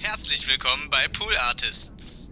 [0.00, 2.30] Herzlich willkommen bei Pool Artists.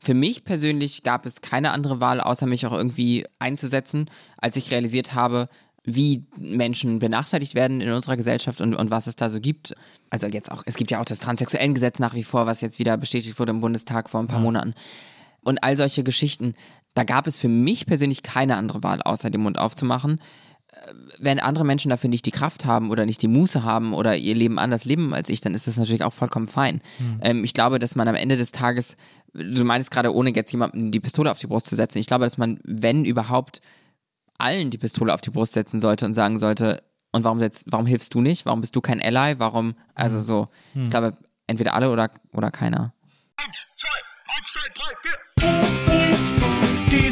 [0.00, 4.72] Für mich persönlich gab es keine andere Wahl, außer mich auch irgendwie einzusetzen, als ich
[4.72, 5.48] realisiert habe,
[5.84, 9.74] wie Menschen benachteiligt werden in unserer Gesellschaft und, und was es da so gibt.
[10.10, 12.96] Also jetzt auch, es gibt ja auch das Transsexuellengesetz nach wie vor, was jetzt wieder
[12.96, 14.42] bestätigt wurde im Bundestag vor ein paar ja.
[14.42, 14.74] Monaten.
[15.44, 16.54] Und all solche Geschichten,
[16.94, 20.20] da gab es für mich persönlich keine andere Wahl, außer den Mund aufzumachen.
[21.18, 24.34] Wenn andere Menschen dafür nicht die Kraft haben oder nicht die Muße haben oder ihr
[24.34, 26.80] Leben anders leben als ich, dann ist das natürlich auch vollkommen fein.
[26.98, 27.20] Mhm.
[27.20, 28.96] Ähm, ich glaube, dass man am Ende des Tages,
[29.34, 32.24] du meinst gerade, ohne jetzt jemandem die Pistole auf die Brust zu setzen, ich glaube,
[32.24, 33.60] dass man, wenn überhaupt,
[34.38, 36.82] allen die Pistole auf die Brust setzen sollte und sagen sollte,
[37.12, 38.46] und warum, setzt, warum hilfst du nicht?
[38.46, 39.38] Warum bist du kein Ally?
[39.38, 40.22] Warum, also mhm.
[40.22, 40.84] so, mhm.
[40.84, 41.16] ich glaube,
[41.46, 42.94] entweder alle oder, oder keiner.
[43.36, 43.88] Eins, zwei,
[44.34, 45.18] eins, zwei, drei, vier.
[46.90, 47.10] Die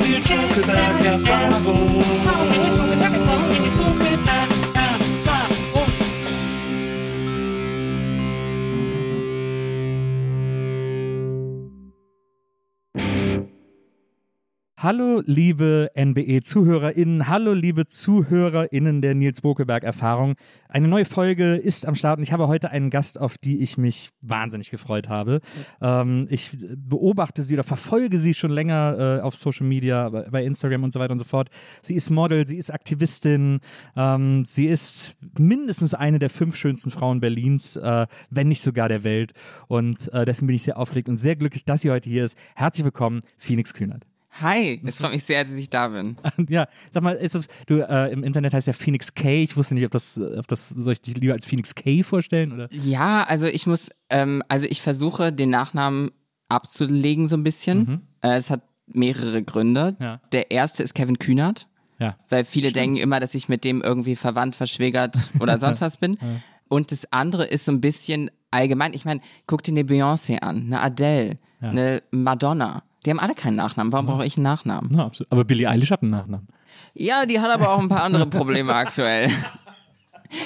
[14.82, 20.36] Hallo, liebe NBE-ZuhörerInnen, hallo, liebe ZuhörerInnen der Nils Bokelberg-Erfahrung.
[20.70, 23.76] Eine neue Folge ist am Start und ich habe heute einen Gast, auf die ich
[23.76, 25.42] mich wahnsinnig gefreut habe.
[25.82, 30.84] Ähm, ich beobachte sie oder verfolge sie schon länger äh, auf Social Media, bei Instagram
[30.84, 31.50] und so weiter und so fort.
[31.82, 33.60] Sie ist Model, sie ist Aktivistin,
[33.96, 39.04] ähm, sie ist mindestens eine der fünf schönsten Frauen Berlins, äh, wenn nicht sogar der
[39.04, 39.34] Welt.
[39.68, 42.38] Und äh, deswegen bin ich sehr aufgeregt und sehr glücklich, dass sie heute hier ist.
[42.54, 44.06] Herzlich willkommen, Phoenix Kühnert.
[44.40, 46.16] Hi, es freut mich sehr, dass ich da bin.
[46.48, 49.42] ja, sag mal, ist das, du, äh, im Internet heißt ja Phoenix K.
[49.42, 52.52] Ich wusste nicht, ob das, ob das, soll ich dich lieber als Phoenix K vorstellen?
[52.52, 52.68] Oder?
[52.72, 56.12] Ja, also ich muss, ähm, also ich versuche den Nachnamen
[56.48, 57.78] abzulegen so ein bisschen.
[57.78, 58.00] Mhm.
[58.22, 59.96] Äh, es hat mehrere Gründe.
[60.00, 60.20] Ja.
[60.32, 61.66] Der erste ist Kevin Kühnert.
[61.98, 62.16] Ja.
[62.28, 62.82] Weil viele Stimmt.
[62.82, 66.18] denken immer, dass ich mit dem irgendwie verwandt, verschwägert oder sonst was bin.
[66.20, 66.28] Ja.
[66.68, 68.94] Und das andere ist so ein bisschen allgemein.
[68.94, 72.84] Ich meine, guck dir eine Beyoncé an, eine Adele, eine Madonna.
[73.04, 73.92] Die haben alle keinen Nachnamen.
[73.92, 74.12] Warum ja.
[74.12, 74.94] brauche ich einen Nachnamen?
[74.94, 76.48] Ja, aber Billie Eilish hat einen Nachnamen.
[76.94, 79.30] Ja, die hat aber auch ein paar andere Probleme aktuell.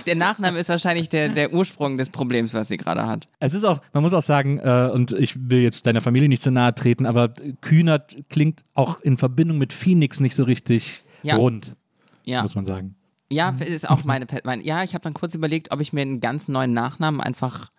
[0.07, 3.29] Der Nachname ist wahrscheinlich der, der Ursprung des Problems, was sie gerade hat.
[3.39, 6.43] Es ist auch, man muss auch sagen, äh, und ich will jetzt deiner Familie nicht
[6.43, 11.37] zu nahe treten, aber Kühnert klingt auch in Verbindung mit Phoenix nicht so richtig ja.
[11.37, 11.77] rund,
[12.25, 12.41] ja.
[12.43, 12.97] muss man sagen.
[13.31, 16.21] Ja, ist auch meine, meine ja, ich habe dann kurz überlegt, ob ich mir einen
[16.21, 17.71] ganz neuen Nachnamen einfach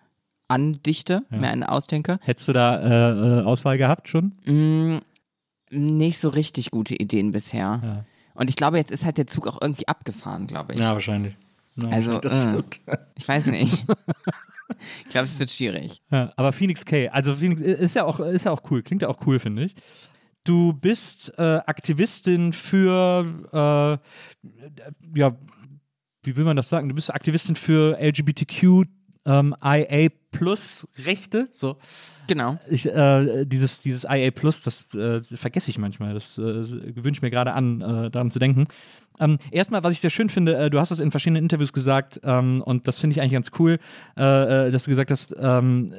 [0.48, 1.38] andichte, ja.
[1.38, 2.18] mir einen ausdenke.
[2.22, 4.32] Hättest du da äh, äh, Auswahl gehabt schon?
[4.44, 4.98] Mm,
[5.70, 7.80] nicht so richtig gute Ideen bisher.
[7.82, 8.04] Ja.
[8.34, 10.80] Und ich glaube, jetzt ist halt der Zug auch irgendwie abgefahren, glaube ich.
[10.80, 11.36] Ja, wahrscheinlich.
[11.76, 12.62] Ja, also, äh,
[13.16, 13.84] ich weiß nicht.
[15.04, 16.02] ich glaube, es wird schwierig.
[16.10, 19.08] Ja, aber Phoenix K, also Phoenix ist ja auch, ist ja auch cool, klingt ja
[19.08, 19.74] auch cool, finde ich.
[20.44, 25.36] Du bist äh, Aktivistin für, äh, ja,
[26.22, 26.88] wie will man das sagen?
[26.88, 28.86] Du bist Aktivistin für LGBTQ
[29.26, 31.48] ähm, IA Plus Rechte.
[31.52, 31.76] So.
[32.26, 32.58] Genau.
[32.68, 36.14] Ich, äh, dieses, dieses IA Plus, das äh, vergesse ich manchmal.
[36.14, 38.66] Das äh, gewöhne ich mir gerade an, äh, daran zu denken.
[39.18, 42.20] Ähm, erstmal, was ich sehr schön finde, äh, du hast das in verschiedenen Interviews gesagt
[42.22, 43.78] ähm, und das finde ich eigentlich ganz cool,
[44.16, 45.92] äh, dass du gesagt hast, ähm,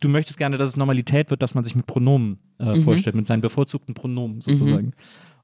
[0.00, 2.82] du möchtest gerne, dass es Normalität wird, dass man sich mit Pronomen mhm.
[2.82, 4.86] vorstellt, mit seinen bevorzugten Pronomen sozusagen.
[4.86, 4.92] Mhm.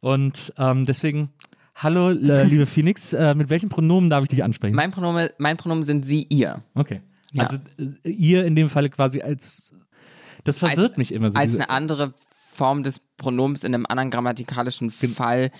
[0.00, 1.31] Und ähm, deswegen
[1.78, 4.75] Hallo, liebe Phoenix, mit welchen Pronomen darf ich dich ansprechen?
[4.75, 6.62] Mein Pronomen, mein Pronomen sind sie, ihr.
[6.75, 7.03] Okay.
[7.36, 7.44] Ja.
[7.44, 9.74] Also äh, ihr in dem Falle quasi als,
[10.44, 11.38] das verwirrt als, mich immer so.
[11.38, 12.14] Als eine andere
[12.52, 15.50] Form des Pronoms in einem anderen grammatikalischen Fall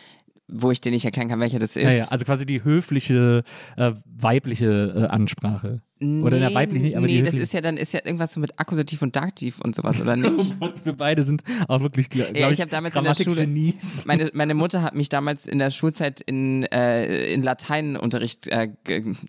[0.48, 1.82] wo ich dir nicht erklären kann, welcher das ist.
[1.82, 3.42] Ja, ja, also quasi die höfliche
[3.76, 5.82] äh, weibliche äh, Ansprache.
[5.99, 8.61] Oder der weibliche, aber nee, die das ist ja dann ist ja irgendwas so mit
[8.61, 10.55] Akkusativ und Daktiv und sowas, oder nicht?
[10.61, 13.47] oh wir beide sind auch wirklich, glaube ja, ich, ich damals in der Schule,
[14.07, 18.69] meine, meine Mutter hat mich damals in der Schulzeit in, äh, in Lateinunterricht äh,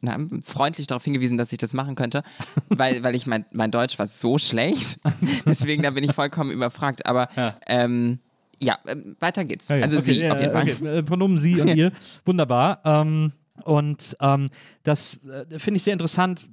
[0.02, 2.24] na, freundlich darauf hingewiesen, dass ich das machen könnte,
[2.70, 5.00] weil, weil ich mein, mein Deutsch war so schlecht.
[5.46, 7.06] Deswegen, da bin ich vollkommen überfragt.
[7.06, 7.58] Aber ja.
[7.68, 8.20] ähm,
[8.60, 9.70] ja, äh, weiter geht's.
[9.70, 9.84] Ja, ja.
[9.84, 10.64] Also okay, sie, auf jeden Fall.
[10.64, 10.98] Okay.
[10.98, 11.92] Äh, Pronomen sie und ihr.
[12.26, 12.82] Wunderbar.
[12.84, 13.32] Ähm,
[13.63, 14.48] und ähm,
[14.83, 16.48] das äh, finde ich sehr interessant.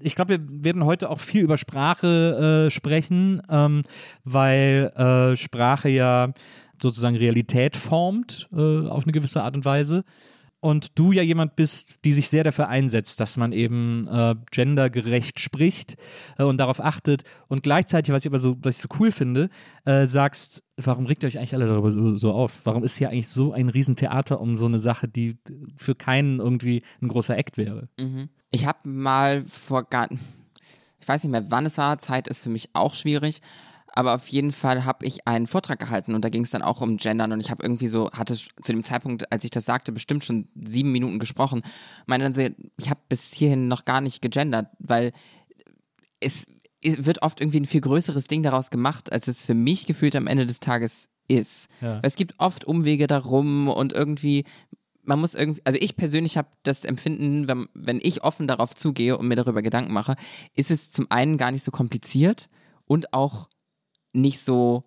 [0.00, 3.82] Ich glaube, wir werden heute auch viel über Sprache äh, sprechen, ähm,
[4.24, 6.32] weil äh, Sprache ja
[6.80, 10.04] sozusagen Realität formt äh, auf eine gewisse Art und Weise
[10.60, 15.40] und du ja jemand bist, die sich sehr dafür einsetzt, dass man eben äh, gendergerecht
[15.40, 15.96] spricht
[16.38, 19.48] äh, und darauf achtet und gleichzeitig, was ich aber so, was ich so cool finde,
[19.84, 22.60] äh, sagst, warum regt ihr euch eigentlich alle darüber so, so, auf?
[22.64, 25.38] Warum ist hier eigentlich so ein Riesentheater um so eine Sache, die
[25.76, 27.88] für keinen irgendwie ein großer Act wäre?
[27.98, 28.28] Mhm.
[28.50, 32.50] Ich habe mal vor gar, ich weiß nicht mehr, wann es war, Zeit ist für
[32.50, 33.40] mich auch schwierig,
[33.94, 36.80] aber auf jeden Fall habe ich einen Vortrag gehalten und da ging es dann auch
[36.80, 39.92] um Gendern und ich habe irgendwie so, hatte zu dem Zeitpunkt, als ich das sagte,
[39.92, 41.62] bestimmt schon sieben Minuten gesprochen.
[42.06, 42.42] Meine dann so,
[42.76, 45.12] ich habe bis hierhin noch gar nicht gegendert, weil
[46.20, 46.46] es,
[46.82, 50.26] wird oft irgendwie ein viel größeres Ding daraus gemacht, als es für mich gefühlt am
[50.26, 51.68] Ende des Tages ist.
[51.80, 52.00] Ja.
[52.02, 54.44] Es gibt oft Umwege darum und irgendwie,
[55.02, 59.18] man muss irgendwie, also ich persönlich habe das Empfinden, wenn, wenn ich offen darauf zugehe
[59.18, 60.16] und mir darüber Gedanken mache,
[60.54, 62.48] ist es zum einen gar nicht so kompliziert
[62.86, 63.48] und auch
[64.12, 64.84] nicht so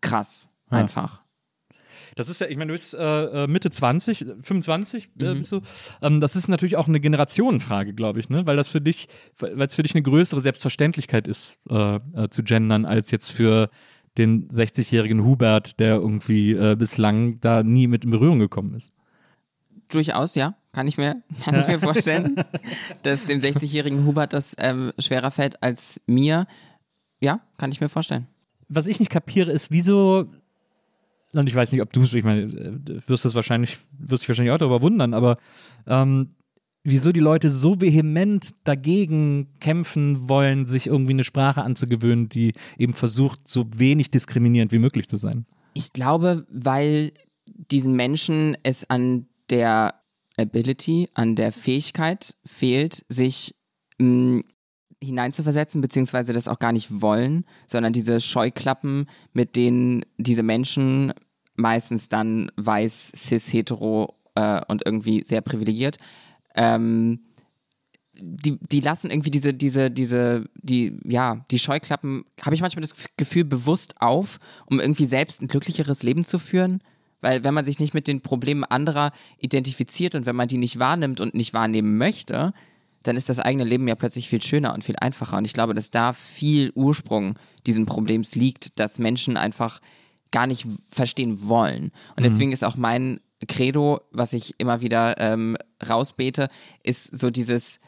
[0.00, 0.78] krass Ja.
[0.78, 1.22] einfach.
[2.14, 5.38] Das ist ja, ich meine, du bist äh, äh, Mitte 20, 25 äh, Mhm.
[5.38, 5.60] bist du.
[6.00, 8.46] Ähm, das ist natürlich auch eine Generationenfrage, glaube ich, ne?
[8.46, 9.08] Weil das für dich,
[9.38, 13.68] weil es für dich eine größere Selbstverständlichkeit ist, äh, äh, zu gendern, als jetzt für
[14.16, 18.92] den 60-jährigen Hubert, der irgendwie äh, bislang da nie mit in Berührung gekommen ist.
[19.88, 20.54] Durchaus, ja.
[20.72, 22.36] Kann ich mir, kann ich mir vorstellen,
[23.02, 26.46] dass dem 60-jährigen Hubert das ähm, schwerer fällt als mir.
[27.26, 28.28] Ja, kann ich mir vorstellen.
[28.68, 30.30] Was ich nicht kapiere, ist, wieso,
[31.32, 34.22] und ich weiß nicht, ob du es, ich meine, äh, du wirst es wahrscheinlich, wirst
[34.22, 35.36] dich wahrscheinlich auch darüber wundern, aber
[35.88, 36.36] ähm,
[36.84, 42.92] wieso die Leute so vehement dagegen kämpfen wollen, sich irgendwie eine Sprache anzugewöhnen, die eben
[42.92, 45.46] versucht, so wenig diskriminierend wie möglich zu sein.
[45.74, 47.12] Ich glaube, weil
[47.72, 49.94] diesen Menschen es an der
[50.36, 53.56] Ability, an der Fähigkeit fehlt, sich
[53.98, 54.42] mh,
[55.02, 61.12] hineinzuversetzen, beziehungsweise das auch gar nicht wollen, sondern diese Scheuklappen, mit denen diese Menschen
[61.54, 65.98] meistens dann weiß, cis, hetero äh, und irgendwie sehr privilegiert,
[66.54, 67.20] ähm,
[68.18, 72.94] die, die lassen irgendwie diese, diese, diese, die, ja, die Scheuklappen, habe ich manchmal das
[73.16, 76.82] Gefühl, bewusst auf, um irgendwie selbst ein glücklicheres Leben zu führen.
[77.20, 80.78] Weil wenn man sich nicht mit den Problemen anderer identifiziert und wenn man die nicht
[80.78, 82.52] wahrnimmt und nicht wahrnehmen möchte,
[83.06, 85.36] dann ist das eigene Leben ja plötzlich viel schöner und viel einfacher.
[85.36, 87.34] Und ich glaube, dass da viel Ursprung
[87.66, 89.80] diesen Problems liegt, dass Menschen einfach
[90.32, 91.92] gar nicht verstehen wollen.
[92.16, 95.56] Und deswegen ist auch mein Credo, was ich immer wieder ähm,
[95.86, 96.48] rausbete,
[96.82, 97.80] ist so dieses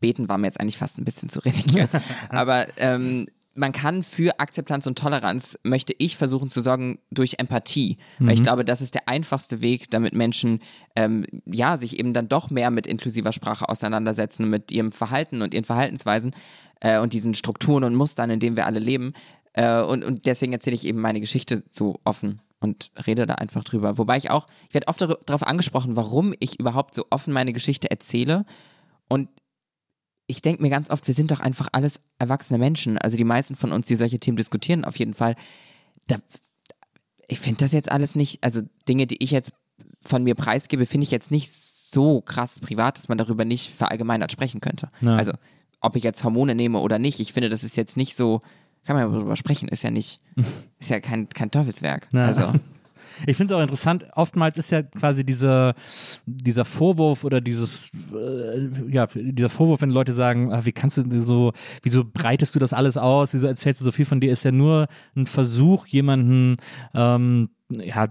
[0.00, 1.92] Beten war mir jetzt eigentlich fast ein bisschen zu religiös,
[2.30, 3.26] aber ähm,
[3.56, 7.98] man kann für Akzeptanz und Toleranz, möchte ich versuchen zu sorgen, durch Empathie.
[8.18, 10.60] Weil ich glaube, das ist der einfachste Weg, damit Menschen
[10.94, 15.42] ähm, ja, sich eben dann doch mehr mit inklusiver Sprache auseinandersetzen und mit ihrem Verhalten
[15.42, 16.34] und ihren Verhaltensweisen
[16.80, 19.12] äh, und diesen Strukturen und Mustern, in denen wir alle leben.
[19.54, 23.64] Äh, und, und deswegen erzähle ich eben meine Geschichte so offen und rede da einfach
[23.64, 23.98] drüber.
[23.98, 27.52] Wobei ich auch, ich werde oft dar- darauf angesprochen, warum ich überhaupt so offen meine
[27.52, 28.44] Geschichte erzähle.
[29.08, 29.28] Und
[30.26, 32.98] ich denke mir ganz oft, wir sind doch einfach alles erwachsene Menschen.
[32.98, 35.36] Also die meisten von uns, die solche Themen diskutieren, auf jeden Fall.
[36.06, 36.16] Da,
[37.28, 39.52] ich finde das jetzt alles nicht, also Dinge, die ich jetzt
[40.00, 44.32] von mir preisgebe, finde ich jetzt nicht so krass privat, dass man darüber nicht verallgemeinert
[44.32, 44.90] sprechen könnte.
[45.00, 45.16] Ja.
[45.16, 45.32] Also
[45.80, 48.40] ob ich jetzt Hormone nehme oder nicht, ich finde, das ist jetzt nicht so,
[48.84, 50.20] kann man ja darüber sprechen, ist ja nicht,
[50.78, 52.08] ist ja kein, kein Teufelswerk.
[52.12, 52.26] Na.
[52.26, 52.52] Also
[53.26, 55.74] Ich finde es auch interessant, oftmals ist ja quasi diese,
[56.26, 61.20] dieser Vorwurf oder dieses, äh, ja, dieser Vorwurf, wenn Leute sagen, ah, wie kannst du
[61.20, 61.52] so,
[61.82, 64.52] wieso breitest du das alles aus, wieso erzählst du so viel von dir, ist ja
[64.52, 66.56] nur ein Versuch, jemanden,
[66.94, 68.06] ähm, ja,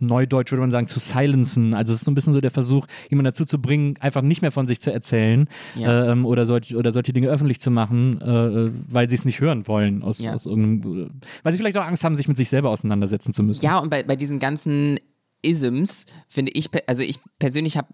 [0.00, 1.74] neudeutsch würde man sagen, zu silenzen.
[1.74, 4.42] Also es ist so ein bisschen so der Versuch, jemanden dazu zu bringen, einfach nicht
[4.42, 6.12] mehr von sich zu erzählen Ja.
[6.12, 9.66] ähm, oder, solch, oder solche Dinge öffentlich zu machen, äh, weil sie es nicht hören
[9.66, 10.34] wollen, aus, Ja.
[10.34, 11.10] aus irgendeinem,
[11.42, 13.64] weil sie vielleicht auch Angst haben, sich mit sich selber auseinandersetzen zu müssen.
[13.64, 14.98] Ja, und bei, bei diesen ganzen
[15.42, 17.88] Isms finde ich, also ich persönlich habe,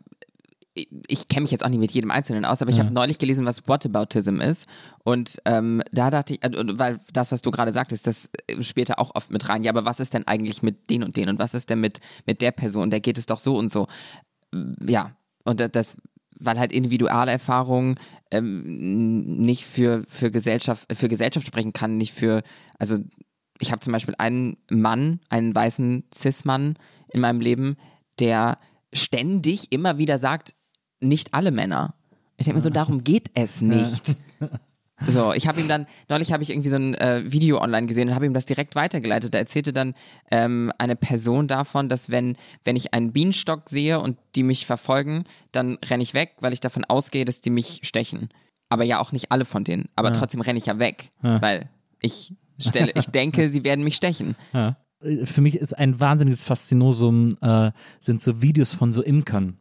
[0.77, 2.85] ich, kenne mich jetzt auch nicht mit jedem Einzelnen aus, aber ich Ja.
[2.85, 4.69] habe neulich gelesen, was Whataboutism ist.
[5.05, 8.91] Und ähm, da dachte ich, äh, weil das, was du gerade sagtest, das äh, spielt
[8.91, 9.63] da auch oft mit rein.
[9.63, 12.01] Ja, aber was ist denn eigentlich mit den und den und was ist denn mit,
[12.27, 12.91] mit der Person?
[12.91, 13.87] Da geht es doch so und so.
[14.87, 15.97] Ja, und das, das
[16.39, 17.99] weil halt Individualerfahrung
[18.31, 22.43] ähm, nicht für, für, Gesellschaft, für Gesellschaft sprechen kann, nicht für,
[22.79, 22.99] also
[23.59, 26.75] ich habe zum Beispiel einen Mann, einen weißen Cis-Mann
[27.09, 27.77] in meinem Leben,
[28.19, 28.59] der
[28.93, 30.55] ständig immer wieder sagt,
[31.01, 31.95] nicht alle Männer.
[32.37, 34.17] Ich denke mir so, darum geht es nicht.
[35.07, 38.09] So, ich habe ihm dann, neulich habe ich irgendwie so ein äh, Video online gesehen
[38.09, 39.35] und habe ihm das direkt weitergeleitet.
[39.35, 39.93] Da erzählte dann
[40.31, 45.25] ähm, eine Person davon, dass wenn, wenn ich einen Bienenstock sehe und die mich verfolgen,
[45.53, 48.31] dann renne ich weg, weil ich davon ausgehe, dass die mich stechen.
[48.71, 49.91] Aber ja auch nicht alle von denen.
[49.97, 51.43] Aber trotzdem renne ich ja weg, Ja.
[51.43, 51.69] weil
[52.01, 54.35] ich stelle, ich denke, sie werden mich stechen.
[54.55, 54.79] Ja.
[55.25, 59.59] Für mich ist ein wahnsinniges Faszinosum, äh, sind so Videos von so Imkern.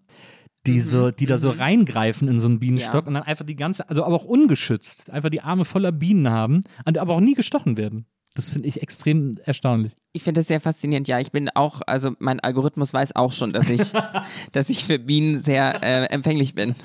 [0.66, 3.08] Die, so, die da so reingreifen in so einen Bienenstock Ja.
[3.08, 6.62] und dann einfach die ganze, also aber auch ungeschützt, einfach die Arme voller Bienen haben,
[6.86, 8.06] aber auch nie gestochen werden.
[8.36, 9.94] Das finde ich extrem erstaunlich.
[10.12, 11.08] Ich finde das sehr faszinierend.
[11.08, 13.94] Ja, ich bin auch, also mein Algorithmus weiß auch schon, dass ich,
[14.52, 16.76] dass ich für Bienen sehr äh, empfänglich bin.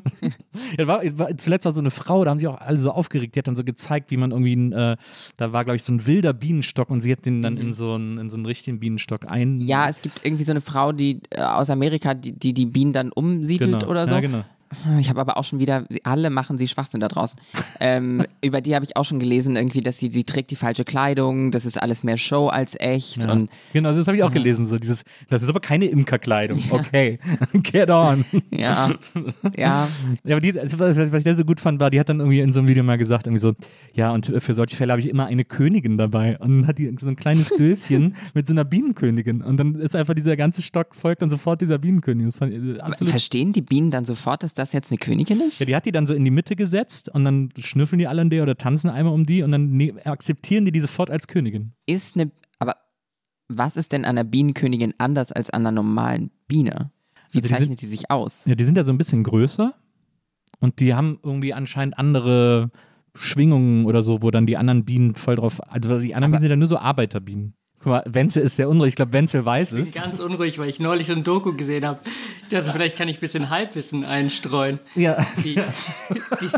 [0.78, 1.02] ja, war,
[1.38, 3.34] zuletzt war so eine Frau, da haben sie auch alle so aufgeregt.
[3.34, 4.96] Die hat dann so gezeigt, wie man irgendwie, ein, äh,
[5.38, 7.60] da war glaube ich so ein wilder Bienenstock und sie hat den dann mhm.
[7.60, 9.60] in so einen in so einen richtigen Bienenstock ein.
[9.60, 12.92] Ja, es gibt irgendwie so eine Frau, die äh, aus Amerika, die, die die Bienen
[12.92, 13.90] dann umsiedelt genau.
[13.90, 14.14] oder so.
[14.14, 14.44] Ja, genau.
[15.00, 17.38] Ich habe aber auch schon wieder, alle machen sie Schwachsinn da draußen.
[17.80, 20.84] ähm, über die habe ich auch schon gelesen, irgendwie, dass sie, sie trägt die falsche
[20.84, 23.24] Kleidung, das ist alles mehr Show als echt.
[23.24, 23.32] Ja.
[23.32, 24.66] Und, genau, das habe ich auch gelesen.
[24.66, 26.58] So dieses, das ist aber keine Imkerkleidung.
[26.58, 26.72] Ja.
[26.72, 27.18] Okay,
[27.62, 28.24] get on.
[28.50, 28.90] Ja,
[29.56, 29.88] ja.
[30.24, 32.40] ja aber die, also, was ich da so gut fand, war, die hat dann irgendwie
[32.40, 33.54] in so einem Video mal gesagt, irgendwie so,
[33.92, 36.38] ja, und für solche Fälle habe ich immer eine Königin dabei.
[36.38, 39.42] Und dann hat die so ein kleines Döschen mit so einer Bienenkönigin.
[39.42, 42.30] Und dann ist einfach dieser ganze Stock folgt dann sofort dieser Bienenkönigin.
[42.32, 45.60] Fand absolut Verstehen die Bienen dann sofort, dass das das jetzt eine Königin ist?
[45.60, 48.22] Ja, die hat die dann so in die Mitte gesetzt und dann schnüffeln die alle
[48.22, 51.26] an der oder tanzen einmal um die und dann ne akzeptieren die die sofort als
[51.26, 51.72] Königin.
[51.86, 52.76] Ist eine, aber
[53.48, 56.90] was ist denn an einer Bienenkönigin anders als an einer normalen Biene?
[57.30, 58.44] Wie also zeichnet sie sich aus?
[58.46, 59.74] Ja, die sind ja so ein bisschen größer
[60.60, 62.70] und die haben irgendwie anscheinend andere
[63.14, 66.42] Schwingungen oder so, wo dann die anderen Bienen voll drauf, also die anderen aber Bienen
[66.42, 67.54] sind ja nur so Arbeiterbienen.
[67.82, 68.90] Guck mal, Wenzel ist sehr unruhig.
[68.90, 69.88] Ich glaube, Wenzel weiß es.
[69.88, 71.98] Ich bin ganz unruhig, weil ich neulich so ein Doku gesehen habe.
[72.44, 74.78] Ich dachte, vielleicht kann ich ein bisschen Halbwissen einstreuen.
[74.94, 75.26] Ja.
[75.44, 76.48] Die, die,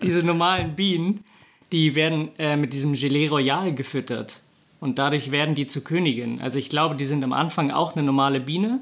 [0.00, 1.24] diese normalen Bienen,
[1.72, 4.36] die werden äh, mit diesem Gelee Royal gefüttert.
[4.78, 6.40] Und dadurch werden die zu Königin.
[6.40, 8.78] Also ich glaube, die sind am Anfang auch eine normale Biene.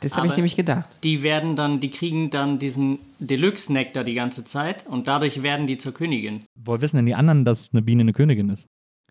[0.00, 0.88] Das habe ich nämlich gedacht.
[1.04, 5.76] Die werden dann, die kriegen dann diesen Deluxe-Nektar die ganze Zeit und dadurch werden die
[5.76, 6.44] zur Königin.
[6.56, 8.66] Woher wissen denn die anderen, dass eine Biene eine Königin ist?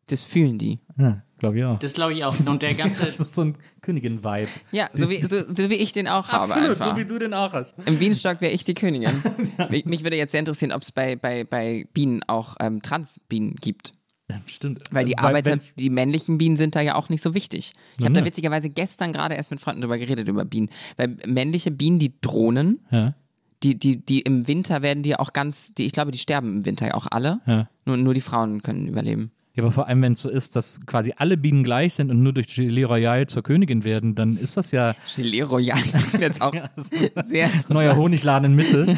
[0.08, 0.80] Das fühlen die.
[0.98, 1.80] Ja, glaube ich auch.
[1.80, 2.40] Das glaube ich auch.
[2.40, 3.06] Und der ganze.
[3.06, 4.50] das ist so ein Königin-Vibe.
[4.72, 6.44] Ja, so wie, so, so wie ich den auch habe.
[6.44, 6.92] Absolut, einfach.
[6.92, 7.76] so wie du den auch hast.
[7.86, 9.12] Im Bienenstock wäre ich die Königin.
[9.70, 13.56] mich, mich, würde jetzt sehr interessieren, ob es bei, bei, bei Bienen auch ähm, Transbienen
[13.56, 13.94] gibt.
[14.30, 14.84] Ja, stimmt.
[14.92, 17.74] Weil die Arbeiter, Weil, die männlichen Bienen sind da ja auch nicht so wichtig.
[17.98, 20.70] Ich habe da witzigerweise gestern gerade erst mit Freunden drüber geredet, über Bienen.
[20.98, 23.16] Weil männliche Bienen, die drohnen, ja.
[23.64, 26.66] die, die, die im Winter werden die auch ganz, die, ich glaube, die sterben im
[26.66, 27.40] Winter ja auch alle.
[27.48, 27.70] Ja.
[27.86, 29.32] Nur, nur die Frauen können überleben.
[29.60, 32.24] Ja, aber vor allem, wenn es so ist, dass quasi alle Bienen gleich sind und
[32.24, 34.96] nur durch Gelee Royal zur Königin werden, dann ist das ja.
[35.18, 35.82] Gelee Royal
[36.18, 36.54] jetzt auch
[37.26, 37.50] sehr.
[37.68, 38.98] Neuer Honigladen in Mitte.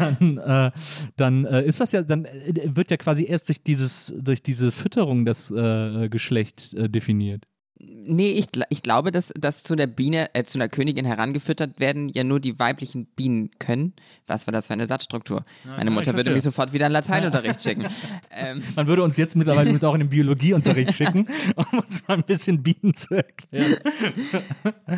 [0.00, 0.70] dann, äh,
[1.14, 4.72] dann äh, ist das ja, dann äh, wird ja quasi erst durch dieses, durch diese
[4.72, 7.44] Fütterung das äh, Geschlecht äh, definiert.
[7.80, 12.08] Nee, ich, ich glaube, dass, dass zu der Biene, äh, zu einer Königin herangefüttert werden
[12.08, 13.92] ja nur die weiblichen Bienen können.
[14.26, 15.44] Was war das für eine Satzstruktur?
[15.64, 17.86] Ja, Meine Mutter würde mich sofort wieder in Lateinunterricht schicken.
[18.32, 18.62] ähm.
[18.74, 22.24] Man würde uns jetzt mittlerweile mit auch in den Biologieunterricht schicken, um uns mal ein
[22.24, 23.76] bisschen Bienen zu erklären.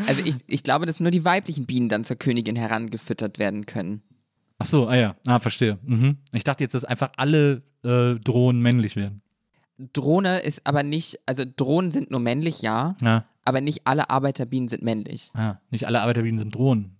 [0.06, 4.02] Also ich, ich glaube, dass nur die weiblichen Bienen dann zur Königin herangefüttert werden können.
[4.58, 5.78] Ach so, ah ja, ah, verstehe.
[5.82, 6.18] Mhm.
[6.32, 9.22] Ich dachte jetzt, dass einfach alle äh, Drohnen männlich werden.
[9.92, 13.24] Drohne ist aber nicht, also Drohnen sind nur männlich, ja, ja.
[13.44, 15.30] aber nicht alle Arbeiterbienen sind männlich.
[15.34, 16.96] Ja, nicht alle Arbeiterbienen sind Drohnen.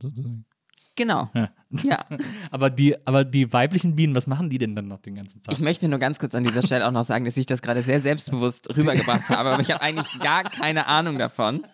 [0.97, 1.31] Genau.
[1.35, 1.51] Ja.
[1.71, 1.99] ja.
[2.51, 5.55] aber, die, aber die weiblichen Bienen, was machen die denn dann noch den ganzen Tag?
[5.55, 7.83] Ich möchte nur ganz kurz an dieser Stelle auch noch sagen, dass ich das gerade
[7.83, 11.65] sehr selbstbewusst rübergebracht habe, aber ich habe eigentlich gar keine Ahnung davon.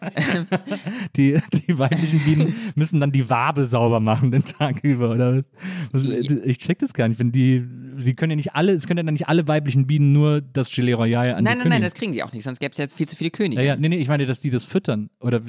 [1.16, 5.50] die, die weiblichen Bienen müssen dann die Wabe sauber machen den Tag über, oder was?
[5.92, 7.18] was ich check das gar nicht.
[7.18, 7.64] Wenn die,
[7.98, 10.70] sie können ja nicht alle, es können ja dann nicht alle weiblichen Bienen nur das
[10.70, 12.84] Gelee Royal an Nein, nein, nein, das kriegen die auch nicht, sonst gäbe es ja
[12.84, 13.62] jetzt viel zu viele Könige.
[13.62, 15.10] Ja, ja, nee, nee, ich meine, dass die das füttern.
[15.20, 15.42] Oder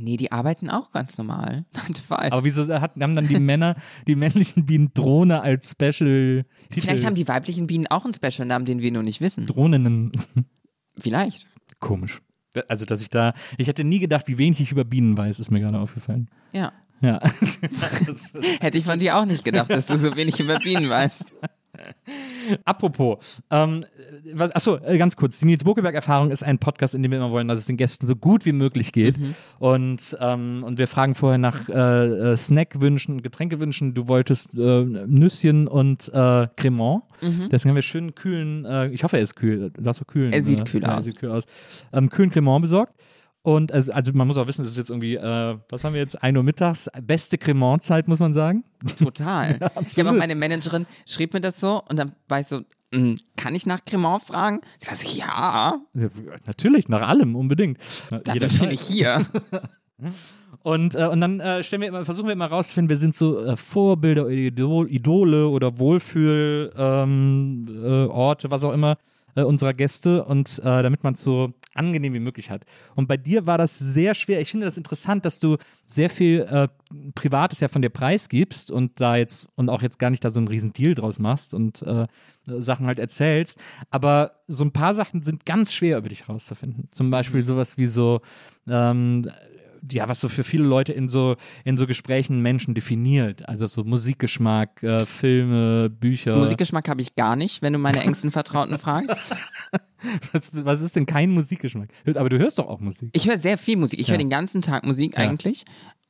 [0.00, 1.64] Nee, die arbeiten auch ganz normal.
[2.08, 3.74] Aber wieso hat, haben dann die Männer,
[4.06, 6.86] die männlichen Bienen Drohne als Special Titel?
[6.86, 9.46] Vielleicht haben die weiblichen Bienen auch einen Special-Namen, den wir nur nicht wissen.
[9.46, 10.12] Drohnen.
[11.00, 11.46] Vielleicht.
[11.80, 12.20] Komisch.
[12.68, 15.50] Also, dass ich da, ich hätte nie gedacht, wie wenig ich über Bienen weiß, ist
[15.50, 16.28] mir gerade aufgefallen.
[16.52, 16.72] Ja.
[17.00, 17.20] Ja.
[18.60, 21.34] Hätte ich von dir auch nicht gedacht, dass du so wenig über Bienen weißt.
[22.64, 23.18] Apropos,
[23.50, 23.84] ähm,
[24.32, 25.38] was, achso, äh, ganz kurz.
[25.38, 28.06] Die Nils Bokeberg-Erfahrung ist ein Podcast, in dem wir immer wollen, dass es den Gästen
[28.06, 29.18] so gut wie möglich geht.
[29.18, 29.34] Mhm.
[29.58, 33.94] Und, ähm, und wir fragen vorher nach äh, äh, Snackwünschen, Getränkewünschen.
[33.94, 37.02] Du wolltest äh, Nüsschen und äh, Cremant.
[37.20, 37.48] Mhm.
[37.50, 39.72] Deswegen haben wir schön kühlen, äh, ich hoffe, er ist kühl.
[39.76, 40.32] Lass so kühlen.
[40.32, 40.98] Er sieht kühl ja, aus.
[40.98, 41.44] Er sieht kühl aus.
[41.92, 42.92] Ähm, kühlen Cremant besorgt.
[43.48, 46.02] Und also, also, man muss auch wissen, das ist jetzt irgendwie, äh, was haben wir
[46.02, 48.62] jetzt, 1 Uhr mittags, beste Cremant-Zeit, muss man sagen.
[48.98, 49.58] Total.
[49.60, 52.60] ja, ich habe auch meine Managerin, schrieb mir das so und dann war ich so,
[52.92, 54.60] hm, kann ich nach Cremant fragen?
[54.78, 55.80] Sie sagt, ja.
[55.94, 56.08] ja.
[56.44, 57.78] Natürlich, nach allem, unbedingt.
[58.10, 59.24] Dafür bin ich hier.
[60.62, 63.38] Und, äh, und dann äh, stellen wir immer, versuchen wir immer rauszufinden, wer sind so
[63.38, 68.98] äh, Vorbilder, Idol, Idole oder Wohlfühlorte, ähm, äh, was auch immer
[69.38, 72.64] äh, unserer Gäste und äh, damit man es so angenehm wie möglich hat.
[72.96, 74.40] Und bei dir war das sehr schwer.
[74.40, 76.68] Ich finde das interessant, dass du sehr viel äh,
[77.14, 80.40] Privates ja von dir preisgibst und da jetzt und auch jetzt gar nicht da so
[80.40, 82.06] einen riesen Deal draus machst und äh,
[82.46, 83.60] Sachen halt erzählst.
[83.90, 86.88] Aber so ein paar Sachen sind ganz schwer über dich rauszufinden.
[86.90, 88.20] Zum Beispiel sowas wie so
[88.66, 89.22] ähm,
[89.90, 93.48] ja, was so für viele Leute in so, in so Gesprächen Menschen definiert.
[93.48, 96.36] Also so Musikgeschmack, äh, Filme, Bücher.
[96.36, 99.34] Musikgeschmack habe ich gar nicht, wenn du meine engsten Vertrauten fragst.
[100.32, 101.88] was, was ist denn kein Musikgeschmack?
[102.14, 103.10] Aber du hörst doch auch Musik.
[103.12, 104.00] Ich höre sehr viel Musik.
[104.00, 104.12] Ich Ja.
[104.12, 105.18] höre den ganzen Tag Musik Ja.
[105.20, 105.64] eigentlich.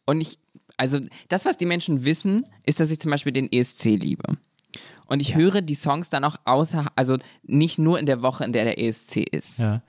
[0.06, 0.38] Und ich,
[0.76, 0.98] also
[1.28, 4.24] das, was die Menschen wissen, ist, dass ich zum Beispiel den ESC liebe.
[5.06, 8.52] Und ich höre die Songs dann auch außer, also nicht nur in der Woche, in
[8.52, 9.58] der der ESC ist.
[9.58, 9.82] Ja.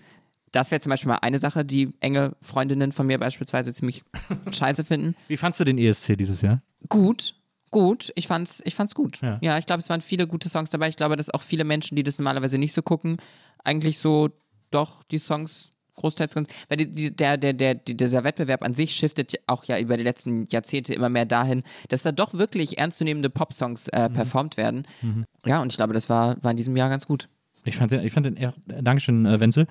[0.52, 4.04] Das wäre zum Beispiel mal eine Sache, die enge Freundinnen von mir beispielsweise ziemlich
[4.52, 5.16] scheiße finden.
[5.28, 6.62] Wie fandst du den ESC dieses Jahr?
[6.88, 7.36] Gut,
[7.72, 8.12] gut.
[8.16, 9.22] Ich fand's, ich fand's gut.
[9.22, 9.40] Ja.
[9.42, 10.90] Ja, ich glaube, es waren viele gute Songs dabei.
[10.90, 13.18] Ich glaube, dass auch viele Menschen, die das normalerweise nicht so gucken,
[13.64, 14.30] eigentlich so
[14.72, 16.50] doch die Songs großteils ganz.
[16.70, 19.98] Weil die, die, der, der, der, die, dieser Wettbewerb an sich shiftet auch ja über
[19.98, 24.88] die letzten Jahrzehnte immer mehr dahin, dass da doch wirklich ernstzunehmende Popsongs äh, performt werden.
[25.46, 27.28] Ja, und ich glaube, das war, war in diesem Jahr ganz gut.
[27.66, 29.68] Ich fand den, ich fand den eher, Dankeschön, äh, Wenzel,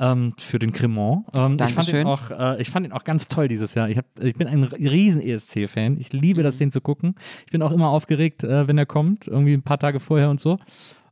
[0.00, 1.26] ähm, für den Cremant.
[1.36, 2.06] Ähm, ich, fand den Dankeschön.
[2.06, 3.88] auch, äh, ich fand ihn auch ganz toll dieses Jahr.
[3.88, 5.98] Ich, hab, ich bin ein riesen ESC-Fan.
[6.00, 7.14] Ich liebe das, den zu gucken.
[7.46, 10.40] Ich bin auch immer aufgeregt, äh, wenn er kommt, irgendwie ein paar Tage vorher und
[10.40, 10.58] so.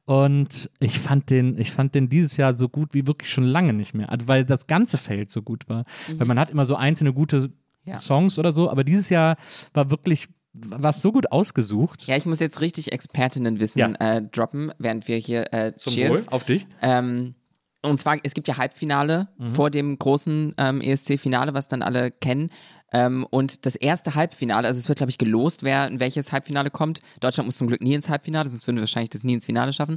[0.07, 3.75] Und ich fand den, ich fand den dieses Jahr so gut wie wirklich schon lange
[3.75, 4.11] nicht mehr.
[4.11, 5.85] Also, weil das ganze Feld so gut war.
[6.17, 7.51] Weil man hat immer so einzelne gute
[7.85, 7.99] Ja.
[7.99, 9.37] Songs oder so, aber dieses Jahr
[9.75, 12.07] war wirklich, war es so gut ausgesucht.
[12.07, 14.17] Ja, ich muss jetzt richtig Expertinnenwissen Ja.
[14.17, 16.29] äh, droppen, während wir hier äh, Cheers.
[16.29, 16.67] auf dich.
[16.81, 17.35] Ähm,
[17.83, 22.51] und zwar, es gibt ja Halbfinale vor dem großen ähm, ESC-Finale, was dann alle kennen.
[22.93, 26.71] Ähm, und das erste Halbfinale, also es wird, glaube ich, gelost, wer in welches Halbfinale
[26.71, 27.01] kommt.
[27.21, 29.73] Deutschland muss zum Glück nie ins Halbfinale, sonst würden wir wahrscheinlich das nie ins Finale
[29.73, 29.97] schaffen.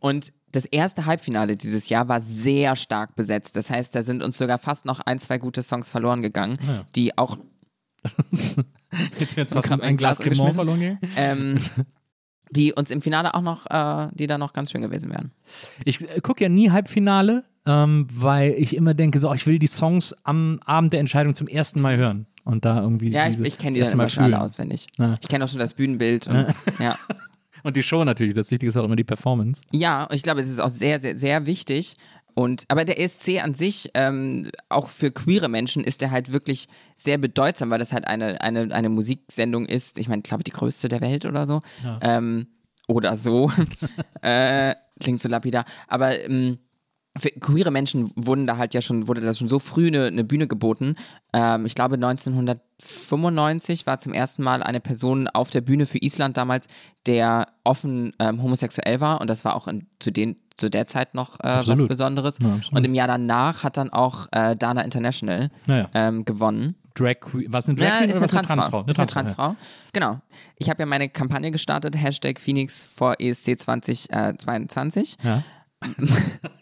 [0.00, 3.54] Und das erste Halbfinale dieses Jahr war sehr stark besetzt.
[3.56, 6.58] Das heißt, da sind uns sogar fast noch ein, zwei gute Songs verloren gegangen,
[6.96, 7.36] die auch
[9.18, 10.98] Jetzt wird fast Grad ein Glas Glas Cremant verloren gehen.
[11.16, 11.58] ähm,
[12.52, 15.32] die uns im Finale auch noch, äh, die da noch ganz schön gewesen wären.
[15.84, 19.58] Ich äh, gucke ja nie Halbfinale, ähm, weil ich immer denke, so, oh, ich will
[19.58, 22.26] die Songs am Abend der Entscheidung zum ersten Mal hören.
[22.44, 23.10] Und da irgendwie.
[23.10, 24.88] Ja, ich, diese, ich kenne die dann immer schon alle auswendig.
[24.98, 25.14] Ja.
[25.20, 26.26] Ich kenne auch schon das Bühnenbild.
[26.26, 26.46] Und,
[26.80, 26.98] ja.
[27.62, 28.34] Und die Show natürlich.
[28.34, 29.62] Das Wichtige ist auch immer die Performance.
[29.70, 31.94] ja, und ich glaube, es ist auch sehr, sehr, sehr wichtig.
[32.34, 36.68] Und, aber der ESC an sich, ähm, auch für queere Menschen, ist der halt wirklich
[36.96, 39.98] sehr bedeutsam, weil das halt eine, eine, eine Musiksendung ist.
[39.98, 41.60] Ich meine, ich glaube, die größte der Welt oder so.
[42.00, 42.46] Ähm,
[42.88, 43.52] oder so.
[44.22, 45.64] äh, klingt so lapidar.
[45.88, 46.58] Aber ähm,
[47.18, 50.24] für queere Menschen wurden da halt ja schon, wurde da schon so früh eine, eine
[50.24, 50.96] Bühne geboten.
[51.34, 56.38] Ähm, ich glaube 1995 war zum ersten Mal eine Person auf der Bühne für Island
[56.38, 56.68] damals,
[57.06, 61.14] der offen ähm, homosexuell war und das war auch in, zu, den, zu der Zeit
[61.14, 61.86] noch äh, was.
[61.86, 62.38] Besonderes.
[62.40, 65.90] Ja, und im Jahr danach hat dann auch äh, Dana International Naja.
[65.92, 66.76] ähm, gewonnen.
[66.94, 67.46] Drag Queen.
[67.52, 68.80] Was eine Drag Ja, Queen ist oder eine was Transfrau.
[68.86, 69.06] Ist eine ja.
[69.06, 69.56] Transfrau.
[69.92, 70.20] Genau.
[70.56, 75.16] Ich habe ja meine Kampagne gestartet, Hashtag Phoenix vor ESC 2022.
[75.22, 75.42] Ja.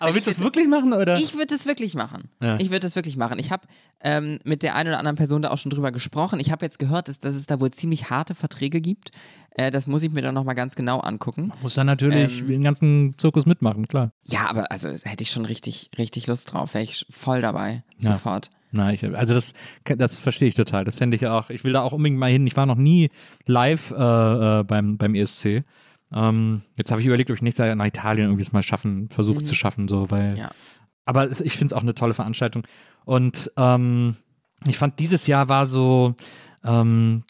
[0.00, 1.14] Aber willst du das wirklich machen oder?
[1.14, 2.28] Ich würde es wirklich machen.
[2.40, 2.58] Ja.
[2.58, 3.38] Ich würde es wirklich machen.
[3.38, 3.66] Ich habe
[4.00, 6.40] ähm, mit der einen oder anderen Person da auch schon drüber gesprochen.
[6.40, 9.10] Ich habe jetzt gehört, dass, dass es da wohl ziemlich harte Verträge gibt.
[9.56, 11.52] Äh, das muss ich mir dann nochmal ganz genau angucken.
[11.62, 14.12] Muss dann natürlich Ähm, den ganzen Zirkus mitmachen, klar.
[14.24, 16.74] Ja, aber also da hätte ich schon richtig, richtig Lust drauf.
[16.74, 17.84] Wäre ich voll dabei.
[17.98, 18.12] Ja.
[18.12, 18.50] Sofort.
[18.72, 20.84] Na, ich, also das, das verstehe ich total.
[20.84, 21.48] Das fände ich auch.
[21.50, 22.46] Ich will da auch unbedingt mal hin.
[22.46, 23.08] Ich war noch nie
[23.46, 23.94] live äh,
[24.60, 25.62] äh, beim, beim ESC.
[26.14, 29.08] Ähm, jetzt habe ich überlegt, ob ich nächstes Jahr nach Italien irgendwie es mal schaffen,
[29.10, 30.32] versuche zu schaffen, so, weil.
[30.32, 30.38] Mhm.
[30.38, 30.50] Ja.
[31.04, 32.66] Aber es, ich finde es auch eine tolle Veranstaltung.
[33.04, 34.16] Und ähm,
[34.66, 36.14] ich fand, dieses Jahr war so,
[36.64, 37.24] ähm,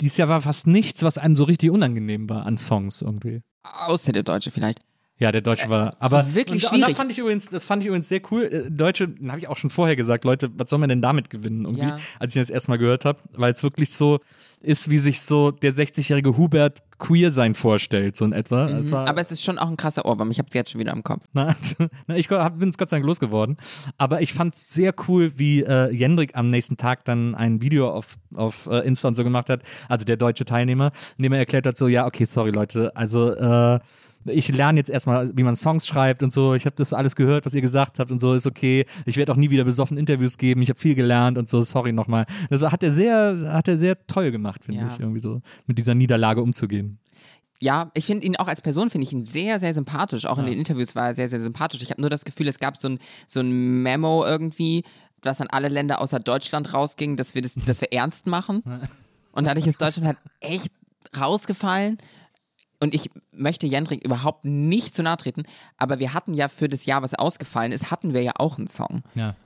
[0.00, 3.42] dieses Jahr war fast nichts, was einem so richtig unangenehm war an Songs irgendwie.
[3.62, 4.80] Außer der Deutsche vielleicht.
[5.20, 6.96] Ja, der Deutsche war, aber wirklich und, und das schwierig.
[6.96, 8.44] fand ich übrigens, das fand ich übrigens sehr cool.
[8.44, 11.66] Äh, Deutsche, habe ich auch schon vorher gesagt, Leute, was soll man denn damit gewinnen?
[11.66, 11.98] Irgendwie, Ja.
[12.18, 14.20] als ich das erstmal gehört habe, weil es wirklich so
[14.62, 18.66] ist, wie sich so der 60-jährige Hubert queer sein vorstellt, so in etwa.
[18.68, 19.08] Es war, Mhm.
[19.08, 20.30] Aber es ist schon auch ein krasser Ohrwurm.
[20.30, 21.24] Ich habe es jetzt schon wieder im Kopf.
[21.32, 21.54] na,
[22.06, 23.56] na, ich bin es Gott sei Dank losgeworden.
[23.98, 27.90] Aber ich fand es sehr cool, wie äh, Jendrik am nächsten Tag dann ein Video
[27.90, 31.38] auf, auf äh, Insta und so gemacht hat, also der deutsche Teilnehmer, in dem er
[31.40, 33.80] erklärt hat, so, ja, okay, sorry Leute, also äh,
[34.26, 36.54] ich lerne jetzt erstmal, wie man Songs schreibt und so.
[36.54, 38.84] Ich habe das alles gehört, was ihr gesagt habt und so, ist okay.
[39.06, 40.60] Ich werde auch nie wieder besoffen Interviews geben.
[40.62, 42.26] Ich habe viel gelernt und so, sorry nochmal.
[42.50, 44.88] Das hat er sehr, hat er sehr toll gemacht, finde Ja.
[44.88, 46.98] ich, irgendwie so, mit dieser Niederlage umzugehen.
[47.62, 50.24] Ja, ich finde ihn auch als Person, finde ich ihn sehr, sehr sympathisch.
[50.26, 51.82] Auch in den Interviews war er sehr, sehr sympathisch.
[51.82, 54.82] Ich habe nur das Gefühl, es gab so ein, so ein Memo irgendwie,
[55.22, 58.62] was an alle Länder außer Deutschland rausging, dass wir das, dass wir ernst machen.
[59.32, 60.72] Und dadurch ist Deutschland halt echt
[61.18, 61.98] rausgefallen.
[62.80, 65.44] Und ich möchte Jendrik überhaupt nicht zu nahe treten,
[65.76, 68.68] aber wir hatten ja für das Jahr, was ausgefallen ist, hatten wir ja auch einen
[68.68, 69.02] Song.
[69.14, 69.36] Ja.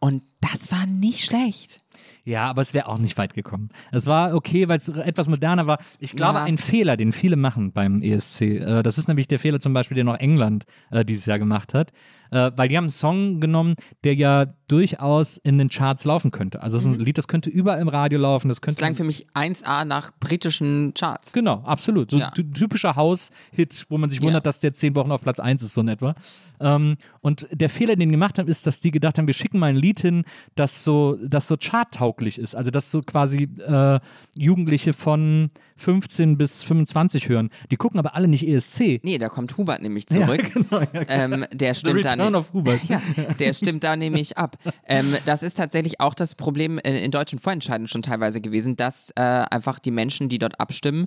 [0.00, 1.80] Und das war nicht schlecht.
[2.24, 3.70] Ja, aber es wäre auch nicht weit gekommen.
[3.92, 5.78] Es war okay, weil es etwas moderner war.
[5.98, 6.44] Ich glaube, Ja.
[6.44, 9.94] ein Fehler, den viele machen beim ESC, äh, das ist nämlich der Fehler zum Beispiel,
[9.96, 11.92] den auch England äh, dieses Jahr gemacht hat,
[12.30, 16.62] äh, weil die haben einen Song genommen, der ja durchaus in den Charts laufen könnte.
[16.62, 18.94] Also es ist ein Lied, das könnte überall im Radio laufen, das Das könnte klang
[18.94, 21.32] für mich 1A nach britischen Charts.
[21.32, 22.10] Genau, absolut.
[22.10, 22.30] So Ja.
[22.30, 24.48] ty- typischer Haus-Hit, wo man sich wundert, Ja.
[24.48, 26.14] dass der zehn Wochen auf Platz 1 ist, so in etwa.
[26.60, 29.58] Ähm, und der Fehler, den die gemacht haben, ist, dass die gedacht haben, wir schicken
[29.58, 31.56] mal ein Lied hin, das so, das so
[31.92, 32.54] charttauglich ist.
[32.54, 34.00] Also, das so quasi äh,
[34.36, 37.50] Jugendliche von 15 bis 25 hören.
[37.70, 39.00] Die gucken aber alle nicht ESC.
[39.02, 40.50] Nee, da kommt Hubert nämlich zurück.
[40.52, 42.38] genau, ja, ähm, der The stimmt da Return nicht.
[42.38, 42.80] of Hubert.
[42.88, 43.00] Ja,
[43.38, 44.56] der stimmt da nämlich ab.
[44.86, 49.10] Ähm, das ist tatsächlich auch das Problem in, in deutschen Vorentscheiden schon teilweise gewesen, dass
[49.16, 51.06] äh, einfach die Menschen, die dort abstimmen,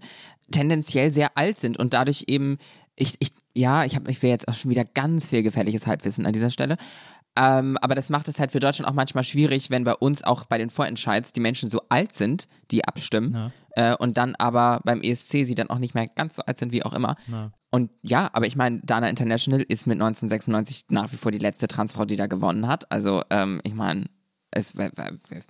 [0.52, 2.58] tendenziell sehr alt sind und dadurch eben,
[2.96, 6.26] ich, ich ja, ich, hab- ich will jetzt auch schon wieder ganz viel gefährliches Halbwissen
[6.26, 6.78] an dieser Stelle.
[7.38, 10.46] Ähm, aber das macht es halt für Deutschland auch manchmal schwierig, wenn bei uns auch
[10.46, 15.02] bei den Vorentscheids die Menschen so alt sind, die abstimmen, äh, und dann aber beim
[15.02, 17.16] ESC sie dann auch nicht mehr ganz so alt sind, wie auch immer.
[17.70, 21.68] Und ja, aber ich meine, Dana International ist mit 1996 nach wie vor die letzte
[21.68, 22.92] Transfrau, die da gewonnen hat.
[22.92, 24.08] Also, ähm, ich meine,
[24.52, 24.92] es war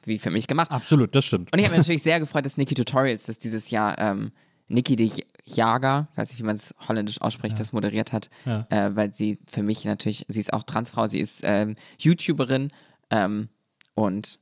[0.03, 0.69] wie für mich gemacht.
[0.69, 1.51] Absolut, das stimmt.
[1.51, 4.31] Und ich habe mich natürlich sehr gefreut, dass Niki Tutorials das dieses Jahr ähm,
[4.73, 5.11] Niki de
[5.43, 8.65] Jager, weiß nicht, wie man es holländisch ausspricht, das moderiert hat, Ja.
[8.69, 12.71] äh, weil sie für mich natürlich, sie ist auch Transfrau, sie ist ähm, YouTuberin
[13.09, 13.49] ähm,
[13.95, 14.39] und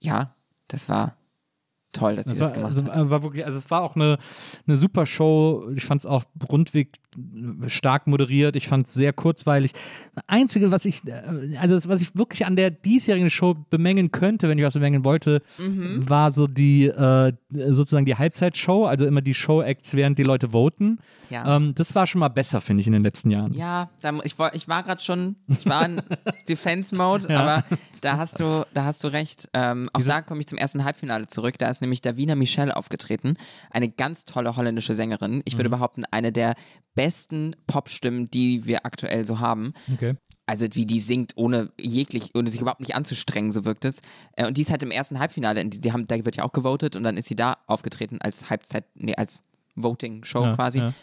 [0.00, 0.34] ja,
[0.68, 1.16] das war
[1.92, 2.96] toll, dass sie das war, gemacht also, hat.
[2.96, 4.18] äh, war wirklich, also es war auch eine,
[4.66, 5.68] eine super Show.
[5.74, 6.92] Ich fand es auch rundweg
[7.66, 8.56] stark moderiert.
[8.56, 9.72] Ich fand es sehr kurzweilig.
[10.14, 14.48] Das Einzige, was ich, äh, also was ich wirklich an der diesjährigen Show bemängeln könnte,
[14.48, 16.08] wenn ich was bemängeln wollte, Mhm.
[16.08, 20.98] war so die äh, sozusagen die Halbzeitshow, also immer die Show-Acts, während die Leute voten.
[21.30, 21.56] Ja.
[21.56, 23.54] Ähm, das war schon mal besser, finde ich, in den letzten Jahren.
[23.54, 26.02] Ja, da, ich, ich war gerade schon, ich war in
[26.48, 27.64] Defense-Mode, aber
[28.02, 29.48] da hast du, da hast du recht.
[29.52, 31.58] Ähm, auch da komme ich zum ersten Halbfinale zurück.
[31.58, 33.36] Da ist nämlich Davina Michelle aufgetreten,
[33.70, 35.42] eine ganz tolle holländische Sängerin.
[35.44, 36.54] Ich würde behaupten, eine der
[36.94, 39.74] besten Popstimmen, die wir aktuell so haben.
[39.92, 40.14] Okay.
[40.46, 44.00] Also wie die singt, ohne jeglich, ohne sich überhaupt nicht anzustrengen, so wirkt es.
[44.36, 46.44] Äh, und die ist halt im ersten Halbfinale, in die, die haben, da wird ja
[46.44, 49.44] auch gewotet und dann ist sie da aufgetreten als Halbzeit, nee, als
[49.76, 50.78] Voting-Show Ja, quasi.
[50.78, 50.94] ja.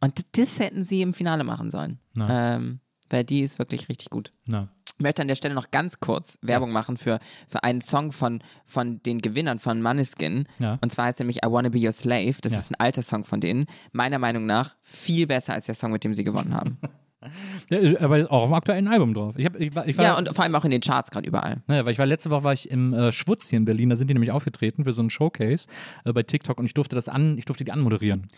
[0.00, 1.98] Und das hätten sie im Finale machen sollen.
[2.30, 4.30] Ähm, weil die ist wirklich richtig gut.
[4.46, 4.68] Na.
[4.98, 8.40] Ich möchte an der Stelle noch ganz kurz Werbung machen für, für einen Song von,
[8.64, 10.48] von den Gewinnern von Maneskin.
[10.58, 10.78] Ja.
[10.80, 12.36] Und zwar ist nämlich I Wanna Be Your Slave.
[12.40, 12.58] Das Ja.
[12.60, 13.66] ist ein alter Song von denen.
[13.92, 16.78] Meiner Meinung nach viel besser als der Song, mit dem sie gewonnen haben.
[17.70, 19.34] Ja, aber auch auf dem aktuellen Album drauf.
[19.36, 21.26] Ich, hab, ich, war- ich war, ja, und vor allem auch in den Charts gerade
[21.26, 21.62] überall.
[21.66, 23.96] Naja, weil ich war letzte Woche war ich im äh, Schwutz hier in Berlin, da
[23.96, 25.66] sind die nämlich aufgetreten für so einen Showcase
[26.04, 28.28] äh, bei TikTok und ich durfte das an, ich durfte die anmoderieren.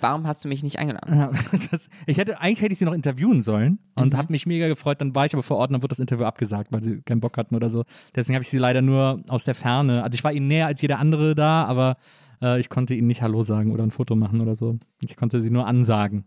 [0.00, 1.28] Warum hast du mich nicht eingeladen?
[1.70, 4.02] Das, ich hätte, eigentlich hätte ich sie noch interviewen sollen Mhm.
[4.04, 5.00] und habe mich mega gefreut.
[5.00, 7.20] Dann war ich aber vor Ort und dann wurde das Interview abgesagt, weil sie keinen
[7.20, 7.84] Bock hatten oder so.
[8.16, 10.02] Deswegen habe ich sie leider nur aus der Ferne.
[10.02, 11.96] Also ich war ihnen näher als jeder andere da, aber
[12.42, 14.78] äh, ich konnte ihnen nicht Hallo sagen oder ein Foto machen oder so.
[15.00, 16.24] Ich konnte sie nur ansagen.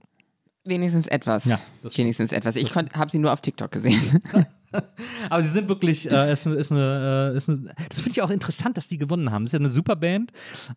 [0.65, 1.45] Wenigstens etwas.
[1.45, 1.59] Ja.
[1.83, 2.55] Wenigstens etwas.
[2.55, 4.19] Ich habe sie nur auf TikTok gesehen.
[5.29, 8.21] Aber sie sind wirklich, äh, ist, eine- ist eine, äh, ist eine, das finde ich
[8.21, 9.43] auch interessant, dass die gewonnen haben.
[9.43, 10.31] Das ist ja eine super Band,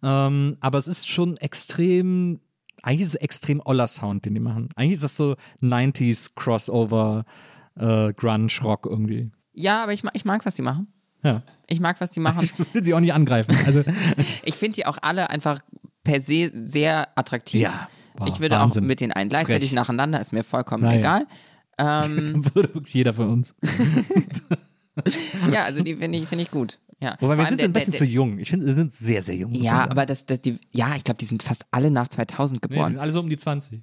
[0.05, 2.39] ähm, aber es ist schon extrem,
[2.83, 4.69] eigentlich ist es extrem oller Sound, den die machen.
[4.77, 7.25] Eigentlich ist das so 90s Crossover,
[7.77, 9.33] äh, Grunge, Rock irgendwie.
[9.53, 10.87] ja, aber ich, ich mag, was die machen.
[11.25, 11.43] Ja.
[11.67, 12.39] Ich mag, was die machen.
[12.59, 13.57] Ich will sie auch nicht angreifen.
[13.67, 13.83] Also,
[14.45, 15.61] Ich finde die auch alle einfach
[16.05, 17.63] per se sehr attraktiv.
[17.63, 17.89] Ja.
[18.19, 18.85] Wow, ich würde Wahnsinn.
[18.85, 19.77] auch mit den einen gleichzeitig Frech.
[19.77, 20.99] nacheinander, ist mir vollkommen Naja.
[20.99, 21.27] egal.
[21.81, 23.55] Ähm, das würde wirklich jeder von uns.
[25.53, 26.79] ja, also die finde ich, find ich gut.
[27.01, 27.15] Ja.
[27.21, 28.39] Wobei Vor wir sind der- ein bisschen der, zu jung.
[28.41, 29.53] Ich finde, sie sind sehr, sehr jung.
[29.55, 32.67] Ja, aber das, das, die, ja, ich glaube, die sind fast alle nach 2000 Nee,
[32.69, 32.91] die geboren.
[32.93, 33.81] sind alle so um die 20.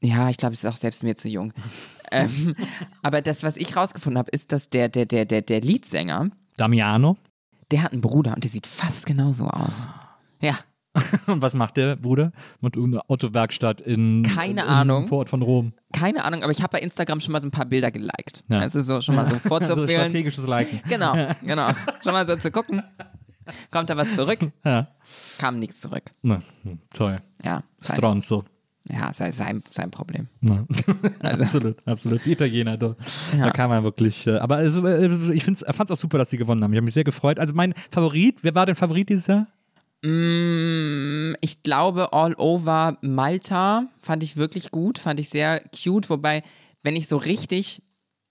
[0.00, 1.52] Ja, ich glaube, es ist auch selbst mir zu jung.
[2.12, 2.54] ähm,
[3.02, 7.18] aber das, was ich rausgefunden habe, ist, dass der, der, der, der, der Leadsänger, Damiano.
[7.70, 9.86] der hat einen Bruder und der sieht fast genauso aus.
[10.40, 10.58] Ja,
[11.26, 12.32] Und was macht der Bruder?
[12.60, 15.08] Und irgendeine Autowerkstatt in Keine im Ahnung.
[15.08, 15.72] Vorort von Rom.
[15.92, 18.44] keine Ahnung, aber ich habe bei Instagram schon mal so ein paar Bilder geliked.
[18.48, 18.58] Ja.
[18.60, 19.88] Also so schon mal so Also vorzuführen.
[19.88, 20.80] strategisches Liken.
[20.88, 21.70] genau, genau.
[22.02, 22.82] Schon mal so zu gucken.
[23.70, 24.40] Kommt da was zurück?
[24.64, 24.88] Ja.
[25.38, 26.02] Kam nichts zurück.
[26.22, 27.22] Na, hm, toll.
[27.42, 28.44] Ja, Stronzo.
[28.90, 30.28] ja sei, sein, sein Problem.
[30.42, 30.66] Na.
[31.22, 32.24] absolut, absolut.
[32.26, 32.94] Die Italiener, da,
[33.36, 33.44] Ja.
[33.44, 34.26] da kam man wirklich.
[34.26, 36.72] äh, Aber also, äh, ich fand es auch super, dass die gewonnen haben.
[36.72, 37.38] Ich habe mich sehr gefreut.
[37.38, 39.46] Also mein Favorit, wer war dein Favorit dieses Jahr?
[40.02, 46.42] Mm, Ich glaube, All Over Malta fand ich wirklich gut, fand ich sehr cute, wobei,
[46.82, 47.82] wenn ich so richtig,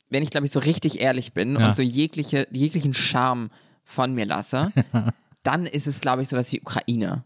[0.09, 1.67] wenn ich glaube ich so richtig ehrlich bin Ja.
[1.67, 3.49] und so jegliche, jeglichen Charme
[3.83, 4.71] von mir lasse,
[5.43, 7.23] dann ist es glaube ich sowas wie Ukraine.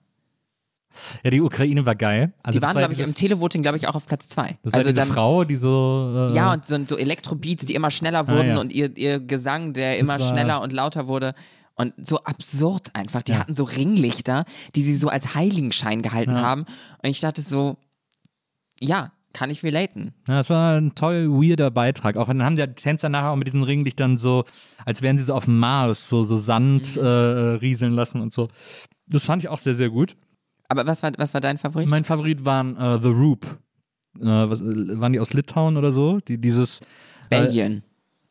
[1.24, 2.34] Ja, die Ukraine war geil.
[2.44, 4.58] Also Die das waren, war glaube ich, im Televoting, glaube ich, auch auf Platz zwei.
[4.64, 6.28] Das war diese dann- Frau, die so.
[6.30, 8.60] Äh, Ja, und so, so Elektrobeats, die immer schneller wurden ja.
[8.60, 11.34] und ihr, ihr Gesang, der immer war- schneller und lauter wurde.
[11.76, 13.24] Und so absurd einfach.
[13.24, 13.40] Die Ja.
[13.40, 16.42] hatten so Ringlichter, die sie so als Heiligenschein gehalten Ja.
[16.42, 16.62] haben.
[17.02, 17.78] Und ich dachte so,
[18.80, 20.14] ja, kann ich relaten.
[20.28, 22.18] Ja, das war ein toll weirder Beitrag.
[22.18, 24.44] Auch dann haben die Tänzer nachher auch mit diesen Ringlichtern so,
[24.86, 27.04] als wären sie so auf dem Mars, so, so Sand Mhm.
[27.04, 28.50] äh, rieseln lassen und so.
[29.08, 30.18] Das fand ich auch sehr, sehr gut.
[30.68, 31.88] Aber was war, was war dein Favorit?
[31.90, 33.46] Mein Favorit waren äh, The Roop.
[34.20, 36.20] Äh, was, äh, waren die aus Litauen oder so?
[36.20, 36.82] Die, dieses.
[37.30, 37.84] Belgien.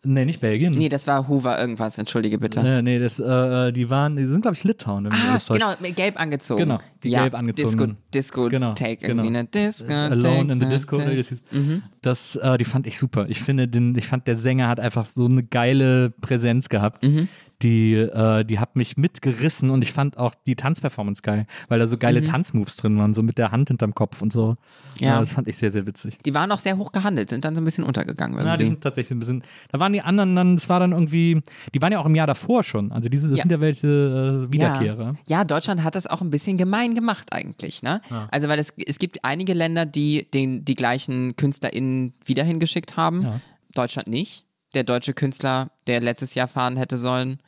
[0.05, 0.73] Äh, nee, nicht Belgien.
[0.73, 2.63] Nee, das war Hoover irgendwas, entschuldige bitte.
[2.63, 5.09] Nee, nee, das, äh, die waren, die sind, glaube ich, Litauen.
[5.11, 6.61] Ah, genau, gelb angezogen.
[6.63, 7.97] Genau, die ja, gelb angezogenen.
[8.13, 9.23] Disco, Disco Genau, Take genau.
[9.23, 9.45] irgendwie, ne?
[9.47, 10.99] Disco Alone in the Disco.
[10.99, 11.83] Mhm.
[12.03, 13.27] das äh, die fand ich super.
[13.29, 17.03] Ich finde, den, ich fand, der Sänger hat einfach so eine geile Präsenz gehabt.
[17.03, 17.29] Mhm.
[17.62, 21.87] Die, äh, die hat mich mitgerissen und ich fand auch die Tanzperformance geil, weil da
[21.87, 24.53] so geile Tanzmoves drin waren, so mit der Hand hinterm Kopf und so.
[24.99, 25.05] Mhm.
[25.07, 25.20] Ja.
[25.20, 26.18] das fand ich sehr, sehr witzig.
[26.25, 28.49] Die waren auch sehr hoch gehandelt, sind dann so ein bisschen untergegangen irgendwie.
[28.51, 29.42] Ja, die sind tatsächlich ein bisschen.
[29.73, 31.42] Da waren die anderen dann, es war dann irgendwie,
[31.75, 32.92] die waren ja auch im Jahr davor schon.
[32.92, 33.42] Also diese, das Ja.
[33.42, 35.16] sind ja welche äh, Wiederkehrer.
[35.27, 35.38] Ja.
[35.40, 38.01] ja, Deutschland hat das auch ein bisschen gemein gemacht eigentlich, ne?
[38.31, 43.23] Also weil es, es gibt einige Länder, die den, die gleichen KünstlerInnen wieder hingeschickt haben.
[43.23, 43.40] Ja.
[43.75, 44.44] Deutschland nicht.
[44.75, 47.38] Der deutsche Künstler, der letztes Jahr fahren hätte sollen,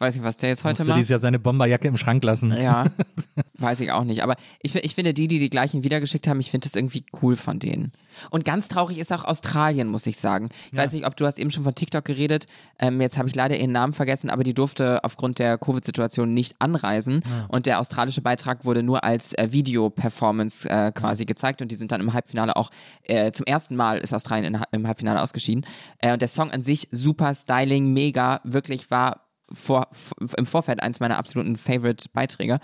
[0.00, 0.96] weiß nicht, was der jetzt heute macht.
[0.96, 2.52] dieses Jahr seine Bomberjacke im Schrank lassen.
[2.52, 2.86] Ja,
[3.58, 4.22] weiß ich auch nicht.
[4.22, 7.36] Aber ich, ich finde, die, die die gleichen wiedergeschickt haben, ich finde das irgendwie cool
[7.36, 7.92] von denen.
[8.30, 10.48] Und ganz traurig ist auch Australien, muss ich sagen.
[10.72, 12.46] Ich weiß nicht, ob du hast eben schon von TikTok geredet.
[12.78, 16.56] Ähm, jetzt habe ich leider ihren Namen vergessen, aber die durfte aufgrund der Covid-Situation nicht
[16.58, 17.22] anreisen.
[17.48, 21.62] Und der australische Beitrag wurde nur als äh, Video-Performance äh, quasi gezeigt.
[21.62, 22.70] Und die sind dann im Halbfinale auch,
[23.02, 25.66] äh, zum ersten Mal ist Australien in, im Halbfinale ausgeschieden.
[25.98, 29.88] Äh, und der Song an sich, super Styling, mega, wirklich war vor,
[30.36, 32.60] im Vorfeld eins meiner absoluten Favorite-Beiträge.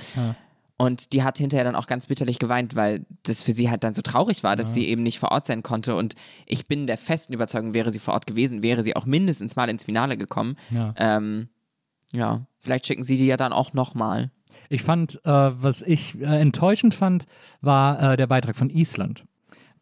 [0.79, 3.95] Und die hat hinterher dann auch ganz bitterlich geweint, weil das für sie halt dann
[3.95, 5.95] so traurig war, dass sie eben nicht vor Ort sein konnte.
[5.97, 9.57] Und ich bin der festen Überzeugung, wäre sie vor Ort gewesen, wäre sie auch mindestens
[9.57, 10.57] mal ins Finale gekommen.
[10.71, 10.95] Ja.
[10.99, 11.49] Ähm,
[12.13, 14.31] ja, vielleicht schicken sie die ja dann auch nochmal.
[14.69, 17.27] Ich fand, äh, was ich äh, enttäuschend fand,
[17.61, 19.25] war äh, der Beitrag von Island.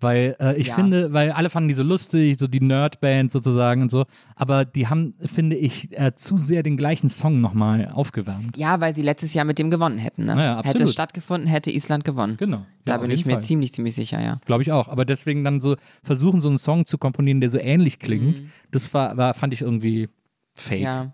[0.05, 0.75] Weil äh, ich Ja.
[0.77, 4.05] finde, weil alle fanden die so lustig, so die Nerdband sozusagen und so,
[4.37, 8.57] aber die haben, finde ich, äh, zu sehr den gleichen Song nochmal aufgewärmt.
[8.57, 10.27] Ja, weil sie letztes Jahr mit dem gewonnen hätten.
[10.27, 10.33] Ne?
[10.35, 10.93] Ja, ja, hätte absolut.
[10.93, 12.37] stattgefunden, hätte Island gewonnen.
[12.37, 12.65] Genau.
[12.85, 13.41] Da Ja, bin ich mir Fall.
[13.41, 14.39] ziemlich, ziemlich sicher, ja.
[14.47, 14.89] Glaube ich auch.
[14.89, 18.93] Aber deswegen dann so versuchen, so einen Song zu komponieren, der so ähnlich klingt, das
[18.95, 20.09] war, war, fand ich irgendwie
[20.53, 20.79] fake.
[20.81, 20.85] Mhm.
[20.85, 21.13] Ja.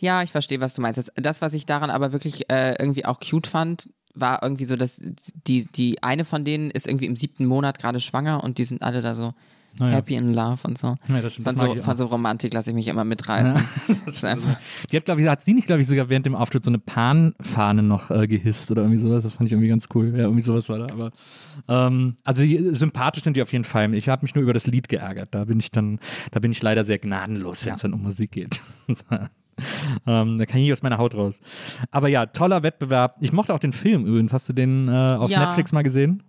[0.00, 0.96] Ja, ich verstehe, was du meinst.
[0.96, 4.76] Das, das was ich daran aber wirklich äh, irgendwie auch cute fand, war irgendwie so,
[4.76, 5.00] dass
[5.46, 8.82] die, die eine von denen ist irgendwie im siebten Monat gerade schwanger und die sind
[8.82, 9.34] alle da so
[9.78, 9.96] Naja.
[9.96, 10.96] happy in love und so.
[11.08, 13.54] Ja, das stimmt, von, das so von so Romantik lasse ich mich immer mitreißen.
[14.06, 14.56] das ist einfach,
[14.90, 16.78] Die hat, glaube ich, hat sie nicht, glaube ich, sogar während dem Auftritt so eine
[16.78, 19.22] Pan-Fahne noch äh, gehisst oder irgendwie sowas.
[19.22, 20.08] Das fand ich irgendwie ganz cool.
[20.16, 20.86] Ja, irgendwie sowas war da.
[20.92, 21.12] Aber
[21.68, 23.94] ähm, also die, sympathisch sind die auf jeden Fall.
[23.94, 25.28] Ich habe mich nur über das Lied geärgert.
[25.32, 26.00] Da bin ich dann,
[26.32, 28.60] da bin ich leider sehr gnadenlos, wenn es dann um Musik geht.
[30.06, 31.40] ähm, da kann ich nicht aus meiner Haut raus.
[31.90, 33.16] Aber ja, toller Wettbewerb.
[33.20, 34.32] Ich mochte auch den Film übrigens.
[34.32, 35.40] Hast du den äh, auf Ja.
[35.46, 36.22] Netflix mal gesehen?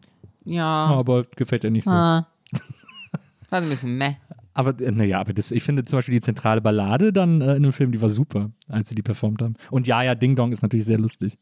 [0.45, 0.65] ja.
[0.65, 1.91] Aber gefällt dir nicht so.
[1.91, 2.27] Ah.
[3.49, 4.15] War so ein bisschen meh.
[4.53, 7.63] Aber äh, naja, aber das, ich finde zum Beispiel die zentrale Ballade dann äh, in
[7.63, 9.55] dem Film, die war super, als sie die performt haben.
[9.71, 11.37] Und ja, ja, Ding Dong ist natürlich sehr lustig.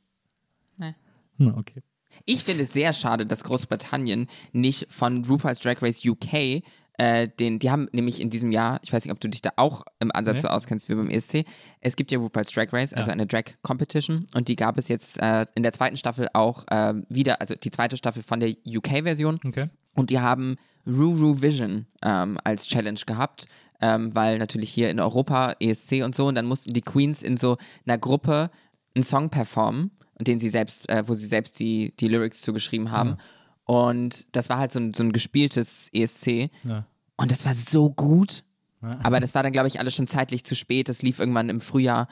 [0.77, 0.93] Nee.
[1.37, 1.81] Hm, okay.
[2.25, 6.63] Ich finde es sehr schade, dass Großbritannien nicht von RuPaul's Drag Race UK
[6.97, 9.51] äh, den, die haben nämlich in diesem Jahr, ich weiß nicht, ob du dich da
[9.55, 10.41] auch im Ansatz Nee.
[10.41, 11.45] so auskennst wie beim ESC,
[11.81, 13.13] es gibt ja RuPaul's Drag Race, also Ja.
[13.13, 16.93] eine Drag Competition und die gab es jetzt äh, in der zweiten Staffel auch äh,
[17.09, 19.69] wieder, also die zweite Staffel von der UK-Version Okay.
[19.93, 20.55] und die haben
[20.87, 23.45] Ruru Vision ähm, als Challenge gehabt,
[23.81, 27.37] ähm, weil natürlich hier in Europa ESC und so und dann mussten die Queens in
[27.37, 28.49] so einer Gruppe
[28.95, 33.17] einen Song performen, den sie selbst, äh, wo sie selbst die, die Lyrics zugeschrieben haben.
[33.67, 36.49] Und das war halt so ein, so ein gespieltes ESC.
[36.63, 36.85] Ja.
[37.17, 38.43] Und das war so gut.
[38.81, 40.87] Aber das war dann, glaube ich, alles schon zeitlich zu spät.
[40.87, 42.07] Das lief irgendwann im Frühjahr.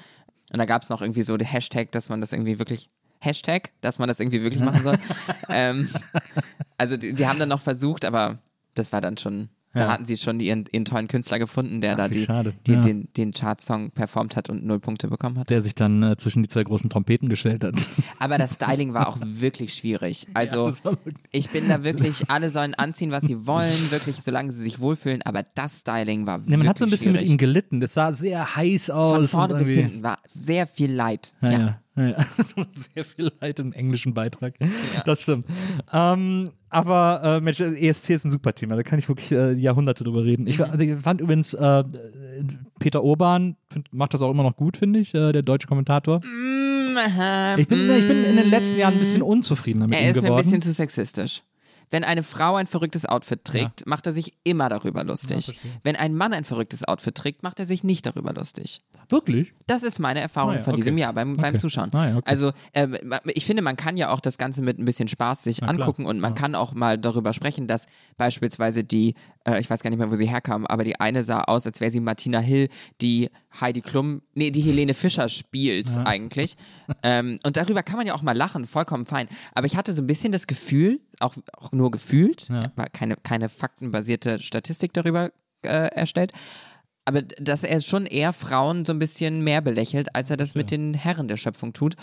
[0.52, 2.90] Und da gab es noch irgendwie so den Hashtag, dass man das irgendwie wirklich.
[3.22, 5.00] Hashtag, dass man das irgendwie wirklich machen soll.
[5.50, 5.90] ähm,
[6.78, 8.40] also die, die haben dann noch versucht, aber
[8.76, 9.50] das war dann schon.
[9.76, 9.88] Da Ja.
[9.92, 12.26] hatten sie schon ihren, ihren tollen Künstler gefunden, der Ach, da die,
[12.66, 12.82] die, Ja.
[12.82, 15.50] den, den Chartsong performt hat und null Punkte bekommen hat.
[15.50, 17.76] Der sich dann äh, zwischen die zwei großen Trompeten gestellt hat.
[18.20, 20.28] Aber das Styling war auch wirklich schwierig.
[20.34, 24.52] Also war wirklich- ich bin da wirklich, alle sollen anziehen, was sie wollen, wirklich, solange
[24.52, 27.30] sie sich wohlfühlen, aber das Styling war wirklich man hat so ein bisschen schwierig.
[27.30, 27.82] mit ihm gelitten.
[27.82, 29.12] Das sah sehr heiß aus.
[29.16, 31.34] Von vorne bis hinten war sehr viel Leid.
[31.42, 32.04] Ja, Ja.
[32.04, 32.10] ja.
[32.10, 32.26] ja,
[32.58, 32.66] ja.
[32.94, 34.56] Sehr viel Leid im englischen Beitrag.
[35.06, 35.46] Das stimmt.
[35.92, 38.76] Ähm, aber äh, Mensch, ESC ist ein super Thema.
[38.76, 40.46] Da kann ich wirklich äh, Jahrhunderte drüber reden.
[40.48, 41.84] Ich, also ich fand übrigens, äh,
[42.80, 46.22] Peter Urban find, macht das auch immer noch gut, finde ich, äh, der deutsche Kommentator.
[47.58, 50.16] Ich bin, ich bin in den letzten Jahren ein bisschen unzufriedener mit Er ihm ist
[50.16, 50.44] mir ein geworden.
[50.44, 51.44] bisschen zu sexistisch.
[51.96, 55.58] Wenn eine Frau ein verrücktes Outfit trägt, macht er sich immer darüber lustig.
[55.82, 58.82] Wenn ein Mann ein verrücktes Outfit trägt, macht er sich nicht darüber lustig.
[59.08, 59.54] Wirklich?
[59.66, 60.82] Das ist meine Erfahrung Ah ja, von okay.
[60.82, 61.58] diesem Jahr beim, beim Okay.
[61.62, 61.90] Zuschauen.
[61.94, 62.26] Ah ja, okay.
[62.30, 65.44] Also äh, ma- ich finde, man kann ja auch das Ganze mit ein bisschen Spaß
[65.44, 65.80] sich Na klar.
[65.88, 67.86] angucken und man kann auch mal darüber sprechen, dass
[68.18, 69.14] beispielsweise die,
[69.48, 71.80] äh, ich weiß gar nicht mehr, wo sie herkam, aber die eine sah aus, als
[71.80, 72.68] wäre sie Martina Hill,
[73.02, 76.56] die Heidi Klum, nee, die Helene Fischer spielt eigentlich.
[77.04, 79.28] ähm, und darüber kann man ja auch mal lachen, vollkommen fein.
[79.54, 82.60] Aber ich hatte so ein bisschen das Gefühl, auch, auch nur gefühlt, Ja.
[82.60, 85.32] ich habe keine, keine faktenbasierte Statistik darüber
[85.64, 86.32] äh, erstellt,
[87.06, 90.72] aber dass er schon eher Frauen so ein bisschen mehr belächelt, als er das mit
[90.72, 91.96] den Herren der Schöpfung tut.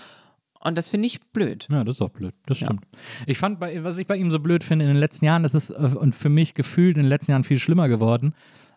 [0.64, 1.66] Und das finde ich blöd.
[1.72, 2.34] Ja, das ist auch blöd.
[2.46, 2.84] Das stimmt.
[3.26, 5.54] Ich fand, bei, was ich bei ihm so blöd finde in den letzten Jahren, das
[5.54, 8.34] ist äh, und für mich gefühlt in den letzten Jahren viel schlimmer geworden,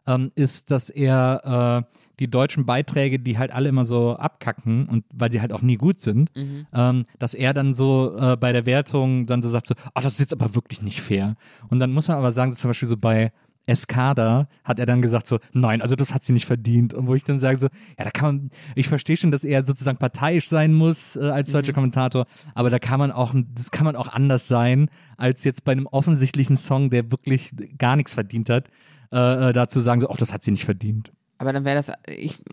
[0.07, 5.06] ähm, ist, dass er äh, die deutschen Beiträge, die halt alle immer so abkacken und
[5.13, 6.32] weil sie halt auch nie gut sind,
[6.73, 10.13] ähm, dass er dann so äh, bei der Wertung dann so sagt so, ach, das
[10.13, 11.36] ist jetzt aber wirklich nicht fair.
[11.69, 13.32] Und dann muss man aber sagen, so zum Beispiel so bei
[13.67, 16.93] Escada hat er dann gesagt so, nein, also das hat sie nicht verdient.
[16.93, 19.65] Und wo ich dann sage so, ja, da kann man, ich verstehe schon, dass er
[19.65, 23.86] sozusagen parteiisch sein muss äh, als deutscher Kommentator, aber da kann man auch, das kann
[23.86, 28.49] man auch anders sein, als jetzt bei einem offensichtlichen Song, der wirklich gar nichts verdient
[28.49, 28.69] hat,
[29.12, 31.12] äh, äh, da zu sagen so, ach, das hat sie nicht verdient.
[31.38, 32.43] Aber dann wäre das, ich,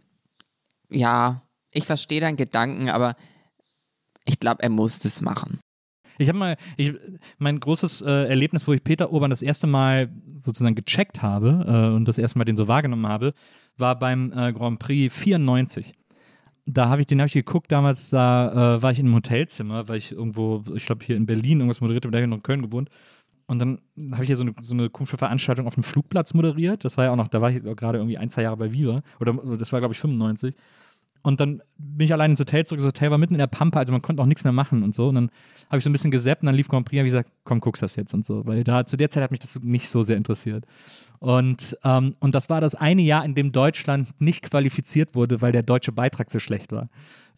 [0.90, 1.42] ja,
[1.73, 3.16] ich verstehe deinen Gedanken, aber
[4.25, 5.61] ich glaube, er muss das machen.
[6.18, 6.92] Ich habe mal, ich,
[7.38, 11.97] mein großes äh, Erlebnis, wo ich Peter Urban das erste Mal sozusagen gecheckt habe äh,
[11.97, 13.33] und das erste Mal den so wahrgenommen habe,
[13.77, 15.95] war beim äh, Grand Prix 94.
[16.66, 19.88] Da habe ich den habe ich geguckt, damals da äh, war ich in einem Hotelzimmer,
[19.88, 22.37] weil ich irgendwo, ich glaube hier in Berlin irgendwas moderiert habe, da habe ich noch
[22.37, 22.88] in Köln gewohnt.
[23.46, 23.81] Und dann
[24.12, 26.85] habe ich hier so eine, so eine komische Veranstaltung auf dem Flugplatz moderiert.
[26.85, 29.02] Das war ja auch noch, da war ich gerade irgendwie ein, zwei Jahre bei Viva.
[29.20, 30.55] Oder das war, glaube ich, 95.
[31.22, 32.81] Und dann bin ich allein ins Hotel zurück.
[32.81, 34.94] Das Hotel war mitten in der Pampa, also man konnte auch nichts mehr machen und
[34.94, 35.09] so.
[35.09, 35.31] Und dann
[35.68, 37.61] habe ich so ein bisschen gesappt und dann lief Grand Prix, habe ich gesagt, komm,
[37.61, 38.44] guckst das jetzt und so.
[38.46, 40.66] Weil da zu der Zeit hat mich das nicht so sehr interessiert.
[41.22, 45.52] Und, ähm, und das war das eine Jahr, in dem Deutschland nicht qualifiziert wurde, weil
[45.52, 46.88] der deutsche Beitrag so schlecht war.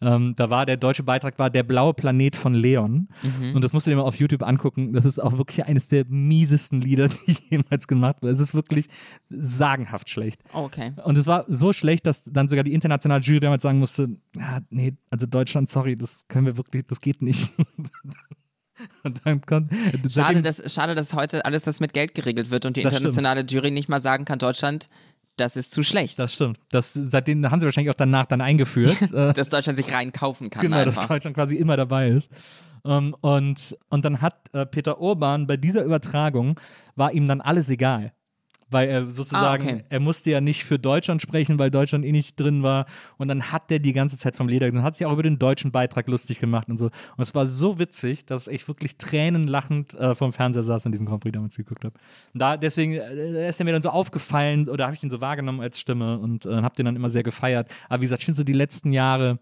[0.01, 3.07] Ähm, da war der deutsche Beitrag war der blaue Planet von Leon.
[3.53, 4.93] Und das musst du dir mal auf YouTube angucken.
[4.93, 8.33] Das ist auch wirklich eines der miesesten Lieder, die jemals gemacht wurden.
[8.33, 8.87] Es ist wirklich
[9.29, 10.41] sagenhaft schlecht.
[10.51, 10.93] Oh, okay.
[11.03, 14.61] Und es war so schlecht, dass dann sogar die internationale Jury damals sagen musste, ja,
[14.71, 17.51] nee, also Deutschland, sorry, das können wir wirklich, das geht nicht.
[20.09, 22.95] Schade dass, schade, dass heute alles das mit Geld geregelt wird und die stimmt.
[22.95, 24.89] internationale Jury nicht mal sagen kann, Deutschland,
[25.37, 26.19] das ist zu schlecht.
[26.19, 26.59] das stimmt.
[26.69, 29.01] Das, seitdem haben sie wahrscheinlich auch danach dann eingeführt.
[29.13, 30.61] äh, dass Deutschland sich rein kaufen kann.
[30.61, 31.09] genau, dass einfach.
[31.15, 32.31] Deutschland quasi immer dabei ist.
[32.85, 36.59] Ähm, und, und dann hat äh, Peter Urban bei dieser Übertragung,
[36.95, 38.13] war ihm dann alles egal.
[38.71, 39.83] Weil er sozusagen, Ah, okay.
[39.89, 42.87] er musste ja nicht für Deutschland sprechen, weil Deutschland eh nicht drin war.
[43.17, 45.37] Und dann hat der die ganze Zeit vom Leder, dann hat sich auch über den
[45.37, 46.85] deutschen Beitrag lustig gemacht und so.
[46.85, 51.05] Und es war so witzig, dass ich wirklich tränenlachend äh, vom Fernseher saß und diesen
[51.05, 51.93] Grand Prix damals geguckt habe.
[52.33, 55.21] Und da, deswegen äh, ist er mir dann so aufgefallen oder habe ich ihn so
[55.21, 57.69] wahrgenommen als Stimme und äh, habe den dann immer sehr gefeiert.
[57.87, 59.37] Aber wie gesagt, ich finde so die letzten Jahre,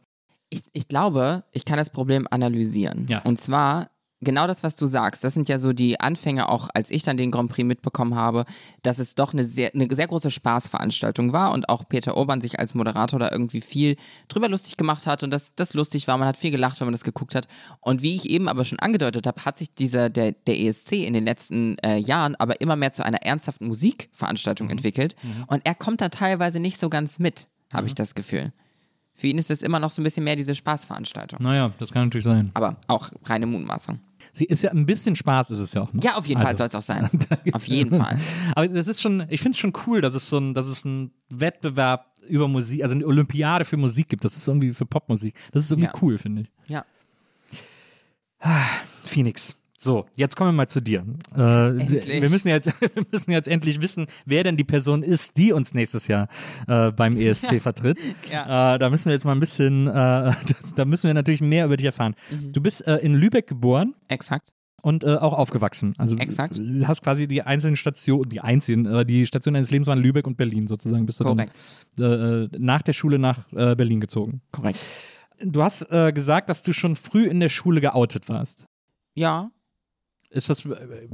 [0.49, 3.07] Ich, ich glaube, ich kann das Problem analysieren.
[3.09, 3.19] Ja.
[3.23, 3.89] Und zwar
[4.23, 5.23] genau das, was du sagst.
[5.23, 8.45] Das sind ja so die Anfänge, auch als ich dann den Grand Prix mitbekommen habe,
[8.81, 12.59] dass es doch eine sehr, eine sehr große Spaßveranstaltung war und auch Peter Urban sich
[12.59, 16.17] als Moderator da irgendwie viel drüber lustig gemacht hat und dass das lustig war.
[16.17, 17.47] Man hat viel gelacht, wenn man das geguckt hat.
[17.81, 21.13] Und wie ich eben aber schon angedeutet habe, hat sich dieser, der, der ESC in
[21.13, 25.15] den letzten äh, Jahren aber immer mehr zu einer ernsthaften Musikveranstaltung entwickelt.
[25.47, 28.51] Und er kommt da teilweise nicht so ganz mit, habe ich das Gefühl.
[29.15, 31.41] Für ihn ist es immer noch so ein bisschen mehr diese Spaßveranstaltung.
[31.41, 32.51] naja, das kann natürlich sein.
[32.55, 33.99] Aber auch reine Mutmaßung.
[34.31, 35.93] Sie ist ja ein bisschen Spaß, ist es ja auch.
[35.93, 35.99] Ne?
[36.03, 37.09] Ja, auf jeden Fall Also, soll es auch sein.
[37.53, 38.19] Auf jeden Fall.
[38.55, 40.85] Aber das ist schon, ich finde es schon cool, dass es so ein, dass es
[40.85, 44.23] einen Wettbewerb über Musik, also eine Olympiade für Musik gibt.
[44.23, 45.35] Das ist irgendwie für Popmusik.
[45.51, 45.99] Das ist irgendwie Ja.
[46.01, 46.47] cool, finde ich.
[46.69, 46.85] Ja.
[49.03, 49.55] Phoenix.
[49.83, 51.05] So, jetzt kommen wir mal zu dir.
[51.33, 55.51] Äh, wir, müssen jetzt, wir müssen jetzt endlich wissen, wer denn die Person ist, die
[55.51, 56.29] uns nächstes Jahr
[56.67, 57.99] äh, beim ESC vertritt.
[58.31, 58.75] Ja.
[58.75, 59.91] Äh, da müssen wir jetzt mal ein bisschen, äh,
[60.61, 62.15] das, da müssen wir natürlich mehr über dich erfahren.
[62.31, 62.53] Mhm.
[62.53, 64.53] Du bist äh, in Lübeck geboren Exakt.
[64.81, 65.93] und äh, auch aufgewachsen.
[65.97, 66.57] Also Exakt.
[66.57, 70.25] du hast quasi die einzelnen Stationen, die einzigen, äh, die Stationen deines Lebens waren Lübeck
[70.27, 71.05] und Berlin sozusagen.
[71.05, 71.59] Bist du Korrekt.
[71.97, 74.39] dann äh, nach der Schule nach äh, Berlin gezogen.
[74.53, 74.79] Korrekt.
[75.41, 78.65] Du hast äh, gesagt, dass du schon früh in der Schule geoutet warst.
[79.15, 79.51] Ja.
[80.33, 81.07] Ist das, äh,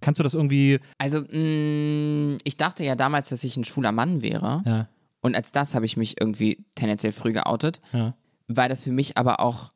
[0.00, 4.22] kannst du das irgendwie, Also, mh, ich dachte ja damals, dass ich ein schwuler Mann
[4.22, 4.62] wäre.
[4.64, 4.88] ja,
[5.20, 7.80] Und als das habe ich mich irgendwie tendenziell früh geoutet.
[7.92, 8.14] ja,
[8.48, 9.70] Weil das für mich aber auch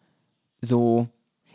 [0.61, 1.09] so.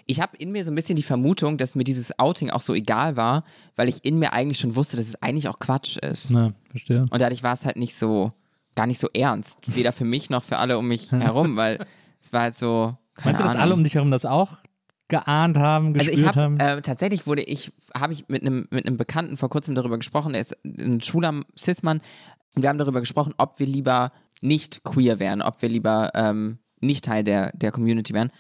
[0.06, 2.74] Ich habe in mir so ein bisschen die Vermutung, dass mir dieses Outing auch so
[2.74, 3.46] egal war,
[3.78, 6.30] weil ich in mir eigentlich schon wusste, dass es eigentlich auch Quatsch ist.
[6.30, 7.06] na, verstehe.
[7.10, 8.34] Und dadurch war es halt nicht so,
[8.76, 9.60] gar nicht so ernst.
[9.76, 11.86] Weder für mich noch für alle um mich herum, weil
[12.22, 13.62] es war halt so, Meinst du, dass Ahnung.
[13.62, 14.58] alle um dich herum das auch
[15.14, 16.58] geahnt haben, Also gespürt ich habe haben?
[16.58, 20.34] äh, tatsächlich wurde ich habe ich mit einem mit einem Bekannten vor kurzem darüber gesprochen.
[20.34, 22.02] Er ist ein schwuler Cis-Mann.
[22.56, 24.12] Und wir haben darüber gesprochen, ob wir lieber
[24.42, 28.32] nicht queer wären, ob wir lieber ähm, nicht Teil der der Community wären.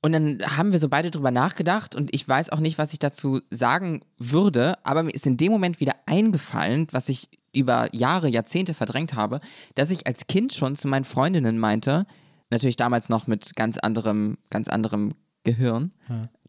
[0.00, 3.00] Und dann haben wir so beide drüber nachgedacht und ich weiß auch nicht, was ich
[3.00, 8.28] dazu sagen würde, aber mir ist in dem Moment wieder eingefallen, was ich über Jahre,
[8.28, 9.40] Jahrzehnte verdrängt habe,
[9.74, 12.06] dass ich als Kind schon zu meinen Freundinnen meinte,
[12.50, 15.14] natürlich damals noch mit ganz anderem, ganz anderem
[15.48, 15.92] Gehirn,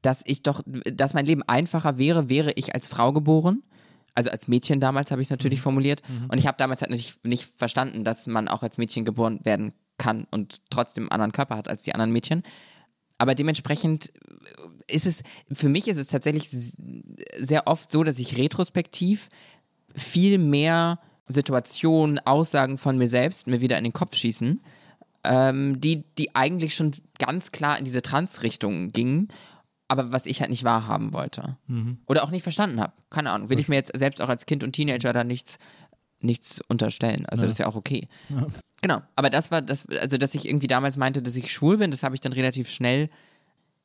[0.01, 3.63] dass ich doch, dass mein Leben einfacher wäre, wäre ich als Frau geboren.
[4.15, 6.01] Also als Mädchen damals habe ich es natürlich formuliert.
[6.29, 9.73] Und ich habe damals halt nicht, nicht verstanden, dass man auch als Mädchen geboren werden
[9.97, 12.43] kann und trotzdem einen anderen Körper hat als die anderen Mädchen.
[13.17, 14.11] Aber dementsprechend
[14.87, 19.29] ist es, für mich ist es tatsächlich sehr oft so, dass ich retrospektiv
[19.95, 24.61] viel mehr Situationen, Aussagen von mir selbst mir wieder in den Kopf schießen,
[25.29, 29.27] ähm, die, die eigentlich schon ganz klar in diese Trans-Richtung gingen,
[29.87, 31.55] aber was ich halt nicht wahrhaben wollte.
[32.07, 32.93] Oder auch nicht verstanden habe.
[33.11, 33.49] Keine Ahnung.
[33.49, 35.59] Will ich mir jetzt selbst auch als Kind und Teenager da nichts,
[36.19, 37.27] nichts unterstellen.
[37.27, 38.07] Also das ist ja auch okay.
[38.81, 39.01] Genau.
[39.15, 42.01] Aber das war das, also dass ich irgendwie damals meinte, dass ich schwul bin, das
[42.01, 43.09] habe ich dann relativ schnell,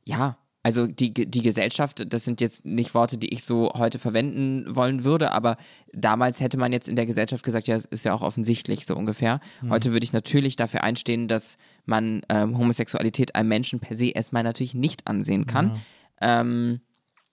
[0.05, 4.65] ja, also die, die Gesellschaft, das sind jetzt nicht Worte, die ich so heute verwenden
[4.75, 5.59] wollen würde, aber
[5.93, 8.97] damals hätte man jetzt in der Gesellschaft gesagt, ja, es ist ja auch offensichtlich so
[8.97, 9.41] ungefähr.
[9.69, 14.43] Heute würde ich natürlich dafür einstehen, dass man ähm, Homosexualität einem Menschen per se erstmal
[14.43, 15.83] natürlich nicht ansehen kann.
[16.23, 16.81] Ähm,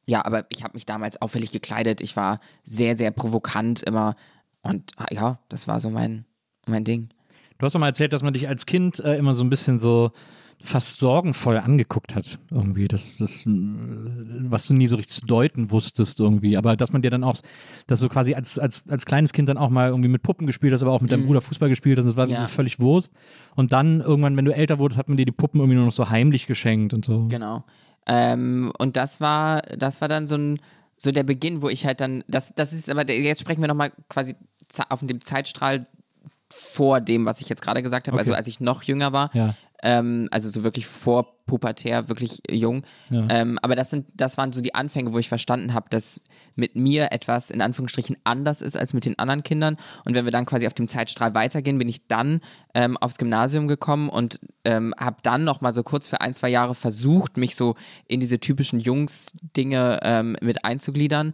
[0.06, 2.02] ja, aber ich habe mich damals auffällig gekleidet.
[2.02, 4.18] Ich war sehr, sehr provokant immer.
[4.62, 6.26] Und ah, ja, das war so mein,
[6.68, 7.08] mein Ding.
[7.60, 9.80] Du hast doch mal erzählt, dass man dich als Kind äh, immer so ein bisschen
[9.80, 10.12] so
[10.64, 15.72] fast sorgenvoll angeguckt hat, irgendwie, das, das, äh, was du nie so richtig zu deuten
[15.72, 17.36] wusstest irgendwie, aber dass man dir dann auch,
[17.88, 20.74] dass du quasi als, als, als kleines Kind dann auch mal irgendwie mit Puppen gespielt
[20.74, 22.34] hast, aber auch mit deinem Bruder Fußball gespielt hast, das war Mhm.
[22.34, 22.48] Ja.
[22.48, 23.14] völlig Wurst
[23.56, 25.92] und dann irgendwann, wenn du älter wurdest, hat man dir die Puppen irgendwie nur noch
[25.92, 27.28] so heimlich geschenkt und so.
[27.28, 27.64] Genau.
[28.08, 30.60] Ähm, und das war, das war dann so ein,
[30.98, 33.92] so der Beginn, wo ich halt dann, das, das ist aber, jetzt sprechen wir nochmal
[34.10, 34.36] quasi
[34.90, 35.88] auf dem Zeitstrahl
[36.54, 38.22] vor dem, was ich jetzt gerade gesagt habe, Okay.
[38.22, 39.56] also als ich noch jünger war, Ja.
[39.82, 42.84] Ähm, also so wirklich vor pubertär, wirklich jung.
[43.10, 43.28] Ja.
[43.30, 46.22] Ähm, aber das sind, das waren so die Anfänge, wo ich verstanden habe, dass
[46.56, 49.78] mit mir etwas in Anführungsstrichen anders ist als mit den anderen Kindern.
[50.06, 52.40] Und wenn wir dann quasi auf dem Zeitstrahl weitergehen, bin ich dann
[52.74, 56.50] ähm, aufs Gymnasium gekommen und ähm, habe dann noch mal so kurz für ein, zwei
[56.50, 57.76] Jahre versucht, mich so
[58.08, 61.34] in diese typischen Jungs-Dinge ähm, mit einzugliedern.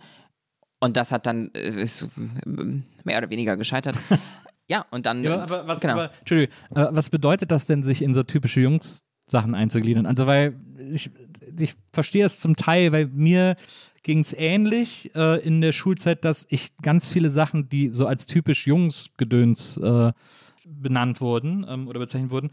[0.79, 2.07] Und das hat dann äh, ist
[3.03, 3.95] mehr oder weniger gescheitert.
[4.67, 5.23] ja, und dann.
[5.23, 5.93] Ja, aber was, genau.
[5.93, 10.05] aber, Entschuldigung, äh, was bedeutet das denn, sich in so typische Jungs-Sachen einzugliedern?
[10.05, 10.59] Also, weil
[10.91, 11.09] ich,
[11.57, 13.55] ich verstehe es zum Teil, weil mir
[14.03, 18.25] ging es ähnlich äh, in der Schulzeit, dass ich ganz viele Sachen, die so als
[18.25, 20.11] typisch Jungs-Gedöns äh,
[20.65, 22.51] benannt wurden ähm, oder bezeichnet wurden,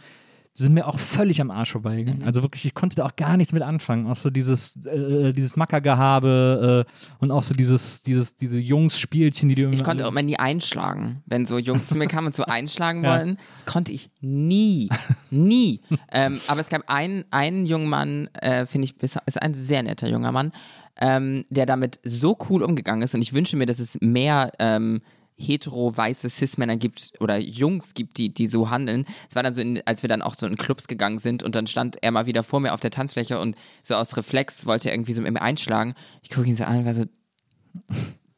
[0.56, 2.20] sind mir auch völlig am Arsch vorbeigegangen.
[2.20, 2.26] Mhm.
[2.26, 4.06] Also wirklich, ich konnte da auch gar nichts mit anfangen.
[4.06, 9.56] Auch so dieses, äh, dieses Mackergehabe äh, und auch so dieses, dieses, diese Jungs-Spielchen, die
[9.56, 12.44] du Ich konnte auch immer nie einschlagen, wenn so Jungs zu mir kamen und so
[12.46, 13.18] einschlagen Ja.
[13.18, 13.38] wollen.
[13.52, 14.88] Das konnte ich nie.
[15.30, 15.80] Nie.
[16.12, 20.08] ähm, aber es gab einen, einen jungen Mann, äh, finde ich, ist ein sehr netter
[20.08, 20.52] junger Mann,
[21.00, 23.14] ähm, der damit so cool umgegangen ist.
[23.14, 25.02] Und ich wünsche mir, dass es mehr ähm,
[25.36, 29.04] hetero weiße Cis-Männer gibt oder Jungs gibt, die, die so handeln.
[29.28, 31.54] Es war dann so, in, als wir dann auch so in Clubs gegangen sind und
[31.54, 34.88] dann stand er mal wieder vor mir auf der Tanzfläche und so aus Reflex wollte
[34.88, 35.94] er irgendwie so mit mir einschlagen.
[36.22, 37.04] Ich gucke ihn so an und war so,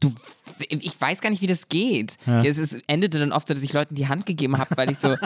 [0.01, 0.13] du,
[0.59, 2.17] ich weiß gar nicht, wie das geht.
[2.45, 4.99] Es ist, endete dann oft so, dass ich Leuten die Hand gegeben habe, weil ich
[4.99, 5.17] so,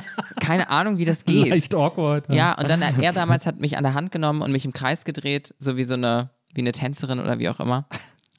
[0.40, 1.48] keine Ahnung, wie das geht.
[1.48, 2.32] leicht awkward.
[2.32, 5.04] Ja, und dann er damals hat mich an der Hand genommen und mich im Kreis
[5.04, 7.86] gedreht, so wie so eine, wie eine Tänzerin oder wie auch immer.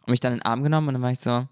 [0.05, 1.47] Und mich dann in den Arm genommen und dann war ich so,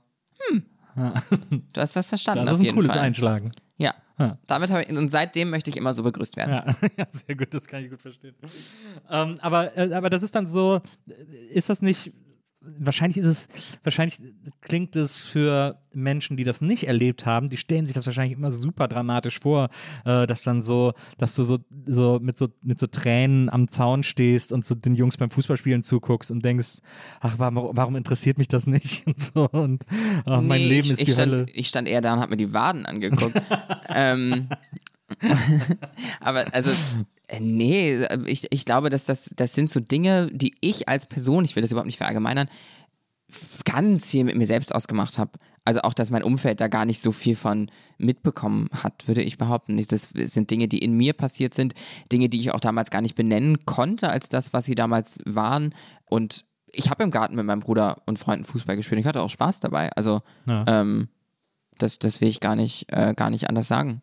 [1.49, 3.01] hm, du hast was verstanden Das ist ein cooles Fall.
[3.01, 3.51] Einschlagen.
[3.77, 3.93] Ja.
[4.17, 4.37] Ja.
[4.47, 6.51] Damit habe ich, und seitdem möchte ich immer so begrüßt werden.
[6.51, 6.65] Ja,
[6.97, 8.35] ja, sehr gut, das kann ich gut verstehen.
[9.09, 11.13] Ähm, aber, äh, aber das ist dann so, äh,
[11.53, 12.11] ist das nicht,
[12.61, 13.47] wahrscheinlich ist es,
[13.83, 14.19] wahrscheinlich
[14.61, 18.51] klingt es für Menschen, die das nicht erlebt haben, die stellen sich das wahrscheinlich immer
[18.51, 19.69] super dramatisch vor,
[20.05, 24.03] äh, dass dann so, dass du so, so mit so mit so Tränen am Zaun
[24.03, 26.79] stehst und so den Jungs beim Fußballspielen zuguckst und denkst,
[27.21, 29.85] ach, warum, warum interessiert mich das nicht und so und
[30.25, 31.45] ach, mein Nee, Leben ich, ist ich die stand, Hölle.
[31.53, 33.41] Ich stand eher da und habe mir die Waden angeguckt.
[33.89, 34.49] ähm,
[36.19, 36.71] aber also,
[37.39, 41.55] nee, ich, ich glaube, dass das, das sind so Dinge, die ich als Person, ich
[41.55, 42.47] will das überhaupt nicht verallgemeinern,
[43.65, 45.31] ganz viel mit mir selbst ausgemacht habe.
[45.65, 47.69] Also auch, dass mein Umfeld da gar nicht so viel von
[47.99, 49.77] mitbekommen hat, würde ich behaupten.
[49.77, 51.73] Das sind Dinge, die in mir passiert sind,
[52.11, 55.75] Dinge, die ich auch damals gar nicht benennen konnte als das, was sie damals waren.
[56.05, 58.99] Und ich habe im Garten mit meinem Bruder und Freunden Fußball gespielt.
[58.99, 59.91] Ich hatte auch Spaß dabei.
[59.95, 60.65] Also Ja.
[60.67, 61.09] ähm,
[61.77, 64.01] das, das will ich gar nicht, äh, gar nicht anders sagen.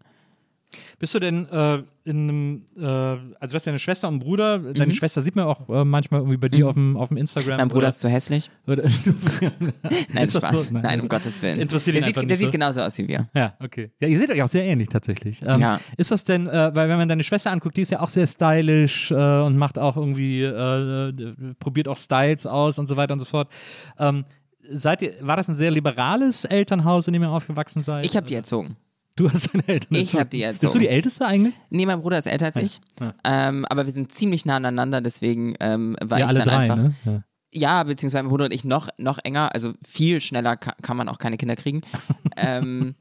[0.98, 4.20] Bist du denn äh, in einem, äh, also du hast ja eine Schwester und einen
[4.20, 4.92] Bruder, deine Mhm.
[4.92, 7.56] Schwester sieht man auch äh, manchmal irgendwie bei dir auf dem, auf dem Instagram.
[7.58, 8.50] Mein Bruder oder, ist zu hässlich.
[8.66, 10.50] oder, Nein, Ist das Spaß.
[10.68, 10.72] so?
[10.72, 10.82] Nein.
[10.82, 11.60] Nein, um Gottes Willen.
[11.60, 12.50] Interessiert der ihn sieht, einfach der nicht sieht so.
[12.52, 13.28] genauso aus wie wir.
[13.34, 13.90] Ja, okay.
[14.00, 15.42] Ja, ihr seht euch auch sehr ähnlich tatsächlich.
[15.46, 15.80] Ähm, Ja.
[15.96, 18.26] Ist das denn, äh, weil wenn man deine Schwester anguckt, die ist ja auch sehr
[18.26, 21.12] stylisch äh, und macht auch irgendwie, äh,
[21.58, 23.50] probiert auch Styles aus und so weiter und so fort.
[23.98, 24.24] Ähm,
[24.70, 28.04] seid ihr, war das ein sehr liberales Elternhaus, in dem ihr aufgewachsen seid?
[28.04, 28.76] Ich habe die erzogen.
[29.16, 30.20] Du hast deine Eltern Ich erzogen.
[30.20, 30.80] hab die Bist du erzogen.
[30.80, 31.54] die Älteste eigentlich?
[31.70, 32.80] Nee, mein Bruder ist älter als ich.
[33.00, 33.14] Ja.
[33.24, 36.58] Ähm, aber wir sind ziemlich nah aneinander, deswegen ähm, war ja, ich alle dann drei,
[36.58, 36.76] einfach.
[36.76, 36.94] ne?
[37.04, 37.24] Ja.
[37.54, 41.08] Ja, beziehungsweise mein Bruder und ich noch, noch enger, also viel schneller ka kann man
[41.08, 41.80] auch keine Kinder kriegen.
[42.36, 42.94] ähm,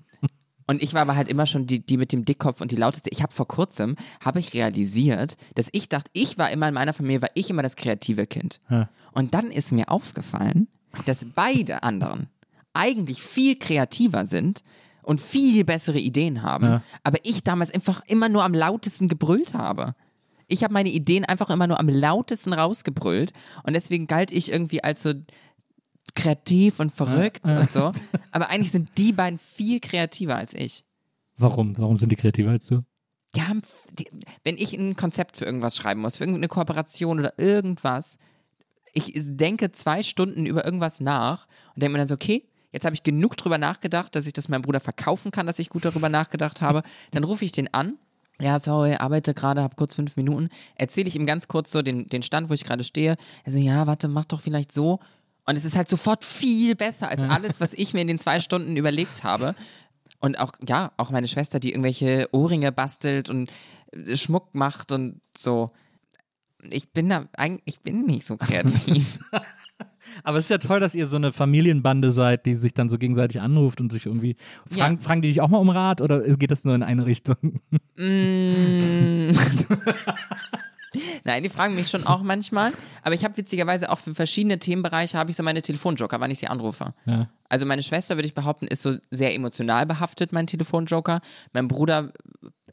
[0.67, 3.09] und ich war aber halt immer schon die, die mit dem Dickkopf und die lauteste.
[3.11, 6.93] Ich habe vor kurzem, habe ich realisiert, dass ich dachte, ich war immer in meiner
[6.93, 8.59] Familie, war ich immer das kreative Kind.
[8.69, 8.89] Ja.
[9.11, 10.67] Und dann ist mir aufgefallen,
[11.05, 12.29] dass beide anderen
[12.73, 14.63] eigentlich viel kreativer sind
[15.05, 16.81] und viel bessere Ideen haben, Ja.
[17.03, 19.95] aber ich damals einfach immer nur am lautesten gebrüllt habe.
[20.47, 23.33] Ich habe meine Ideen einfach immer nur am lautesten rausgebrüllt
[23.63, 25.13] und deswegen galt ich irgendwie als so
[26.13, 27.91] kreativ und verrückt und so.
[28.31, 30.83] Aber eigentlich sind die beiden viel kreativer als ich.
[31.37, 31.77] Warum?
[31.77, 32.83] Warum sind die kreativer als du?
[33.35, 33.61] Die haben,
[33.99, 34.07] die,
[34.43, 38.17] wenn ich ein Konzept für irgendwas schreiben muss, für irgendeine Kooperation oder irgendwas,
[38.93, 42.93] ich denke zwei Stunden über irgendwas nach und denke mir dann so, okay, jetzt habe
[42.93, 46.09] ich genug drüber nachgedacht, dass ich das meinem Bruder verkaufen kann, dass ich gut darüber
[46.09, 46.83] nachgedacht habe.
[47.11, 47.97] Dann rufe ich den an.
[48.37, 50.49] Ja, sorry, arbeite gerade, habe kurz fünf Minuten.
[50.75, 53.15] Erzähle ich ihm ganz kurz so den, den Stand, wo ich gerade stehe.
[53.45, 54.99] Er so, ja, warte, mach doch vielleicht so.
[55.45, 58.41] Und es ist halt sofort viel besser als alles, was ich mir in den zwei
[58.41, 59.55] Stunden überlegt habe.
[60.19, 63.49] Und auch, ja, auch meine Schwester, die irgendwelche Ohrringe bastelt und
[63.93, 65.71] äh, Schmuck macht und so.
[66.71, 69.19] Ich bin da eigentlich, ich bin nicht so kreativ.
[70.23, 72.97] Aber es ist ja toll, dass ihr so eine Familienbande seid, die sich dann so
[72.97, 74.35] gegenseitig anruft und sich irgendwie.
[74.69, 75.01] Fragen, Ja.
[75.01, 77.37] fragen die dich auch mal um Rat oder geht das nur in eine Richtung?
[77.97, 79.31] Mm.
[81.25, 82.71] Nein, die fragen mich schon auch manchmal.
[83.03, 86.39] Aber ich habe witzigerweise auch für verschiedene Themenbereiche habe ich so meine Telefonjoker, wann ich
[86.39, 86.93] sie anrufe.
[87.05, 87.27] Ja.
[87.49, 91.19] Also meine Schwester, würde ich behaupten, ist so sehr emotional behaftet, mein Telefonjoker.
[91.53, 92.11] Mein Bruder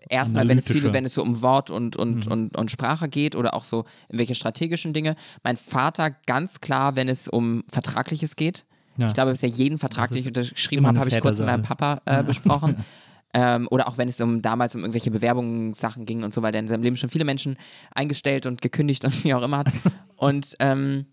[0.08, 2.32] erstmal, wenn es viel, wenn es so um Wort und, und, Mhm.
[2.32, 5.16] und, und Sprache geht oder auch so irgendwelche strategischen Dinge.
[5.42, 8.64] Mein Vater ganz klar, wenn es um Vertragliches geht.
[8.96, 9.08] Ja.
[9.08, 11.62] Ich glaube, bisher jeden Vertrag, den ich unterschrieben habe, habe ich kurz mit meinem.
[11.62, 12.76] Papa äh, besprochen.
[13.34, 16.60] Ähm, oder auch wenn es um damals um irgendwelche Bewerbungssachen ging und so, weil er
[16.60, 17.56] in seinem Leben schon viele Menschen
[17.94, 19.72] eingestellt und gekündigt und wie auch immer hat.
[20.16, 21.06] Und ähm,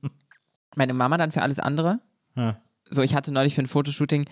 [0.76, 2.00] meine Mama dann für alles andere.
[2.36, 2.58] Ja.
[2.90, 4.26] So, ich hatte neulich für ein Fotoshooting,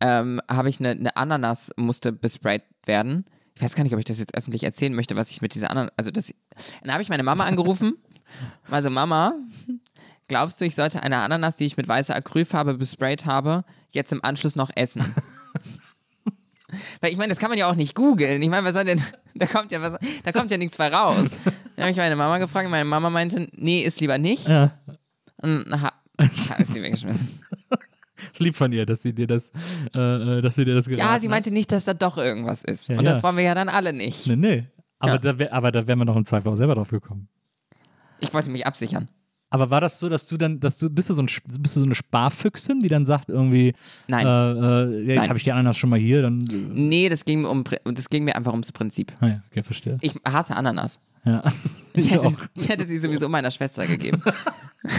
[0.00, 3.26] ähm, habe ich eine, eine Ananas musste besprayt werden.
[3.56, 5.70] Ich weiß gar nicht, ob ich das jetzt öffentlich erzählen möchte, was ich mit dieser
[5.70, 6.32] Ananas, also das,
[6.82, 7.96] dann habe ich meine Mama angerufen.
[8.68, 9.34] Also Mama,
[10.26, 14.22] glaubst du, ich sollte eine Ananas, die ich mit weißer Acrylfarbe besprayt habe, jetzt im
[14.22, 15.14] Anschluss noch essen?
[17.00, 18.42] Weil ich meine, das kann man ja auch nicht googeln.
[18.42, 19.00] Ich meine, was soll denn,
[19.34, 21.28] da kommt ja was, da kommt ja nichts bei raus.
[21.76, 24.48] Dann habe ich meine Mama gefragt und meine Mama meinte, nee, ist lieber nicht.
[24.48, 24.78] Ja.
[25.38, 27.40] Und ha, habe ich sie weggeschmissen.
[28.32, 29.50] Ist lieb von ihr, dass sie dir das,
[29.94, 31.30] äh, äh, dass sie dir das Ja, geraten sie hat.
[31.30, 32.88] meinte nicht, dass da doch irgendwas ist.
[32.88, 33.22] Ja, und das ja.
[33.22, 34.26] wollen wir ja dann alle nicht.
[34.26, 34.66] Nee, nee.
[34.98, 35.18] Aber Ja.
[35.18, 37.28] da wär, aber da wären wir noch im Zweifel auch selber drauf gekommen.
[38.20, 39.08] Ich wollte mich absichern.
[39.48, 41.80] Aber war das so, dass du dann, dass du, bist du so, ein, bist du
[41.80, 43.74] so eine Sparfüchsin, die dann sagt irgendwie,
[44.08, 44.26] Nein.
[44.26, 47.42] äh, äh, jetzt habe ich die Ananas schon mal hier, dann, äh, Nee, das ging,
[47.42, 49.12] mir um, das ging mir einfach ums Prinzip.
[49.20, 49.98] ah ja, okay, verstehe.
[50.00, 50.98] Ich hasse Ananas.
[51.24, 51.42] Ja.
[51.94, 52.32] Ich Ich hätte, auch.
[52.54, 54.22] ich hätte sie sowieso meiner Schwester gegeben.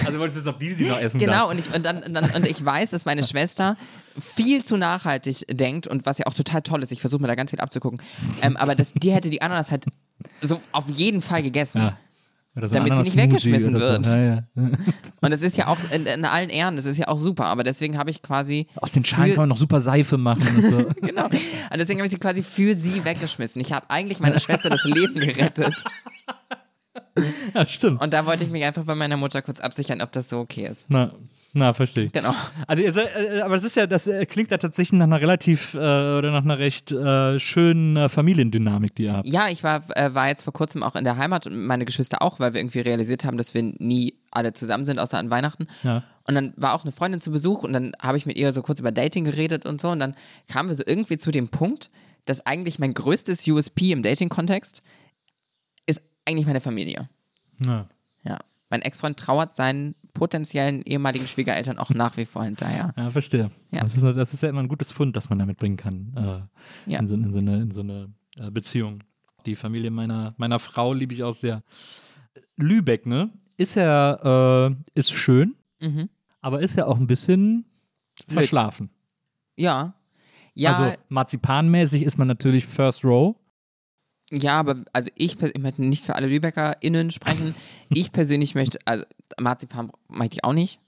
[0.06, 2.14] Also wolltest du wissen, ob die sie noch essen Genau, und ich, und, dann, und,
[2.14, 3.78] dann, und ich weiß, dass meine Schwester
[4.20, 6.91] viel zu nachhaltig denkt und was ja auch total toll ist.
[6.91, 8.02] Ich versuche mir da ganz viel abzugucken.
[8.41, 9.86] Ähm, aber das, die hätte die Ananas halt
[10.41, 11.82] so auf jeden Fall gegessen.
[11.84, 11.98] Ja.
[12.58, 14.03] Oder so Damit sie nicht weggeschmissen wird.
[14.03, 14.12] So.
[14.12, 14.43] Ja, ja.
[15.22, 17.45] Und das ist ja auch in, in allen Ehren, das ist ja auch super.
[17.45, 18.66] Aber deswegen habe ich quasi.
[18.76, 20.78] Aus den Schalen kann man noch super Seife machen und so.
[21.08, 21.26] Genau.
[21.26, 23.62] Und deswegen habe ich sie quasi für sie weggeschmissen.
[23.62, 25.74] Ich habe eigentlich meiner Schwester das Leben gerettet.
[27.53, 28.01] ja, stimmt.
[28.01, 30.66] Und da wollte ich mich einfach bei meiner Mutter kurz absichern, ob das so okay
[30.68, 30.88] ist.
[30.89, 31.12] Na,
[31.58, 32.12] na, verstehe ich.
[32.12, 32.34] Genau.
[32.68, 35.22] Also, ihr seid, äh, aber das ist ja, das äh, klingt ja tatsächlich nach einer
[35.22, 39.28] relativ äh, oder nach einer recht äh, schönen äh, Familiendynamik, die ihr habt.
[39.28, 42.22] Ja, ich war, äh, war jetzt vor kurzem auch in der Heimat und meine Geschwister
[42.22, 45.68] auch, weil wir irgendwie realisiert haben, dass wir nie alle zusammen sind, außer an Weihnachten.
[45.84, 46.03] Ja.
[46.26, 48.62] Und dann war auch eine Freundin zu Besuch und dann habe ich mit ihr so
[48.62, 49.89] kurz über Dating geredet und so.
[49.89, 50.16] Und dann
[50.47, 51.89] kamen wir so irgendwie zu dem Punkt,
[52.26, 54.82] dass eigentlich mein größtes USP im Dating-Kontext
[55.86, 57.10] ist eigentlich meine Familie.
[57.66, 57.88] Ja.
[58.24, 58.39] Ja.
[58.70, 62.93] Mein Ex-Freund trauert seinen potenziellen ehemaligen Schwiegereltern auch nach wie vor hinterher.
[62.97, 63.49] Ja, verstehe.
[63.72, 63.82] Ja.
[63.82, 66.13] Das, ist, das ist ja immer ein gutes Fund, das man damit bringen kann
[66.88, 66.99] äh, Ja.
[66.99, 69.03] in, so, in so eine, in so eine äh, Beziehung.
[69.45, 71.63] Die Familie meiner, meiner Frau liebe ich auch sehr.
[72.57, 73.30] Lübeck, ne?
[73.57, 76.09] Ist ja, äh, ist schön, Mhm.
[76.41, 77.65] aber ist ja auch ein bisschen
[78.28, 78.89] verschlafen.
[79.55, 79.93] Ja.
[80.53, 83.36] Ja, Also marzipanmäßig ist man natürlich First Row.
[84.32, 87.55] Ja, aber also ich, ich möchte nicht für alle LübeckerInnen sprechen.
[87.90, 89.06] Ich persönlich möchte, also
[89.40, 90.80] Marzipan möchte ich auch nicht.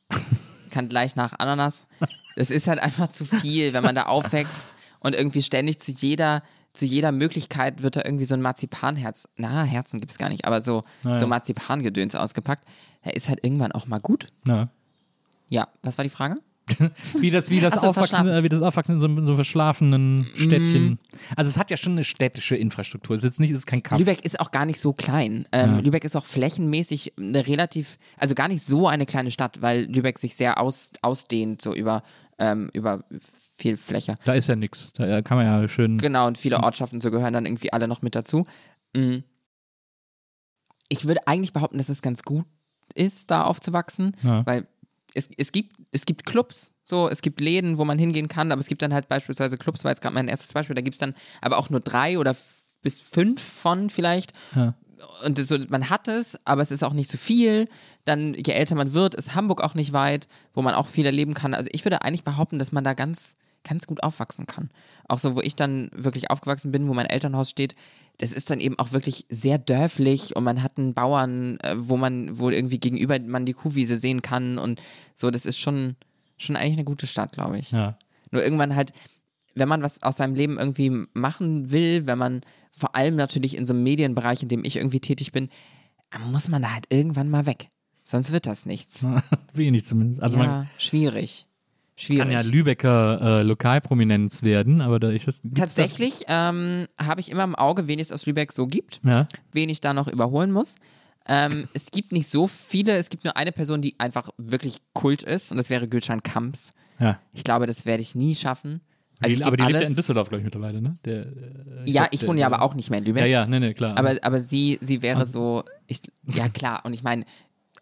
[0.71, 1.87] Kann gleich nach Ananas.
[2.35, 6.43] Das ist halt einfach zu viel, wenn man da aufwächst und irgendwie ständig zu jeder,
[6.73, 10.45] zu jeder Möglichkeit wird da irgendwie so ein Marzipanherz, na, Herzen gibt es gar nicht,
[10.45, 11.17] aber so, Naja.
[11.17, 12.67] so Marzipangedöns ausgepackt.
[13.05, 14.27] Der ist halt irgendwann auch mal gut.
[14.45, 14.69] Ja.
[15.47, 16.35] Ja, was war die Frage?
[17.19, 20.99] Wie das, wie das, so, Aufwachsen, wie das Aufwachsen in so, in so verschlafenen Städtchen.
[21.35, 23.15] Also es hat ja schon eine städtische Infrastruktur.
[23.15, 23.99] Es ist jetzt nicht, es ist kein Kaff.
[23.99, 25.47] Lübeck ist auch gar nicht so klein.
[25.51, 25.79] Ähm, Ja.
[25.79, 30.19] Lübeck ist auch flächenmäßig eine relativ, also gar nicht so eine kleine Stadt, weil Lübeck
[30.19, 32.03] sich sehr aus, ausdehnt, so über,
[32.37, 33.03] ähm, über
[33.57, 34.15] viel Fläche.
[34.23, 34.93] Da ist ja nichts.
[34.93, 35.97] Da kann man ja schön.
[35.97, 38.45] Genau, und viele Ortschaften so gehören dann irgendwie alle noch mit dazu.
[38.95, 39.17] Mm.
[40.87, 42.45] Ich würde eigentlich behaupten, dass es ganz gut
[42.95, 44.45] ist, da aufzuwachsen, Ja.
[44.45, 44.67] weil
[45.13, 48.59] es, es, gibt, es gibt Clubs, so, es gibt Läden, wo man hingehen kann, aber
[48.59, 50.99] es gibt dann halt beispielsweise Clubs, war jetzt gerade mein erstes Beispiel, da gibt es
[50.99, 52.35] dann aber auch nur drei oder
[52.81, 54.33] bis fünf von vielleicht.
[54.55, 54.75] Ja.
[55.25, 57.69] Und so, man hat es, aber es ist auch nicht so viel.
[58.05, 61.33] Dann, je älter man wird, ist Hamburg auch nicht weit, wo man auch viel erleben
[61.33, 61.53] kann.
[61.53, 64.69] Also ich würde eigentlich behaupten, dass man da ganz, ganz gut aufwachsen kann.
[65.07, 67.75] Auch so, wo ich dann wirklich aufgewachsen bin, wo mein Elternhaus steht,
[68.19, 71.97] das ist dann eben auch wirklich sehr dörflich und man hat einen Bauern, äh, wo
[71.97, 74.81] man, wo irgendwie gegenüber man die Kuhwiese sehen kann und
[75.15, 75.95] so, das ist schon,
[76.37, 77.71] schon eigentlich eine gute Stadt, glaube ich.
[77.71, 77.97] Ja.
[78.31, 78.93] Nur irgendwann halt,
[79.55, 82.41] wenn man was aus seinem Leben irgendwie machen will, wenn man
[82.71, 85.49] vor allem natürlich in so einem Medienbereich, in dem ich irgendwie tätig bin,
[86.31, 87.69] muss man da halt irgendwann mal weg.
[88.03, 89.05] Sonst wird das nichts.
[89.53, 90.21] Wenig zumindest.
[90.21, 91.45] Also ja, man schwierig.
[91.99, 92.21] Schwierig.
[92.21, 95.41] kann ja Lübecker äh, Lokalprominenz werden, aber da ich das.
[95.53, 99.27] Tatsächlich ähm, habe ich immer im Auge, wen es aus Lübeck so gibt, ja.
[99.51, 100.75] wen ich da noch überholen muss.
[101.27, 105.23] Ähm, es gibt nicht so viele, es gibt nur eine Person, die einfach wirklich Kult
[105.23, 106.71] ist und das wäre Gülcan Kamps.
[106.99, 107.19] ja.
[107.33, 108.79] Ich glaube, das werde ich nie schaffen.
[109.19, 109.89] Also die, ich aber die geb lebt ja alles.
[109.89, 110.95] in Düsseldorf, glaube ich, mittlerweile, ne?
[111.03, 111.25] Der, äh,
[111.85, 113.23] ja, glaub, ich wohne ja aber auch nicht mehr in Lübeck.
[113.23, 113.97] Ja, ja, nee, nee, klar.
[113.97, 117.25] Aber, aber sie, sie wäre so, ich, ja klar, und ich meine,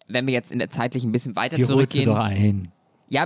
[0.08, 2.06] wenn wir jetzt in der zeitlich ein bisschen weiter die holst du zurückgehen.
[2.06, 2.72] doch ein.
[3.10, 3.26] Ja,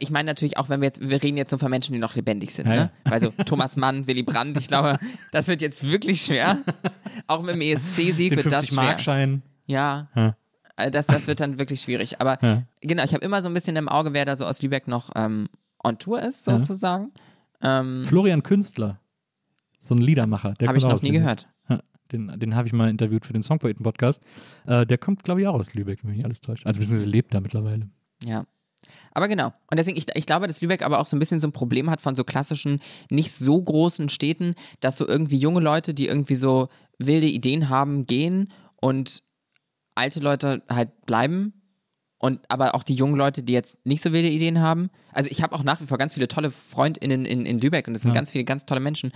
[0.00, 2.14] ich meine natürlich auch, wenn wir jetzt, wir reden jetzt nur von Menschen, die noch
[2.14, 2.90] lebendig sind, Ja, ne?
[3.04, 4.98] Also Thomas Mann, Willy Brandt, ich glaube,
[5.32, 6.58] das wird jetzt wirklich schwer.
[7.26, 8.82] Auch mit dem ESC-Sieg wird das schwer.
[8.84, 9.42] 50-Mark-Schein.
[9.66, 10.08] Ja.
[10.14, 10.36] Ja.
[10.76, 12.20] Äh, Das, das wird dann wirklich schwierig.
[12.20, 12.62] Aber Ja.
[12.82, 15.10] genau, ich habe immer so ein bisschen im Auge, wer da so aus Lübeck noch
[15.16, 15.48] ähm,
[15.82, 16.58] on Tour ist, Ja.
[16.58, 17.10] sozusagen.
[17.62, 19.00] Ähm, Florian Künstler.
[19.78, 20.54] So ein Liedermacher.
[20.60, 21.48] Der habe ich noch nie gehört.
[21.68, 21.80] Ja,
[22.12, 24.22] den den habe ich mal interviewt für den Songpoeten-Podcast.
[24.66, 26.64] Äh, der kommt, glaube ich, auch aus Lübeck, wenn mich alles täuscht.
[26.66, 27.88] Also, beziehungsweise lebt da mittlerweile.
[28.24, 28.44] Ja.
[29.12, 29.52] Aber genau.
[29.70, 31.90] Und deswegen, ich, ich glaube, dass Lübeck aber auch so ein bisschen so ein Problem
[31.90, 36.34] hat von so klassischen, nicht so großen Städten, dass so irgendwie junge Leute, die irgendwie
[36.36, 36.68] so
[36.98, 39.22] wilde Ideen haben, gehen und
[39.94, 41.54] alte Leute halt bleiben.
[42.18, 44.90] Und aber auch die jungen Leute, die jetzt nicht so wilde Ideen haben.
[45.12, 47.94] Also ich habe auch nach wie vor ganz viele tolle FreundInnen in, in Lübeck und
[47.94, 48.14] das sind Ja.
[48.14, 49.12] ganz viele ganz tolle Menschen.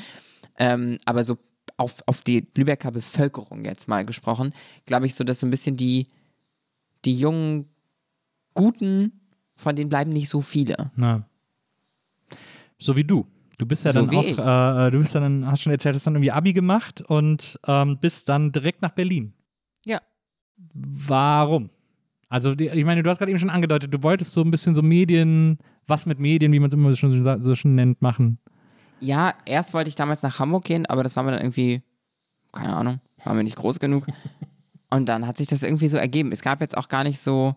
[0.59, 1.39] Ähm, aber so
[1.79, 4.53] auf, auf die Lübecker Bevölkerung jetzt mal gesprochen,
[4.85, 6.09] glaube ich so, dass so ein bisschen die,
[7.07, 7.71] die jungen
[8.53, 9.20] Guten,
[9.61, 10.91] von denen bleiben nicht so viele.
[10.97, 11.27] Na.
[12.79, 13.27] So wie du.
[13.59, 14.39] Du bist ja So dann auch, ich.
[14.39, 17.99] äh, du bist ja dann, hast schon erzählt, hast dann irgendwie Abi gemacht und ähm,
[18.01, 19.35] bist dann direkt nach Berlin.
[19.85, 20.01] Ja.
[20.73, 21.69] Warum?
[22.31, 24.75] Also, die, ich meine, du hast gerade eben schon angedeutet, du wolltest so ein bisschen
[24.75, 28.39] so Medien, was mit Medien, wie man es immer schon, so- so schon nennt, machen.
[29.01, 31.83] Ja, erst wollte ich damals nach Hamburg gehen, aber das war mir dann irgendwie,
[32.53, 34.07] keine Ahnung, war mir nicht groß genug.
[34.91, 36.33] Und dann hat sich das irgendwie so ergeben.
[36.33, 37.57] Es gab jetzt auch gar nicht so,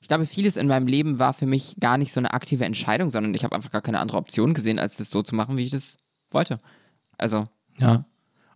[0.00, 3.10] ich glaube, vieles in meinem Leben war für mich gar nicht so eine aktive Entscheidung,
[3.10, 5.64] sondern ich habe einfach gar keine andere Option gesehen, als das so zu machen, wie
[5.64, 5.96] ich das
[6.30, 6.58] wollte.
[7.18, 7.46] Also,
[7.78, 8.04] Ja.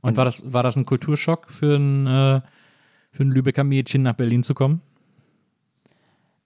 [0.03, 2.41] Und war das, war das ein Kulturschock für ein, äh,
[3.11, 4.81] für ein Lübecker Mädchen nach Berlin zu kommen?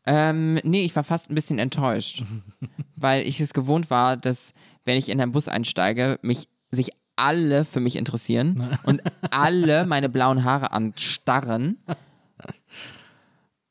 [0.07, 2.25] Ähm, nee, ich war fast ein bisschen enttäuscht,
[2.97, 4.53] weil ich es gewohnt war, dass,
[4.85, 10.09] wenn ich in einen Bus einsteige, mich sich alle für mich interessieren und alle meine
[10.09, 11.79] blauen Haare anstarren.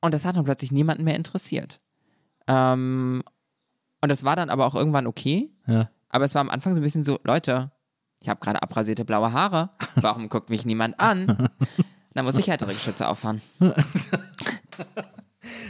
[0.03, 1.79] Und das hat dann plötzlich niemanden mehr interessiert.
[2.47, 3.23] Ähm,
[4.01, 5.49] und das war dann aber auch irgendwann okay.
[5.65, 5.89] Ja.
[6.09, 7.71] Aber es war am Anfang so ein bisschen so, Leute,
[8.19, 9.69] ich habe gerade abrasierte blaue Haare.
[9.95, 11.47] Warum guckt mich niemand an?
[12.15, 13.41] Da muss ich härtere Geschütze auffahren.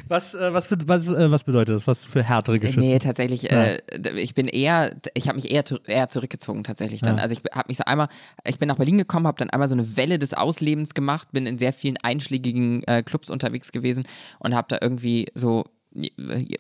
[0.07, 1.88] Was, äh, was, was, äh, was bedeutet das?
[1.88, 2.80] Was für härtere Geschütze?
[2.80, 3.82] Nee, tatsächlich, äh,
[4.15, 7.17] ich bin eher, ich habe mich eher, eher zurückgezogen tatsächlich dann.
[7.17, 7.24] Ja.
[7.24, 8.07] Also ich habe mich so einmal,
[8.45, 11.45] ich bin nach Berlin gekommen, habe dann einmal so eine Welle des Auslebens gemacht, bin
[11.45, 14.05] in sehr vielen einschlägigen äh, Clubs unterwegs gewesen
[14.39, 15.65] und habe da irgendwie so
[15.95, 16.09] äh,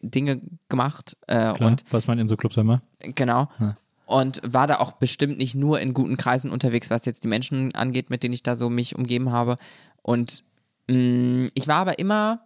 [0.01, 2.81] Dinge gemacht äh, Klar, und was man in so Clubs immer.
[2.99, 3.49] genau.
[3.59, 3.77] Ja.
[4.05, 7.73] Und war da auch bestimmt nicht nur in guten Kreisen unterwegs, was jetzt die Menschen
[7.73, 9.55] angeht, mit denen ich da so mich umgeben habe.
[10.01, 10.43] Und
[10.89, 12.41] mh, ich war aber immer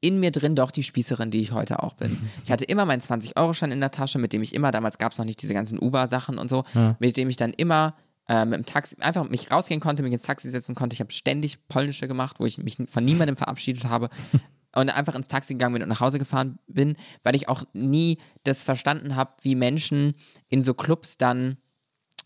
[0.00, 2.16] in mir drin doch die Spießerin, die ich heute auch bin.
[2.44, 5.18] Ich hatte immer meinen 20-Euro-Schein in der Tasche, mit dem ich immer, damals gab es
[5.18, 6.96] noch nicht diese ganzen Uber-Sachen und so, Ja.
[7.00, 7.94] mit dem ich dann immer
[8.28, 10.94] äh, mit dem Taxi, einfach mich rausgehen konnte, mich ins Taxi setzen konnte.
[10.94, 14.08] Ich habe ständig Polnische gemacht, wo ich mich von niemandem verabschiedet habe.
[14.74, 18.18] Und einfach ins Taxi gegangen bin und nach Hause gefahren bin, weil ich auch nie
[18.44, 20.12] das verstanden habe, wie Menschen
[20.50, 21.56] in so Clubs dann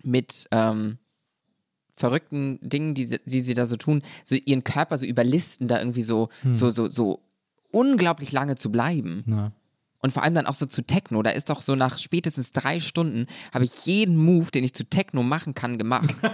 [0.03, 0.99] mit ähm,
[1.95, 5.79] verrückten Dingen, die, sie- die sie da so tun, so ihren Körper so überlisten, da
[5.79, 7.23] irgendwie so, so, so, so
[7.73, 9.25] unglaublich lange zu bleiben.
[9.27, 9.53] Ja.
[10.03, 11.23] Und vor allem dann auch so zu Techno.
[11.23, 14.85] Da ist doch so nach spätestens drei Stunden habe ich jeden Move, den ich zu
[14.85, 16.15] Techno machen kann, gemacht.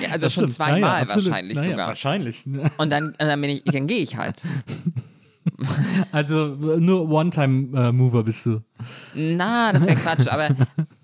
[0.00, 0.50] ja, also Das schon stimmt.
[0.54, 1.26] zweimal Ja, ja, absolut.
[1.26, 1.88] wahrscheinlich Naja, sogar.
[1.88, 2.46] Wahrscheinlich.
[2.78, 4.42] Und dann, und dann bin ich, dann gehe ich halt.
[6.12, 8.60] Also nur One-Time-Mover bist du.
[9.14, 10.50] Na, das wäre Quatsch, aber,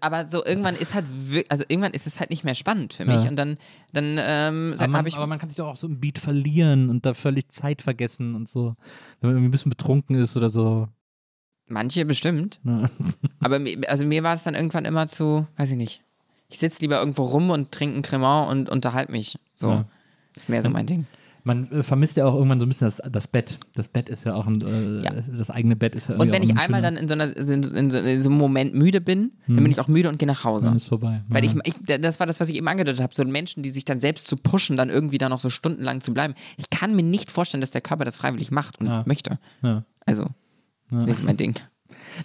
[0.00, 1.06] aber so irgendwann ist halt,
[1.48, 3.22] also irgendwann ist es halt nicht mehr spannend für mich.
[3.22, 3.28] Ja.
[3.28, 3.58] Und dann,
[3.92, 5.16] dann ähm, Aber man, habe ich.
[5.16, 8.34] aber man kann sich doch auch so im Beat verlieren und da völlig Zeit vergessen
[8.34, 8.76] und so.
[9.20, 10.88] Wenn man irgendwie ein bisschen betrunken ist oder so.
[11.68, 12.60] Manche bestimmt.
[12.64, 12.88] Ja.
[13.40, 16.02] Aber also mir war es dann irgendwann immer zu, weiß ich nicht.
[16.48, 19.38] Ich sitze lieber irgendwo rum und trinke ein Cremant und unterhalte mich.
[19.54, 19.70] So.
[19.70, 19.84] Ja.
[20.36, 21.06] Ist mehr so mein Ding.
[21.46, 23.58] Man äh, vermisst ja auch irgendwann so ein bisschen das, das Bett.
[23.74, 25.12] Das Bett ist ja auch ein, äh, Ja.
[25.36, 27.44] das eigene Bett ist ja Und wenn ich ein einmal dann in so, einer, in,
[27.62, 30.18] so- in, so, in so einem Moment müde bin, dann bin ich auch müde und
[30.18, 30.66] gehe nach Hause.
[30.66, 31.22] dann ist vorbei.
[31.28, 31.52] Weil ja.
[31.64, 33.98] ich, ich, das war das, was ich eben angedeutet habe, so Menschen, die sich dann
[34.00, 36.34] selbst zu pushen, dann irgendwie da noch so stundenlang zu bleiben.
[36.56, 39.04] Ich kann mir nicht vorstellen, dass der Körper das freiwillig macht und Ja.
[39.06, 39.38] möchte.
[39.62, 39.84] ja.
[40.04, 40.26] Also,
[40.90, 41.54] das ist nicht mein Ding.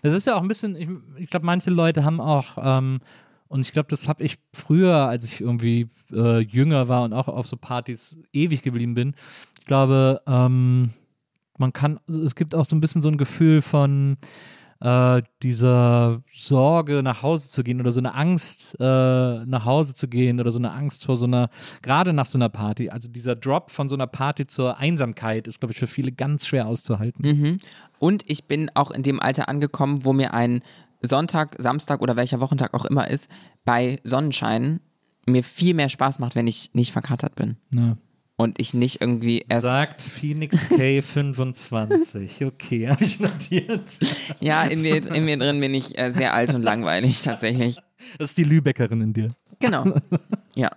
[0.01, 2.99] Das ist ja auch ein bisschen, ich, ich glaube, manche Leute haben auch, ähm,
[3.52, 7.28] und ich glaube, das habe ich früher, als ich irgendwie äh, jünger war und auch
[7.28, 9.14] auf so Partys ewig geblieben bin.
[9.60, 10.91] Ich glaube, ähm,
[11.58, 14.16] man kann, es gibt auch so ein bisschen so ein Gefühl von
[14.80, 18.84] äh, dieser Sorge, nach Hause zu gehen oder so eine Angst, äh,
[19.45, 21.49] nach Hause zu gehen oder so eine Angst vor so einer,
[21.82, 22.89] gerade nach so einer Party.
[22.89, 26.47] Also dieser Drop von so einer Party zur Einsamkeit ist, glaube ich, für viele ganz
[26.47, 27.28] schwer auszuhalten.
[27.28, 27.58] Mhm.
[27.99, 30.64] Und ich bin auch in dem Alter angekommen, wo mir ein
[31.02, 33.30] Sonntag, Samstag oder welcher Wochentag auch immer ist,
[33.66, 34.80] bei Sonnenschein
[35.28, 37.58] mir viel mehr Spaß macht, wenn ich nicht verkatert bin.
[37.72, 37.97] Ja.
[38.38, 39.62] Und ich nicht irgendwie erst.
[39.62, 42.45] Sagt Phoenix K25.
[42.47, 43.99] Okay, habe ich notiert.
[44.39, 47.78] Ja, in mir, in mir drin bin ich äh, sehr alt und langweilig, tatsächlich.
[48.18, 49.36] Das ist die Lübeckerin in dir.
[49.62, 49.86] Genau.
[50.53, 50.70] Ja.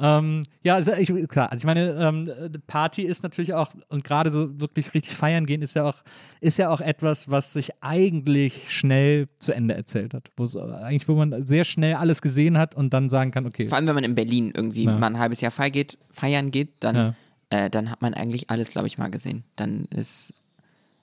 [0.00, 2.32] Ähm, ja, also ich, klar, also ich meine, ähm,
[2.66, 5.98] Party ist natürlich auch, und gerade so wirklich richtig feiern gehen, ist ja auch,
[6.40, 10.30] ist ja auch etwas, was sich eigentlich schnell zu Ende erzählt hat.
[10.36, 13.44] Wo es äh, eigentlich, wo man sehr schnell alles gesehen hat und dann sagen kann,
[13.46, 13.68] okay.
[13.68, 14.96] Vor allem, wenn man in Berlin irgendwie Ja.
[14.96, 17.14] mal ein halbes Jahr feiern geht, feiern geht dann, Ja.
[17.50, 19.44] äh, dann hat man eigentlich alles, glaube ich, mal gesehen.
[19.56, 20.32] Dann ist.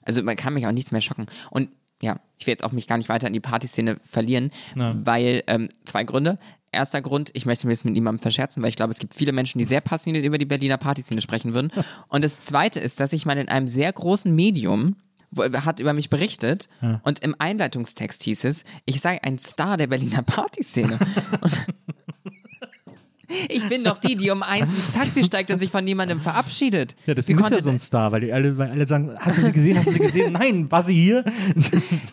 [0.02, 1.26] Also man kann mich auch nichts mehr schocken.
[1.50, 1.68] Und
[2.00, 4.94] ja, ich will jetzt auch mich gar nicht weiter in die Partyszene verlieren, Ja.
[5.04, 6.38] weil ähm, zwei Gründe.
[6.72, 9.32] Erster Grund, ich möchte mir das mit niemandem verscherzen, weil ich glaube, es gibt viele
[9.32, 11.72] Menschen, die sehr passioniert über die Berliner Partyszene sprechen würden.
[12.08, 14.96] Und das zweite ist, dass ich mal in einem sehr großen Medium
[15.30, 17.00] wo, hat über mich berichtet Ja.
[17.04, 20.98] und im Einleitungstext hieß es, ich sei ein Star der Berliner Partyszene.
[21.42, 21.52] Und
[23.48, 26.96] ich bin doch die, die um eins ins Taxi steigt und sich von niemandem verabschiedet.
[27.06, 29.42] Ja, das ist ja so ein Star, weil die alle, weil alle sagen, hast du
[29.42, 30.32] sie gesehen, hast du sie gesehen?
[30.32, 31.24] Nein, war sie hier?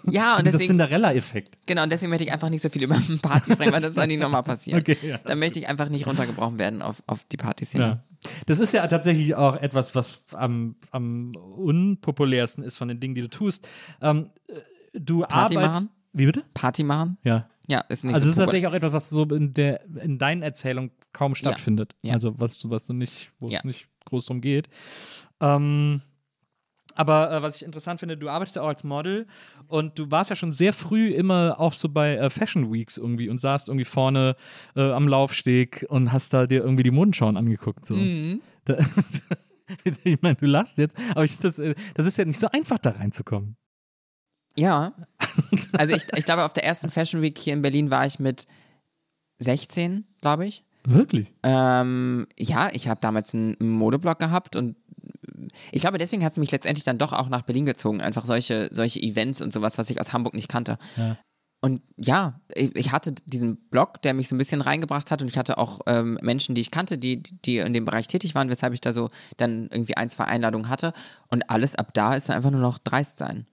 [0.04, 1.58] Ja, und deswegen, Cinderella-Effekt.
[1.66, 4.08] genau, und deswegen möchte ich einfach nicht so viel über Party sprechen, weil das soll
[4.08, 4.80] nicht nochmal passieren.
[4.80, 7.84] Okay, ja, da möchte ich einfach nicht runtergebrochen werden auf, auf die Partyszene.
[7.84, 8.04] Ja.
[8.46, 13.22] Das ist ja tatsächlich auch etwas, was am, am unpopulärsten ist von den Dingen, die
[13.22, 13.68] du tust.
[14.02, 15.74] Ähm, äh, du Party arbeitest.
[15.74, 15.90] machen?
[16.14, 16.44] Wie bitte?
[16.54, 17.18] Party machen?
[17.24, 17.50] Ja.
[17.68, 18.46] Ja, ist nicht Also so es ist populär.
[18.46, 21.96] tatsächlich auch etwas, was so in, der, in deinen Erzählungen kaum stattfindet.
[22.04, 22.14] Ja.
[22.14, 23.60] Also was, du- was du nicht, wo Ja.
[23.60, 24.70] es nicht groß drum geht.
[25.42, 26.02] Ähm,
[26.98, 29.28] aber äh, was ich interessant finde, du arbeitest ja auch als Model
[29.68, 33.28] und du warst ja schon sehr früh immer auch so bei äh, Fashion Weeks irgendwie
[33.28, 34.36] und saßt irgendwie vorne
[34.76, 37.86] äh, am Laufsteg und hast da dir irgendwie die Modenschauen angeguckt.
[37.86, 37.96] So.
[37.96, 38.42] Mhm.
[38.64, 38.78] Da,
[40.04, 42.78] ich meine, du lachst jetzt, aber ich, das, äh, das ist ja nicht so einfach,
[42.78, 43.58] da reinzukommen.
[44.56, 44.94] Ja.
[45.74, 48.48] Also ich, ich glaube, auf der ersten Fashion Week hier in Berlin war ich mit
[49.40, 50.64] 16, glaube ich.
[50.86, 51.34] Wirklich?
[51.44, 54.76] Ähm, ja, ich habe damals einen Modeblog gehabt und
[55.72, 58.02] ich glaube, deswegen hat es mich letztendlich dann doch auch nach Berlin gezogen.
[58.02, 60.78] Einfach solche, solche Events und sowas, was ich aus Hamburg nicht kannte.
[60.96, 61.18] Ja.
[61.62, 65.38] Und ja, ich hatte diesen Blog, der mich so ein bisschen reingebracht hat und ich
[65.38, 68.74] hatte auch ähm, Menschen, die ich kannte, die, die in dem Bereich tätig waren, weshalb
[68.74, 70.94] ich da so dann irgendwie ein, zwei Einladungen hatte.
[71.28, 73.48] Und alles ab da ist einfach nur noch dreist sein.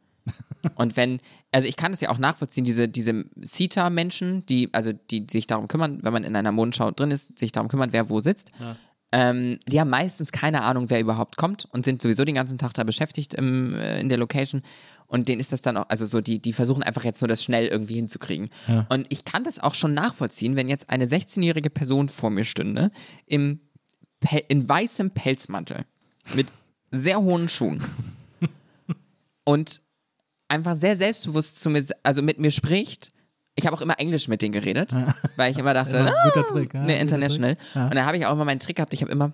[0.77, 1.21] Und wenn,
[1.51, 5.69] also ich kann es ja auch nachvollziehen, diese, diese CETA-Menschen, die, also die sich darum
[5.69, 8.51] kümmern, wenn man in einer Modenschau drin ist, sich darum kümmern, wer wo sitzt,
[9.13, 12.73] ähm, die haben meistens keine Ahnung, wer überhaupt kommt und sind sowieso den ganzen Tag
[12.75, 14.63] da beschäftigt im, äh, in der Location.
[15.07, 17.45] Und denen ist das dann auch, also so, die, die versuchen einfach jetzt nur das
[17.45, 18.49] schnell irgendwie hinzukriegen.
[18.67, 18.87] Ja.
[18.89, 22.91] Und ich kann das auch schon nachvollziehen, wenn jetzt eine 16-jährige Person vor mir stünde,
[23.27, 23.61] im,
[24.21, 25.85] Pel- in weißem Pelzmantel,
[26.35, 26.47] mit
[26.91, 27.85] sehr hohen Schuhen
[29.45, 29.83] und
[30.53, 33.11] einfach sehr selbstbewusst zu mir, also mit mir spricht
[33.55, 34.95] ich habe auch immer Englisch mit denen geredet,
[35.37, 36.73] weil ich immer dachte, Ja, ah, guter Trick.
[36.73, 37.57] Ja, ne, guter international.
[37.57, 37.75] Trick.
[37.75, 37.85] Ja.
[37.85, 39.33] Und da habe ich auch immer meinen Trick gehabt, ich habe immer,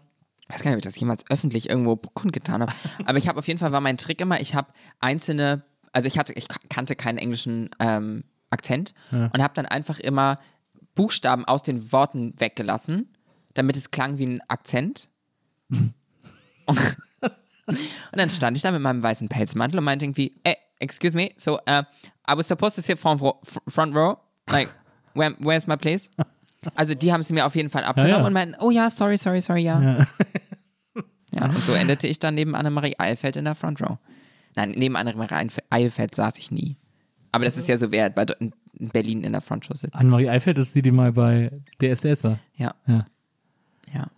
[0.49, 2.73] ich weiß gar nicht, ob ich das jemals öffentlich irgendwo kundgetan habe,
[3.07, 5.63] aber ich habe auf jeden Fall, war mein Trick immer, ich habe einzelne,
[5.93, 10.37] also ich hatte, ich kannte keinen englischen ähm, Akzent und habe dann einfach immer
[10.95, 13.15] Buchstaben aus den Worten weggelassen,
[13.55, 15.11] damit es klang wie ein Akzent.
[15.71, 16.79] und,
[17.67, 17.79] und
[18.13, 21.59] dann stand ich da mit meinem weißen Pelzmantel und meinte irgendwie, hey, excuse me, so
[21.67, 21.83] uh,
[22.27, 24.19] I was supposed to sit front row, front row.
[24.51, 24.69] like,
[25.15, 26.11] where, where's my place?
[26.75, 28.27] Also die haben es mir auf jeden Fall abgenommen ja.
[28.27, 30.07] und meinten, oh ja, sorry, sorry, sorry, ja.
[31.31, 33.99] Ja, und so endete ich dann neben Annemarie Eilfeld in der Front Row.
[34.57, 36.77] Nein, neben Annemarie Eilf- Eilfeld saß ich nie.
[37.33, 39.95] Aber das ist ja so, wer bei, in Berlin in der Front Row sitzt.
[39.95, 42.39] Annemarie Eifeld ist die, die mal bei DSDS war.
[42.57, 42.75] Ja.
[42.87, 43.07] Ja.
[43.93, 44.11] Ja.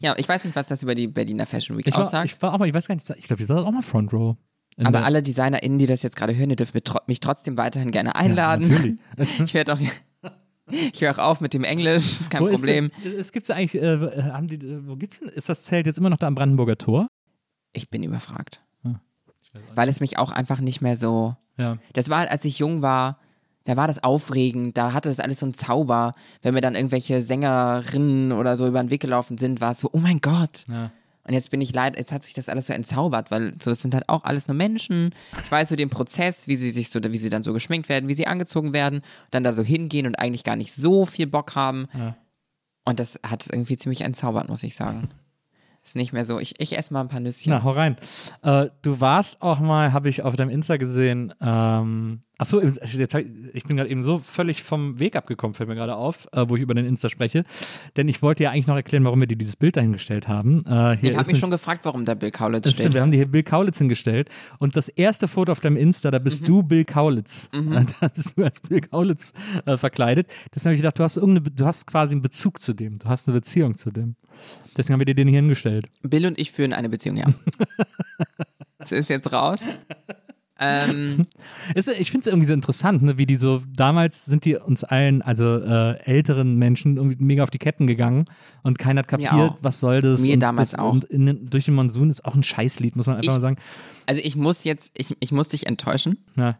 [0.00, 2.30] ja, ich weiß nicht, was das über die Berliner Fashion Week Ich war, aussagt.
[2.30, 4.36] ich war aber, ich weiß gar nicht, ich glaube, die saß auch mal Front Row.
[4.86, 7.90] Aber alle DesignerInnen, die das jetzt gerade hören, die dürfen mich tro- mich trotzdem weiterhin
[7.90, 8.68] gerne einladen.
[8.68, 8.96] natürlich.
[9.44, 9.78] ich werde auch.
[10.70, 12.90] Ich höre auch auf mit dem Englisch, ist kein Wo Problem.
[13.02, 15.98] denn- Es gibt eigentlich, äh, haben die, äh, wo gibt's denn, ist das Zelt jetzt
[15.98, 17.08] immer noch da am Brandenburger Tor?
[17.72, 18.60] Ich bin überfragt.
[18.82, 18.98] Hm.
[19.74, 21.34] Weil es mich auch einfach nicht mehr so.
[21.56, 21.78] Ja.
[21.94, 23.18] Das war, als ich jung war,
[23.64, 26.12] da war das aufregend, da hatte das alles so einen Zauber.
[26.42, 29.88] Wenn mir dann irgendwelche Sängerinnen oder so über den Weg gelaufen sind, war es so,
[29.92, 30.64] oh mein Gott.
[30.68, 30.90] Ja.
[31.28, 33.82] Und jetzt bin ich leid, jetzt hat sich das alles so entzaubert, weil so es
[33.82, 35.14] sind halt auch alles nur Menschen.
[35.44, 38.08] Ich weiß so den Prozess, wie sie sich so, wie sie dann so geschminkt werden,
[38.08, 41.54] wie sie angezogen werden, dann da so hingehen und eigentlich gar nicht so viel Bock
[41.54, 41.86] haben.
[41.92, 42.16] Ja.
[42.86, 45.10] Und das hat es irgendwie ziemlich entzaubert, muss ich sagen.
[45.84, 46.38] Ist nicht mehr so.
[46.38, 47.50] Ich, ich esse mal ein paar Nüsschen.
[47.50, 47.98] Na, hau rein.
[48.42, 52.80] Äh, du warst auch mal, habe ich auf deinem Insta gesehen, ähm, achso, jetzt
[53.14, 56.44] ich, ich bin gerade eben so völlig vom Weg abgekommen, fällt mir gerade auf, äh,
[56.48, 57.44] wo ich über den Insta spreche.
[57.96, 60.64] Denn ich wollte ja eigentlich noch erklären, warum wir dir dieses Bild dahingestellt haben.
[60.66, 62.74] Äh, ich habe ist mich schon gefragt, warum da Bill Kaulitz steht.
[62.80, 64.28] stimmt, wir haben dir hier Bill Kaulitz hingestellt
[64.58, 66.24] und das erste Foto auf deinem Insta, da Mhm.
[66.24, 67.50] bist du Bill Kaulitz.
[67.52, 67.58] Äh,
[68.00, 69.32] Da bist du als Bill Kaulitz
[69.66, 70.28] äh, verkleidet.
[70.54, 73.08] Deswegen habe ich gedacht, du hast irgendeine, du hast quasi einen Bezug zu dem, du
[73.08, 74.14] hast eine Beziehung zu dem.
[74.76, 75.86] Deswegen haben wir dir den hier hingestellt.
[76.02, 77.26] Bill und ich führen eine Beziehung, ja.
[78.78, 79.60] das ist jetzt raus.
[80.60, 81.26] Ähm,
[81.74, 84.82] Ist, ich finde es irgendwie so interessant, ne, wie die so, damals sind die uns
[84.84, 88.24] allen, also äh, älteren Menschen, irgendwie mega auf die Ketten gegangen
[88.62, 90.20] und keiner hat kapiert, was soll das.
[90.20, 90.92] Mir und damals das, auch.
[90.92, 93.56] Und in, durch den Monsun ist auch ein Scheißlied, muss man einfach Ich- mal sagen.
[94.06, 96.18] also ich muss jetzt, ich, ich muss dich enttäuschen.
[96.36, 96.58] Ja,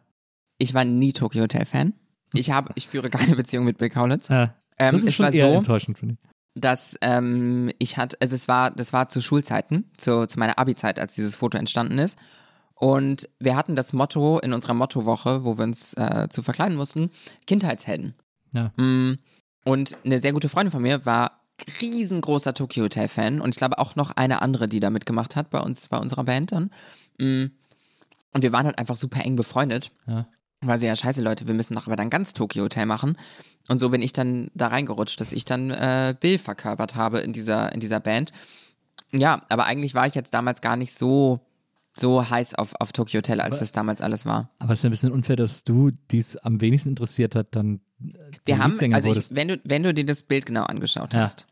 [0.59, 1.94] Ich war nie Tokyo Hotel Fan.
[2.34, 4.28] Ich habe, ich führe keine Beziehung mit Bill Kaulitz.
[4.28, 4.55] ja.
[4.80, 6.61] Ähm, das ist es schon war eher so, enttäuschend, finde ich.
[6.61, 11.01] dass ähm, ich hatte, also es war, das war zu Schulzeiten, zu, zu meiner Abi-Zeit,
[11.01, 12.16] als dieses Foto entstanden ist.
[12.79, 17.11] Und wir hatten das Motto in unserer Mottowoche, wo wir uns äh, zu verkleiden mussten,
[17.47, 18.14] Kindheitshelden.
[18.53, 18.72] Ja.
[18.76, 19.18] Mm,
[19.64, 21.41] Und eine sehr gute Freundin von mir war
[21.81, 25.51] riesengroßer Tokyo Hotel Fan und ich glaube auch noch eine andere, die da mitgemacht hat
[25.51, 26.70] bei uns, bei unserer Band dann.
[27.18, 27.47] Mm.
[28.33, 29.91] Und wir waren halt einfach super eng befreundet.
[30.07, 30.29] Ja.
[30.61, 33.16] Weil sie ja, scheiße Leute, wir müssen doch aber dann ganz Tokyo Hotel machen.
[33.68, 37.33] Und so bin ich dann da reingerutscht, dass ich dann äh, Bill verkörpert habe in
[37.33, 38.33] dieser, in dieser Band.
[39.12, 41.41] Ja, aber eigentlich war ich jetzt damals gar nicht so,
[41.99, 44.51] so heiß auf, auf Tokyo Hotel, als das damals alles war.
[44.59, 47.80] Aber es ist ein bisschen unfair, dass du, die es am wenigsten interessiert hat, dann
[48.03, 48.12] äh,
[48.46, 51.20] Wir haben, Leadsänger also ich, wenn, du, wenn du dir das Bild genau angeschaut Ja.
[51.20, 51.46] hast,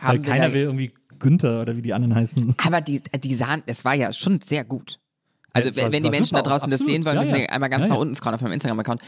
[0.00, 2.54] Weil keiner da, will irgendwie Günther oder wie die anderen heißen.
[2.64, 4.98] aber die, die sahen, es war ja schon sehr gut.
[5.52, 7.40] Also Ja, wenn, wenn die Menschen da draußen das sehen wollen, Ja, müssen ja.
[7.42, 8.00] wir einmal ganz Ja, nach ja.
[8.00, 9.02] unten scrollen auf meinem Instagram-Account.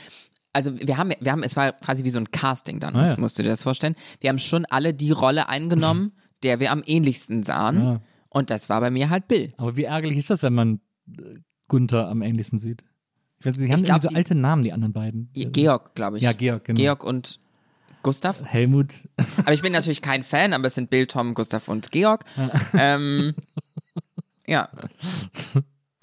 [0.53, 3.15] Also wir haben, wir haben, es war quasi wie so ein Casting dann, Ah, musst,
[3.15, 3.21] ja.
[3.21, 3.95] musst du dir das vorstellen.
[4.21, 8.01] Wir haben schon alle die Rolle eingenommen, der wir am ähnlichsten sahen.
[8.33, 8.39] Ja.
[8.39, 9.53] Und das war bei mir halt Bill.
[9.57, 12.83] Aber wie ärgerlich ist das, wenn man äh, Gunther am ähnlichsten sieht?
[13.39, 15.31] Ich weiß, nicht, die haben glaub, irgendwie so alte Namen, die anderen beiden.
[15.35, 16.23] Georg, glaube ich.
[16.23, 16.79] Ja, Georg, genau.
[16.79, 17.41] Georg und
[18.03, 18.43] Gustav.
[18.45, 19.09] Helmut.
[19.39, 22.25] Aber ich bin natürlich kein Fan, aber es sind Bill, Tom, Gustav und Georg.
[22.75, 23.35] ähm,
[24.47, 24.69] ja.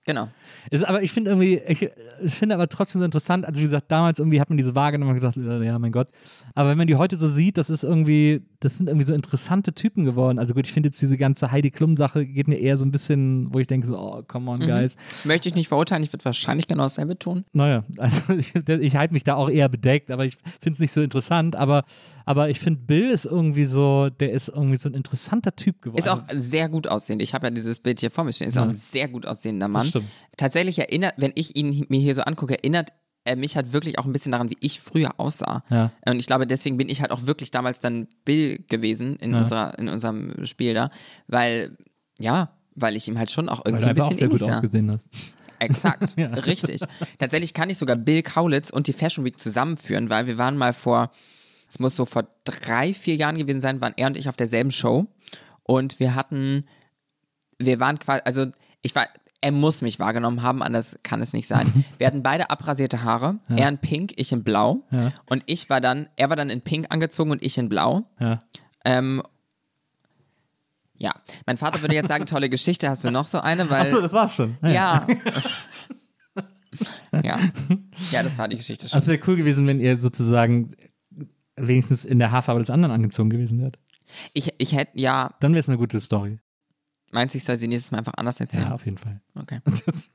[0.06, 0.30] Genau.
[0.70, 1.90] Ist, aber ich finde irgendwie, ich,
[2.22, 5.12] ich finde aber trotzdem so interessant, also wie gesagt, damals irgendwie hat man diese wahrgenommen
[5.12, 6.10] und gedacht, äh, ja, mein Gott.
[6.56, 9.74] Aber wenn man die heute so sieht, das ist irgendwie, das sind irgendwie so interessante
[9.74, 10.38] Typen geworden.
[10.38, 13.54] Also gut, ich finde jetzt diese ganze Heidi Klum-Sache geht mir eher so ein bisschen,
[13.54, 14.96] wo ich denke so, oh, come on, guys.
[15.24, 17.46] Möchte ich nicht verurteilen, ich würde wahrscheinlich genau dasselbe tun.
[17.54, 20.92] Naja, also ich, ich halte mich da auch eher bedeckt, aber ich finde es nicht
[20.92, 21.56] so interessant.
[21.56, 21.84] Aber,
[22.26, 26.00] aber ich finde, Bill ist irgendwie so, der ist irgendwie so ein interessanter Typ geworden.
[26.00, 27.22] Ist auch sehr gut aussehend.
[27.22, 28.48] Ich habe ja dieses Bild hier vor mir stehen.
[28.48, 29.84] Ist auch ein sehr gut aussehender Mann.
[29.84, 30.06] Das stimmt.
[30.38, 32.90] Tatsächlich erinnert, wenn ich ihn mir hier so angucke, erinnert
[33.24, 35.64] er mich halt wirklich auch ein bisschen daran, wie ich früher aussah.
[35.70, 35.92] Ja.
[36.06, 39.40] Und ich glaube, deswegen bin ich halt auch wirklich damals dann Bill gewesen in, Ja.
[39.40, 40.90] unserer, in unserem Spiel da.
[41.28, 41.78] Weil,
[42.20, 44.30] ja, weil ich ihm halt schon auch weil irgendwie du ein einfach auch bisschen sehr
[44.30, 44.54] gut sah.
[44.54, 45.08] ausgesehen hast.
[45.60, 46.28] Exakt, Ja.
[46.30, 46.82] richtig.
[47.18, 50.72] Tatsächlich kann ich sogar Bill Kaulitz und die Fashion Week zusammenführen, weil wir waren mal
[50.74, 51.12] vor,
[51.68, 54.72] es muss so vor drei, vier Jahren gewesen sein, waren er und ich auf derselben
[54.72, 55.08] Show
[55.64, 56.64] und wir hatten,
[57.60, 58.46] wir waren quasi, also
[58.82, 59.08] ich war,
[59.42, 61.86] er muss mich wahrgenommen haben, anders kann es nicht sein.
[61.98, 63.40] Wir hatten beide abrasierte Haare.
[63.48, 64.84] Er in pink, ich in blau.
[64.92, 65.12] Ja.
[65.28, 68.04] Und ich war dann, er war dann in pink angezogen und ich in blau.
[68.20, 68.40] Ja.
[68.86, 69.24] Ähm,
[70.98, 71.14] ja,
[71.46, 73.70] mein Vater würde jetzt sagen, tolle Geschichte, hast du noch so eine?
[73.70, 74.58] Weil, Achso, das war's schon.
[74.64, 75.08] ja.
[77.24, 77.40] ja.
[78.12, 78.96] Ja, das war die Geschichte schon.
[78.96, 80.76] Also wäre cool gewesen, wenn ihr sozusagen
[81.56, 83.80] wenigstens in der Haarfarbe des anderen angezogen gewesen wärt.
[84.34, 86.40] Ich, ich hätte, ja, Dann wäre es eine gute Story.
[87.12, 88.66] Meinst du, ich soll sie nächstes Mal einfach anders erzählen?
[88.66, 89.22] Ja, auf jeden Fall.
[89.36, 89.60] Okay.
[89.86, 90.12] Das,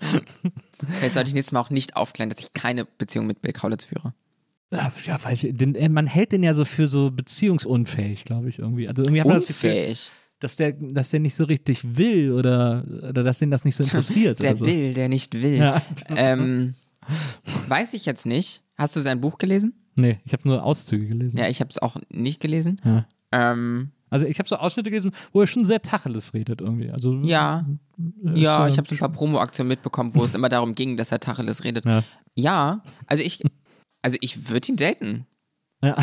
[0.88, 3.84] Vielleicht sollte ich nächstes Mal auch nicht aufklären, dass ich keine Beziehung mit Bill Kaulitz
[3.84, 4.14] führe.
[4.72, 4.90] ja,
[5.30, 8.88] ich, den, äh, man hält den ja so für so beziehungsunfähig, glaube ich, irgendwie.
[8.88, 9.94] Also irgendwie hat man das Gefühl,
[10.38, 13.84] dass der, dass der nicht so richtig will oder, oder dass ihn das nicht so
[13.84, 14.42] interessiert.
[14.42, 14.64] Der so.
[14.64, 15.56] will, der nicht will.
[15.56, 15.82] Ja.
[16.16, 16.74] Ähm,
[17.68, 18.62] weiß ich jetzt nicht.
[18.74, 19.74] Hast du sein Buch gelesen?
[19.96, 21.36] Nee, ich habe nur Auszüge gelesen.
[21.36, 22.80] Ja, ich habe es auch nicht gelesen.
[22.84, 23.06] Ja.
[23.32, 26.90] Ähm, Also ich habe so Ausschnitte gelesen, wo er schon sehr Tacheles redet irgendwie.
[26.90, 27.64] Also ja,
[27.96, 30.96] ist, ja, äh, ich habe so ein paar Promo-Aktionen mitbekommen, wo es immer darum ging,
[30.96, 31.84] dass er Tacheles redet.
[31.84, 32.02] Ja.
[32.34, 33.42] Ja, also ich,
[34.02, 35.26] also ich würde ihn daten.
[35.82, 35.96] Ja,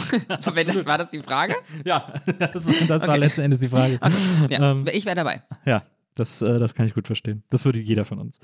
[0.52, 1.54] wenn das war das die Frage?
[1.84, 3.18] ja das, war, das war Okay.
[3.18, 4.00] letzten Endes die Frage.
[4.48, 5.42] Ja, Ähm, ich wäre dabei.
[5.64, 5.82] Ja,
[6.16, 7.44] das, äh, das kann ich gut verstehen.
[7.48, 8.40] Das würde jeder von uns.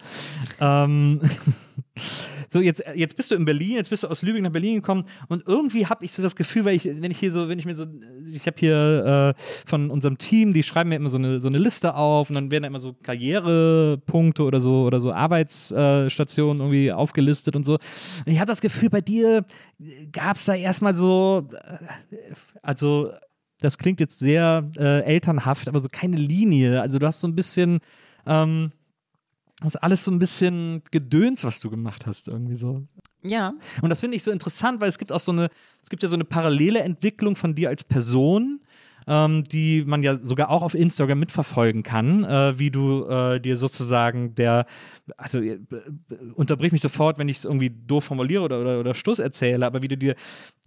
[0.61, 1.21] Ähm,
[2.49, 5.05] so, jetzt, jetzt bist du in Berlin, jetzt bist du aus Lübeck nach Berlin gekommen
[5.29, 7.67] und irgendwie habe ich so das Gefühl, weil ich, wenn ich hier so, wenn ich
[7.67, 7.85] mir so,
[8.27, 11.59] ich habe hier äh, von unserem Team, die schreiben mir immer so eine, so eine
[11.59, 16.93] Liste auf und dann werden da immer so Karrierepunkte oder so oder so Arbeitsstationen irgendwie
[16.93, 17.75] aufgelistet und so.
[17.75, 19.45] Und ich habe das Gefühl, bei dir
[20.13, 22.15] gab es da erstmal so, äh,
[22.63, 23.13] also
[23.61, 26.81] das klingt jetzt sehr äh, elternhaft, aber so keine Linie.
[26.81, 27.81] Also du hast so ein bisschen,
[28.27, 28.73] ähm,
[29.61, 32.85] das ist alles so ein bisschen Gedöns, was du gemacht hast, irgendwie so.
[33.23, 35.49] Ja, Und das finde ich so interessant, weil es gibt auch so eine,
[35.83, 38.61] es gibt ja so eine parallele Entwicklung von dir als Person,
[39.09, 43.57] ähm, die man ja sogar auch auf Instagram mitverfolgen kann, äh, wie du äh, dir
[43.57, 44.67] sozusagen der,
[45.17, 45.59] also äh,
[46.35, 49.83] unterbrich mich sofort, wenn ich es irgendwie doof formuliere oder, oder, oder Stuss erzähle, aber
[49.83, 50.15] wie du dir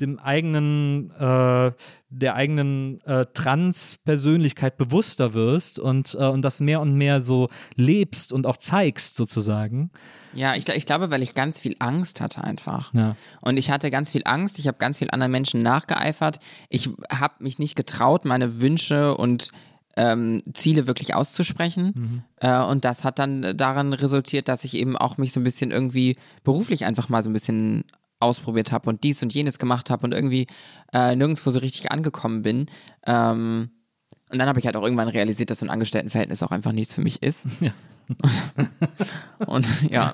[0.01, 1.71] dem eigenen, äh,
[2.09, 8.33] der eigenen äh, Trans-Persönlichkeit bewusster wirst und, äh, und das mehr und mehr so lebst
[8.33, 9.91] und auch zeigst sozusagen.
[10.33, 12.93] Ja, ich, ich glaube, weil ich ganz viel Angst hatte einfach.
[12.93, 13.15] Ja.
[13.41, 16.39] Und ich hatte ganz viel Angst, ich habe ganz viel anderen Menschen nachgeeifert.
[16.69, 19.51] Ich habe mich nicht getraut, meine Wünsche und
[19.97, 22.23] ähm, Ziele wirklich auszusprechen.
[22.37, 25.71] Äh, und das hat dann daran resultiert, dass ich eben auch mich so ein bisschen
[25.71, 27.83] irgendwie beruflich einfach mal so ein bisschen
[28.19, 30.47] ausprobiert habe und dies und jenes gemacht habe und irgendwie
[30.93, 32.67] äh, nirgendwo so richtig angekommen bin.
[33.05, 33.71] Ähm,
[34.31, 36.95] und dann habe ich halt auch irgendwann realisiert, dass so ein Angestelltenverhältnis auch einfach nichts
[36.95, 37.45] für mich ist.
[37.61, 37.71] Ja.
[39.47, 40.13] und ja,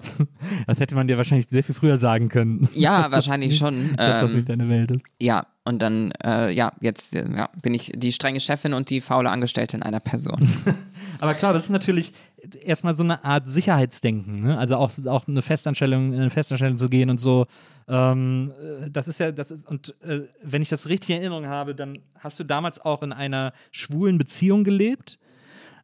[0.67, 2.69] Das hätte man dir wahrscheinlich sehr viel früher sagen können.
[2.73, 3.95] ja, wahrscheinlich schon.
[3.95, 5.01] dass das Ähm, nicht deine Welt ist.
[5.19, 9.31] Ja, und dann, äh, ja, jetzt ja, bin ich die strenge Chefin und die faule
[9.31, 10.47] Angestellte in einer Person.
[11.19, 12.13] Aber klar, das ist natürlich
[12.55, 14.41] erstmal so eine Art Sicherheitsdenken.
[14.41, 14.57] Ne?
[14.57, 17.45] Also auch, auch eine Festanstellung, in eine Festanstellung zu gehen und so.
[17.87, 21.47] Ähm, äh, das ist ja, das ist, und äh, wenn ich das richtig in Erinnerung
[21.47, 25.19] habe, dann hast du damals auch in einer schwulen Beziehung gelebt.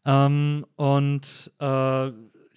[0.06, 2.12] Ähm, und äh,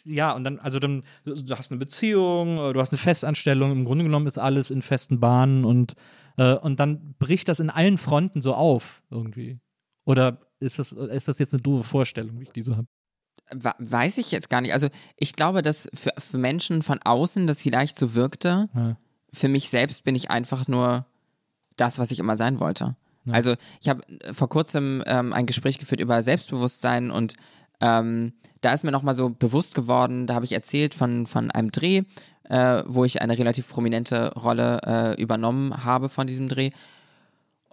[0.04, 3.84] ja, und dann, also dann, du hast eine Beziehung, äh, du hast eine Festanstellung, im
[3.84, 5.94] Grunde genommen ist alles in festen Bahnen und,
[6.36, 9.59] äh, und dann bricht das in allen Fronten so auf irgendwie.
[10.04, 12.86] Oder ist das, ist das jetzt eine doofe Vorstellung, wie ich diese habe?
[13.53, 14.72] Weiß ich jetzt gar nicht.
[14.72, 18.68] Also ich glaube, dass für, für Menschen von außen das vielleicht so wirkte.
[18.74, 18.97] Ja.
[19.32, 21.07] Für mich selbst bin ich einfach nur
[21.76, 22.97] das, was ich immer sein wollte.
[23.32, 27.34] Also ich habe äh, vor kurzem ähm, ein Gespräch geführt über Selbstbewusstsein und
[27.80, 31.70] ähm, da ist mir nochmal so bewusst geworden, da habe ich erzählt von, von einem
[31.72, 32.03] Dreh,
[32.44, 36.70] äh, wo ich eine relativ prominente Rolle äh, übernommen habe von diesem Dreh.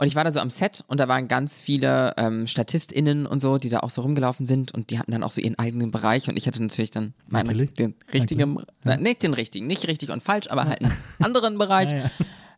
[0.04, 3.39] Und ich war da so am Set und da waren ganz viele ähm, StatistInnen und
[3.39, 5.91] so, die da auch so rumgelaufen sind und die hatten dann auch so ihren eigenen
[5.91, 7.74] Bereich und ich hatte natürlich dann meinen Natürlich.
[7.76, 10.91] den richtigen, na, nicht den richtigen, nicht richtig und falsch, aber halt einen
[11.22, 11.93] anderen Bereich.
[11.93, 12.12] Ja, ja.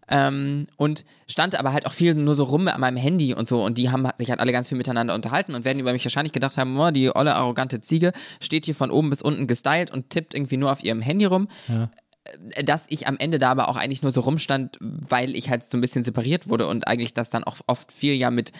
[0.07, 3.63] Ähm, und stand aber halt auch viel nur so rum an meinem Handy und so
[3.63, 6.33] und die haben sich halt alle ganz viel miteinander unterhalten und werden über mich wahrscheinlich
[6.33, 10.09] gedacht haben, oh, die olle arrogante Ziege steht hier von oben bis unten gestylt und
[10.09, 11.47] tippt irgendwie nur auf ihrem Handy rum.
[11.67, 11.91] Ja.
[12.63, 15.77] Dass ich am Ende da aber auch eigentlich nur so rumstand, weil ich halt so
[15.77, 18.51] ein bisschen separiert wurde und eigentlich das dann auch oft viel ja mit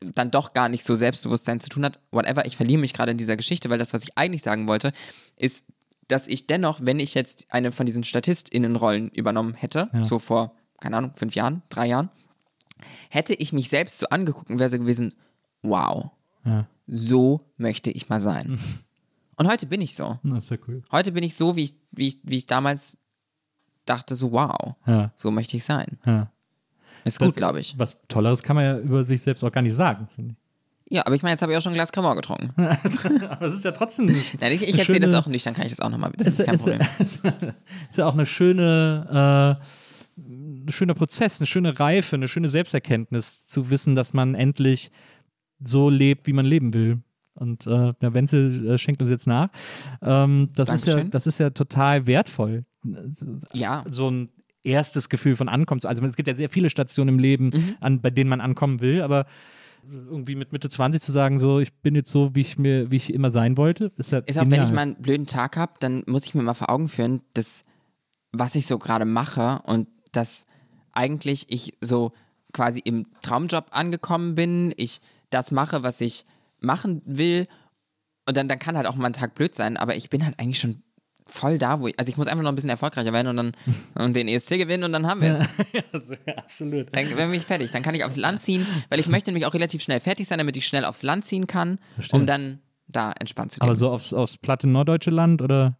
[0.00, 1.98] dann doch gar nicht so Selbstbewusstsein zu tun hat.
[2.10, 4.92] Whatever, ich verliere mich gerade in dieser Geschichte, weil das, was ich eigentlich sagen wollte,
[5.36, 5.64] ist,
[6.08, 10.98] dass ich dennoch, wenn ich jetzt eine von diesen StatistInnenrollen übernommen hätte, so vor, keine
[10.98, 12.10] Ahnung, fünf Jahren, drei Jahren,
[13.08, 15.14] hätte ich mich selbst so angeguckt und wäre so gewesen,
[15.62, 16.10] wow,
[16.44, 16.66] Ja.
[16.86, 18.58] so möchte ich mal sein.
[19.36, 20.18] und heute bin ich so.
[20.22, 20.82] Das ist ja cool.
[20.92, 22.98] Heute bin ich so, wie ich, wie ich, wie ich damals
[23.84, 25.12] dachte, so wow, Ja.
[25.16, 25.98] so möchte ich sein.
[26.04, 26.30] Ja.
[27.04, 27.74] Ist gut, glaube ich.
[27.78, 30.44] Was Tolleres kann man ja über sich selbst auch gar nicht sagen, finde ich.
[30.94, 32.52] Ja, aber ich meine, jetzt habe ich auch schon ein Glas Cremant getrunken.
[33.30, 34.06] Aber es ist ja trotzdem.
[34.40, 36.12] Nein, ich, ich erzähle das auch nicht, dann kann ich das auch nochmal.
[36.18, 36.80] Das ist kein ist, Problem.
[36.98, 39.58] ist, ist ja auch eine schöne,
[40.18, 44.90] äh, ein schöner Prozess, eine schöne Reife, eine schöne Selbsterkenntnis, zu wissen, dass man endlich
[45.58, 46.98] so lebt, wie man leben will.
[47.34, 49.48] Und äh, der Wenzel äh, schenkt uns jetzt nach.
[50.02, 52.64] Ähm, das, ist ja, das ist ja total wertvoll.
[53.52, 54.28] Ja, So ein
[54.62, 55.80] erstes Gefühl von Ankommen.
[55.80, 57.76] zu- Also es gibt ja sehr viele Stationen im Leben, Mhm.
[57.80, 59.26] an, bei denen man ankommen will, aber
[59.92, 62.96] irgendwie mit Mitte 20 zu sagen, so ich bin jetzt so, wie ich mir, wie
[62.96, 65.72] ich immer sein wollte, ist ja ist auch, wenn ich mal einen blöden Tag habe,
[65.80, 67.62] dann muss ich mir mal vor Augen führen, dass
[68.32, 70.46] was ich so gerade mache und dass
[70.92, 72.12] eigentlich ich so
[72.52, 76.24] quasi im Traumjob angekommen bin, ich das mache, was ich
[76.64, 77.46] machen will
[78.26, 80.38] und dann, dann kann halt auch mal ein Tag blöd sein, aber ich bin halt
[80.40, 80.82] eigentlich schon
[81.26, 83.52] voll da, wo ich, also ich muss einfach noch ein bisschen erfolgreicher werden und dann
[83.94, 85.44] und den ESC gewinnen und dann haben wir es.
[85.92, 86.94] Also, ja, absolut.
[86.94, 87.70] Dann bin ich fertig.
[87.70, 90.38] Dann kann ich aufs Land ziehen, weil ich möchte nämlich auch relativ schnell fertig sein,
[90.38, 92.20] damit ich schnell aufs Land ziehen kann, Verstehe.
[92.20, 93.64] um dann da entspannt zu leben.
[93.68, 95.78] Aber so aufs, aufs platte norddeutsche Land oder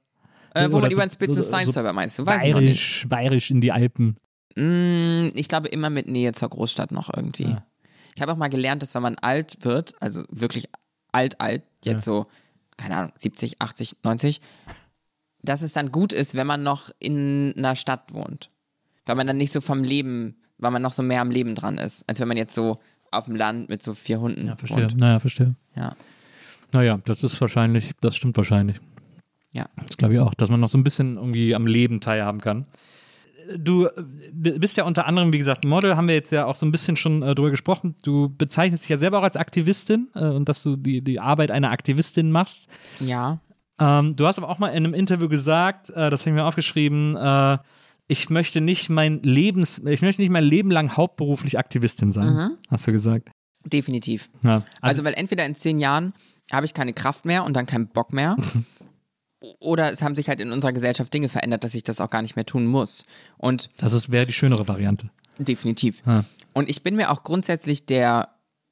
[0.54, 2.24] äh, wo oder man über so- den Spitzen so- so Steinstolper meinst du?
[2.26, 2.66] Weiß ich noch nicht.
[2.68, 4.16] bayerisch, bayerisch in die Alpen?
[4.56, 7.48] Mm, ich glaube immer mit Nähe zur Großstadt noch irgendwie.
[7.50, 7.66] Ja.
[8.14, 10.68] Ich habe auch mal gelernt, dass wenn man alt wird, also wirklich
[11.12, 12.26] alt, alt, jetzt so,
[12.76, 14.40] keine Ahnung, 70, 80, 90,
[15.42, 18.50] dass es dann gut ist, wenn man noch in einer Stadt wohnt.
[19.06, 21.76] Weil man dann nicht so vom Leben, weil man noch so mehr am Leben dran
[21.78, 24.84] ist, als wenn man jetzt so auf dem Land mit so vier Hunden Ja, verstehe.
[24.84, 24.96] wohnt.
[24.96, 25.54] Naja, verstehe.
[25.76, 25.94] Ja.
[26.72, 28.80] Naja, das ist wahrscheinlich, das stimmt wahrscheinlich.
[29.52, 29.68] Ja.
[29.76, 32.66] Das glaube ich auch, dass man noch so ein bisschen irgendwie am Leben teilhaben kann.
[33.56, 36.66] Du äh, bist ja unter anderem, wie gesagt, Model, haben wir jetzt ja auch so
[36.66, 37.96] ein bisschen schon äh, drüber gesprochen.
[38.02, 41.50] Du bezeichnest dich ja selber auch als Aktivistin äh, und dass du die, die Arbeit
[41.50, 42.68] einer Aktivistin machst.
[43.00, 43.40] Ja.
[43.78, 46.44] Ähm, du hast aber auch mal in einem Interview gesagt, äh, das habe ich mir
[46.44, 47.58] aufgeschrieben, äh,
[48.06, 52.86] ich möchte nicht mein Lebens, ich möchte nicht mein Leben lang hauptberuflich Aktivistin sein, hast
[52.86, 53.30] du gesagt.
[53.64, 54.28] Definitiv.
[54.42, 56.12] Ja, Also, weil entweder in zehn Jahren
[56.52, 58.36] habe ich keine Kraft mehr und dann keinen Bock mehr.
[59.60, 62.22] oder es haben sich halt in unserer Gesellschaft Dinge verändert, dass ich das auch gar
[62.22, 63.04] nicht mehr tun muss.
[63.36, 65.10] Und das wäre die schönere Variante.
[65.38, 66.02] definitiv.
[66.06, 66.24] Ja.
[66.52, 68.28] Und ich bin mir auch grundsätzlich der,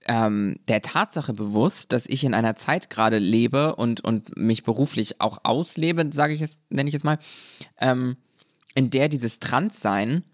[0.07, 5.21] ähm, der Tatsache bewusst, dass ich in einer Zeit gerade lebe und, und mich beruflich
[5.21, 7.19] auch auslebe, sage ich es, nenne ich es mal,
[7.81, 8.17] ähm,
[8.75, 10.25] in der dieses Transsein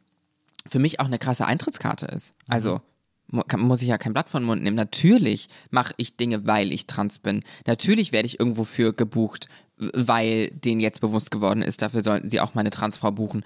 [0.67, 2.35] für mich auch eine krasse Eintrittskarte ist.
[2.47, 2.83] Also
[3.29, 4.77] mu- kann, muss ich ja kein Blatt von den Mund nehmen.
[4.77, 7.43] Natürlich mache ich Dinge, weil ich trans bin.
[7.67, 12.41] Natürlich werde ich irgendwo für gebucht, weil denen jetzt bewusst geworden ist, dafür sollten sie
[12.41, 13.45] auch meine Transfrau buchen.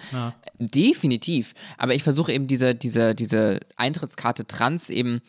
[0.59, 1.55] Definitiv.
[1.79, 5.21] Aber ich versuche eben diese, diese, diese Eintrittskarte trans eben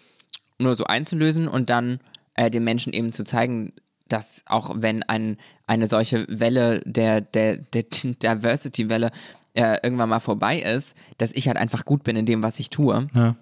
[0.59, 1.99] nur so einzulösen und dann
[2.35, 3.73] äh, den Menschen eben zu zeigen,
[4.07, 5.37] dass auch wenn ein,
[5.67, 7.83] eine solche Welle der, der, der
[8.23, 9.11] Diversity-Welle
[9.53, 12.69] äh, irgendwann mal vorbei ist, dass ich halt einfach gut bin in dem, was ich
[12.69, 13.35] tue Ja.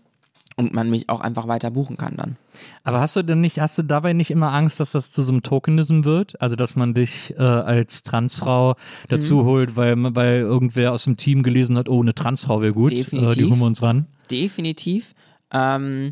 [0.61, 2.37] Und man mich auch einfach weiter buchen kann dann.
[2.83, 5.31] Aber hast du denn nicht, hast du dabei nicht immer Angst, dass das zu so
[5.31, 6.39] einem Tokenism wird?
[6.41, 8.75] Also, dass man dich äh, als Transfrau
[9.09, 12.91] dazu holt, weil, weil irgendwer aus dem Team gelesen hat, oh, eine Transfrau wäre gut,
[12.91, 13.49] äh, die Definitiv.
[13.49, 14.07] holen wir uns ran.
[14.29, 15.13] Definitiv.
[15.51, 16.11] Ähm,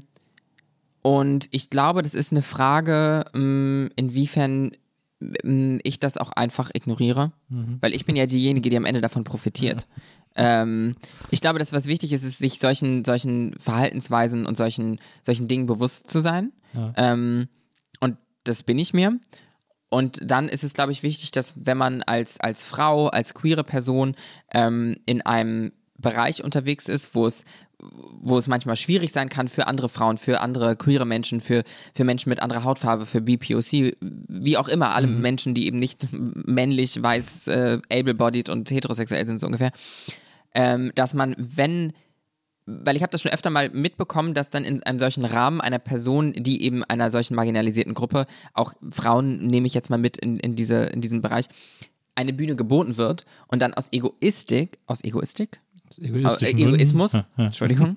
[1.01, 4.71] und ich glaube, das ist eine Frage, ähm, inwiefern
[5.43, 7.31] ähm, ich das auch einfach ignoriere.
[7.81, 9.87] Weil ich bin ja diejenige, die am Ende davon profitiert.
[10.35, 10.93] Ähm,
[11.31, 15.65] ich glaube, dass was wichtig ist, ist, sich solchen, solchen Verhaltensweisen und solchen, solchen Dingen
[15.65, 16.51] bewusst zu sein.
[16.73, 16.93] Ja.
[16.97, 17.49] Ähm,
[17.99, 19.19] und das bin ich mir.
[19.89, 23.63] Und dann ist es, glaube ich, wichtig, dass wenn man als, als Frau, als queere
[23.63, 24.15] Person
[24.53, 27.43] ähm, in einem Bereich unterwegs ist, wo es,
[27.81, 31.63] wo es manchmal schwierig sein kann für andere Frauen, für andere queere Menschen, für,
[31.93, 36.07] für Menschen mit anderer Hautfarbe, für BPOC, wie auch immer, alle Menschen, die eben nicht
[36.11, 39.71] männlich, weiß, äh, able-bodied und heterosexuell sind, so ungefähr,
[40.53, 41.93] ähm, dass man, wenn
[42.71, 45.79] weil ich habe das schon öfter mal mitbekommen, dass dann in einem solchen Rahmen einer
[45.79, 50.37] Person, die eben einer solchen marginalisierten Gruppe, auch Frauen nehme ich jetzt mal mit in,
[50.37, 51.47] in, diese, in diesen Bereich,
[52.13, 55.61] eine Bühne geboten wird und dann aus Egoistik, aus Egoistik?
[55.97, 56.75] Egoistischen Gründen.
[56.75, 57.45] Egoismus, Ja, ja.
[57.45, 57.95] Entschuldigung,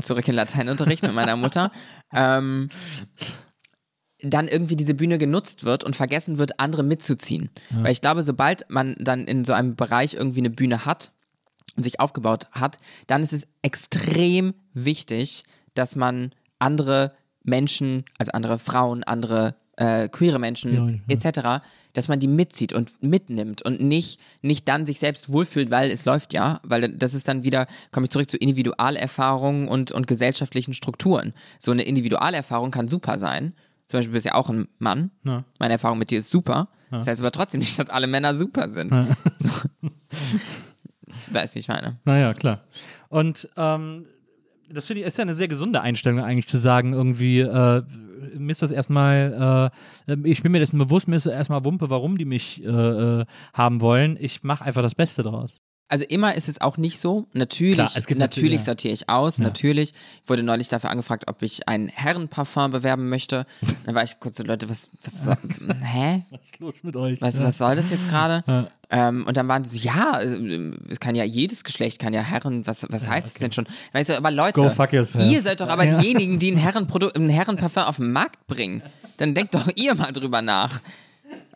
[0.00, 1.72] zurück in Lateinunterricht mit meiner Mutter,
[2.12, 2.68] ähm,
[4.20, 7.50] dann irgendwie diese Bühne genutzt wird und vergessen wird, andere mitzuziehen.
[7.70, 11.10] Weil ich glaube, sobald man dann in so einem Bereich irgendwie eine Bühne hat
[11.76, 12.78] und sich aufgebaut hat,
[13.08, 15.42] dann ist es extrem wichtig,
[15.74, 17.12] dass man andere
[17.42, 23.02] Menschen, also andere Frauen, andere äh, queere Menschen Ja, etc., dass man die mitzieht und
[23.02, 27.28] mitnimmt und nicht, nicht dann sich selbst wohlfühlt, weil es läuft ja, weil das ist
[27.28, 31.34] dann wieder, komme ich zurück zu Individualerfahrungen und, und gesellschaftlichen Strukturen.
[31.58, 33.52] So eine Individualerfahrung kann super sein.
[33.88, 35.10] Zum Beispiel bist du ja auch ein Mann.
[35.24, 35.44] Ja.
[35.58, 36.68] Meine Erfahrung mit dir ist super.
[36.90, 38.92] Das heißt aber trotzdem nicht, dass alle Männer super sind.
[39.38, 39.50] So.
[41.30, 41.98] Weißt du, wie ich meine?
[42.04, 42.64] Naja, klar.
[43.08, 44.06] Und ähm,
[44.72, 47.82] das finde ich ist ja eine sehr gesunde Einstellung eigentlich zu sagen, irgendwie, äh,
[48.36, 49.70] mir ist das erstmal,
[50.06, 53.24] äh, ich bin mir dessen bewusst, mir ist erstmal Wumpe, warum die mich äh, äh,
[53.54, 54.16] haben wollen.
[54.18, 55.60] Ich mache einfach das Beste draus.
[55.92, 57.26] Also immer ist es auch nicht so.
[57.34, 59.36] Natürlich, Klar, natürlich natürlich- sortiere ich aus.
[59.36, 59.44] Ja.
[59.44, 59.92] Natürlich.
[60.22, 63.44] Ich wurde neulich dafür angefragt, ob ich ein Herrenparfum bewerben möchte.
[63.84, 65.36] Dann war ich kurz so, Leute, was, was soll,
[65.82, 66.22] hä?
[66.30, 67.20] Was ist los mit euch?
[67.20, 67.44] Was, ja.
[67.44, 68.70] was soll das jetzt gerade?
[68.88, 72.22] Ähm, und dann waren sie so, ja, äh, es kann ja jedes Geschlecht, kann ja
[72.22, 73.66] Herren, was, was heißt es denn schon?
[73.92, 74.62] Weißt du, aber Leute,
[75.28, 78.80] ihr seid doch aber diejenigen, die ein, Herrenprodukt, ein Herrenparfum auf den Markt bringen.
[79.18, 80.80] Dann denkt doch ihr mal drüber nach.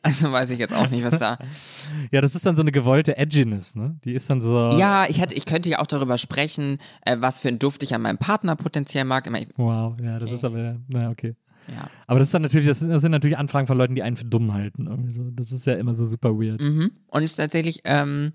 [0.07, 1.39] Also weiß ich jetzt auch nicht, was da.
[2.13, 3.99] Ja, das ist dann so eine gewollte Edginess, ne?
[4.05, 4.71] Die ist dann so.
[4.79, 7.95] Ja, ich, hätte, ich könnte ja auch darüber sprechen, äh, was für einen Duft ich
[7.95, 9.27] an meinem Partner potenziell mag.
[9.27, 11.35] Immer, Wow, ja, das ist aber, na, okay.
[11.69, 11.89] ja.
[12.07, 14.17] Aber das ist dann natürlich, das sind, das sind natürlich Anfragen von Leuten, die einen
[14.17, 14.87] für dumm halten.
[14.87, 15.31] Irgendwie so.
[15.31, 16.61] Das ist ja immer so super weird.
[16.61, 16.93] Mhm.
[17.09, 18.33] Und es ist tatsächlich, ähm,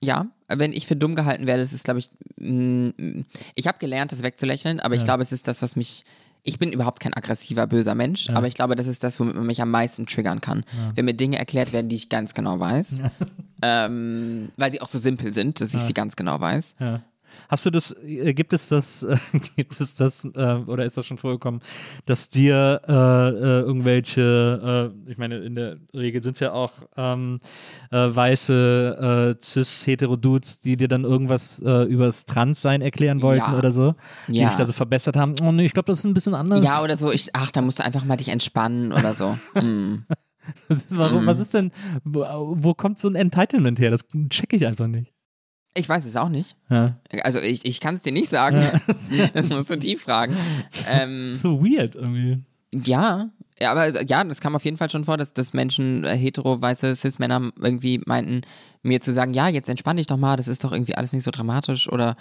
[0.00, 3.22] ja, wenn ich für dumm gehalten werde, das ist, glaube ich, mm,
[3.56, 5.06] ich habe gelernt, das wegzulächeln, aber ich Ja.
[5.06, 6.04] glaube, es ist das, was mich.
[6.48, 9.46] Ich bin überhaupt kein aggressiver, böser Mensch, aber ich glaube, das ist das, womit man
[9.46, 10.64] mich am meisten triggern kann.
[10.94, 13.02] Wenn mir Dinge erklärt werden, die ich ganz genau weiß,
[13.62, 16.74] ähm, weil sie auch so simpel sind, dass ich sie ganz genau weiß.
[17.48, 19.16] Hast du das, äh, gibt es das, äh,
[19.56, 20.28] gibt es das, äh,
[20.66, 21.60] oder ist das schon vorgekommen,
[22.06, 26.72] dass dir äh, äh, irgendwelche, äh, ich meine, in der Regel sind es ja auch
[26.96, 27.40] ähm,
[27.90, 33.56] äh, weiße cis-hetero-Dudes, die dir dann irgendwas übers Transsein erklären wollten Ja.
[33.58, 33.94] oder so,
[34.26, 34.48] die Ja.
[34.48, 35.34] dich da so verbessert haben.
[35.42, 36.62] Oh nee, ich glaube, das ist ein bisschen anders.
[36.64, 39.38] Ja, oder so, ich, ach, da musst du einfach mal dich entspannen oder so.
[40.68, 41.26] Was, ist, warum, Mhm.
[41.26, 41.72] was ist denn,
[42.04, 42.24] wo,
[42.56, 43.90] wo kommt so ein Entitlement her?
[43.90, 45.12] Das check ich einfach nicht.
[45.78, 46.56] Ich weiß es auch nicht.
[46.68, 46.96] Ja.
[47.22, 48.62] Also ich, ich kann es dir nicht sagen.
[49.32, 50.36] Das musst du die fragen.
[50.88, 52.42] Ähm, so weird irgendwie.
[52.72, 53.30] Ja,
[53.60, 56.60] ja, aber ja, das kam auf jeden Fall schon vor, dass, dass Menschen, äh, hetero,
[56.60, 58.42] weiße Cis-Männer irgendwie meinten,
[58.82, 61.24] mir zu sagen, ja, jetzt entspann dich doch mal, das ist doch irgendwie alles nicht
[61.24, 62.16] so dramatisch oder,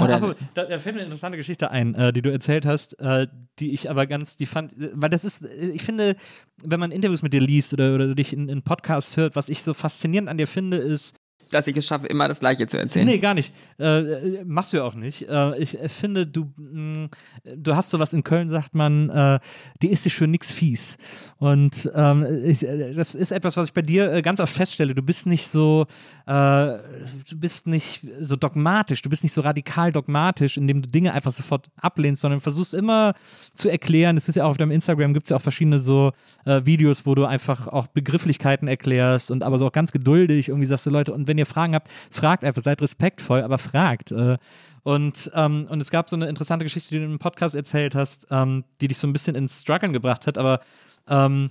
[0.00, 2.98] oder Ah, da, da fällt mir eine interessante Geschichte ein, äh, die du erzählt hast,
[3.00, 3.26] äh,
[3.58, 6.14] die ich aber ganz, die fand, äh, weil das ist, äh, ich finde,
[6.62, 9.62] wenn man Interviews mit dir liest oder, oder dich in, in Podcasts hört, was ich
[9.64, 11.16] so faszinierend an dir finde, ist,
[11.50, 13.06] dass ich es schaffe, immer das Gleiche zu erzählen.
[13.06, 13.52] Nee, gar nicht.
[13.78, 15.28] Äh, äh, machst du ja auch nicht.
[15.28, 17.08] Äh, ich äh, finde, du, mh,
[17.56, 19.38] du hast sowas in Köln, sagt man, äh,
[19.82, 20.98] die ist sich für nix fies.
[21.38, 24.94] Und ähm, ich, äh, das ist etwas, was ich bei dir äh, ganz oft feststelle.
[24.94, 25.86] Du bist nicht so,
[26.26, 31.30] du bist nicht so dogmatisch, du bist nicht so radikal dogmatisch, indem du Dinge einfach
[31.30, 33.14] sofort ablehnst, sondern versuchst immer
[33.54, 34.16] zu erklären.
[34.16, 36.10] Es ist ja auch auf deinem Instagram, gibt es ja auch verschiedene so
[36.44, 40.86] Videos, wo du einfach auch Begrifflichkeiten erklärst und aber so auch ganz geduldig irgendwie sagst
[40.86, 44.12] du, Leute, und wenn ihr Fragen habt, fragt einfach, seid respektvoll, aber fragt.
[44.12, 44.38] Äh,
[44.82, 48.28] und, ähm, und es gab so eine interessante Geschichte, die du im Podcast erzählt hast,
[48.30, 50.60] ähm, die dich so ein bisschen ins Struggeln gebracht hat, aber
[51.08, 51.50] ähm,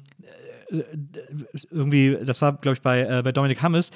[0.71, 0.83] äh,
[1.69, 3.91] irgendwie, das war, glaube ich, bei, äh, bei Dominik Hammes,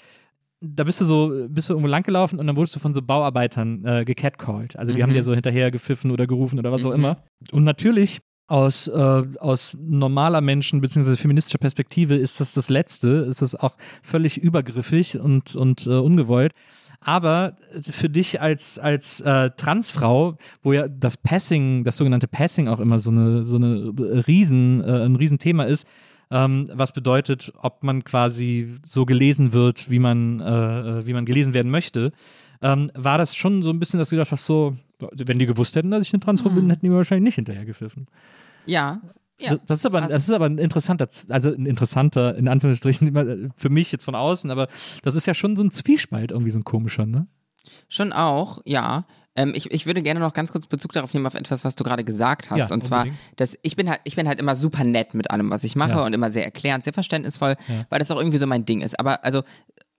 [0.61, 3.86] da bist du so, bist du irgendwo langgelaufen und dann wurdest du von so Bauarbeitern
[3.86, 4.76] äh, gecatcalled.
[4.78, 5.03] Also die Mhm.
[5.03, 7.24] haben dir so hinterher gepfiffen oder gerufen oder was auch immer.
[7.53, 8.20] Und natürlich
[8.50, 11.16] aus, äh, aus normaler Menschen- bzw.
[11.16, 16.54] feministischer Perspektive ist das das Letzte, ist das auch völlig übergriffig und, und äh, ungewollt.
[17.02, 22.80] Aber für dich als, als äh, Transfrau, wo ja das Passing, das sogenannte Passing auch
[22.80, 23.94] immer so eine, so eine
[24.28, 25.88] Riesen, äh, ein Riesenthema ist,
[26.32, 31.26] ähm, was bedeutet, ob man quasi so gelesen wird, wie man, äh, äh, wie man
[31.26, 32.12] gelesen werden möchte,
[32.61, 35.76] ähm, war das schon so ein bisschen, dass du gedacht hast, so, wenn die gewusst
[35.76, 38.07] hätten, dass ich eine Transfrau bin, hätten die mir wahrscheinlich nicht hinterher gepfiffen.
[38.65, 39.02] Ja,
[39.40, 39.56] ja.
[39.68, 43.69] Das, ist aber, Also- das ist aber ein interessanter, also ein interessanter, in Anführungsstrichen, für
[43.69, 44.68] mich jetzt von außen, aber
[45.03, 47.27] das ist ja schon so ein Zwiespalt, irgendwie so ein komischer, ne?
[47.88, 49.06] Schon auch, ja.
[49.36, 51.84] Ähm, ich, ich würde gerne noch ganz kurz Bezug darauf nehmen auf etwas, was du
[51.86, 52.57] gerade gesagt hast.
[52.69, 53.19] Ja, und zwar, unbedingt.
[53.38, 55.91] dass ich bin halt, ich bin halt immer super nett mit allem, was ich mache
[55.91, 56.06] Ja.
[56.06, 57.86] und immer sehr erklärend, sehr verständnisvoll, Ja.
[57.90, 58.99] weil das auch irgendwie so mein Ding ist.
[58.99, 59.44] Aber also,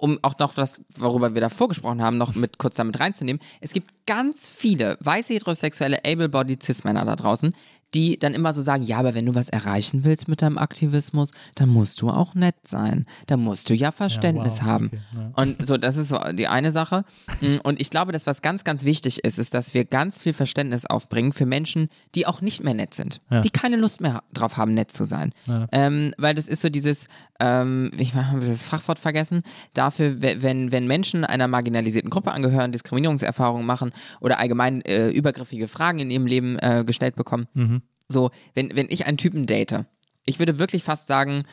[0.00, 3.72] um auch noch das, worüber wir davor gesprochen haben, noch mit kurz damit reinzunehmen, es
[3.72, 7.54] gibt ganz viele weiße heterosexuelle able-bodied cis-Männer da draußen,
[7.94, 11.32] die dann immer so sagen, ja, aber wenn du was erreichen willst mit deinem Aktivismus,
[11.56, 13.06] dann musst du auch nett sein.
[13.26, 14.86] Dann musst du ja Verständnis wow, haben.
[14.86, 15.32] okay, ja.
[15.42, 17.04] Und so, das ist so die eine Sache.
[17.40, 20.32] Mm, Und ich glaube, dass was ganz, ganz wichtig ist, ist, dass wir ganz viel
[20.32, 23.40] Verständnis aufbringen für Menschen, die auch nicht mehr nett sind, Ja.
[23.40, 25.32] die keine Lust mehr drauf haben, nett zu sein.
[25.46, 25.66] Ja.
[25.72, 27.08] Ähm, weil das ist so dieses,
[27.40, 29.42] ähm, ich habe das Fachwort vergessen,
[29.74, 35.66] dafür, we- wenn, wenn Menschen einer marginalisierten Gruppe angehören, Diskriminierungserfahrungen machen oder allgemein äh, übergriffige
[35.68, 37.79] Fragen in ihrem Leben äh, gestellt bekommen, Mhm.
[38.10, 39.84] So, wenn, wenn ich einen Typen date,
[40.26, 41.44] ich würde wirklich fast sagen,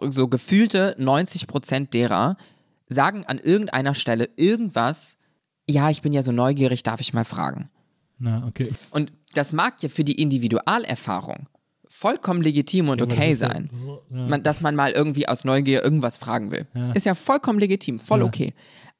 [0.00, 2.36] so gefühlte 90 Prozent derer
[2.88, 5.18] sagen an irgendeiner Stelle irgendwas,
[5.68, 7.70] ja, ich bin ja so neugierig, darf ich mal fragen.
[8.18, 8.72] Na, okay.
[8.90, 11.48] Und das mag ja für die Individualerfahrung
[11.88, 13.70] vollkommen legitim und das okay ja- sein,
[14.10, 14.26] ja.
[14.26, 16.66] man, dass man mal irgendwie aus Neugier irgendwas fragen will.
[16.74, 16.92] Ja.
[16.92, 18.24] Ist ja vollkommen legitim, voll Ja.
[18.26, 18.54] okay.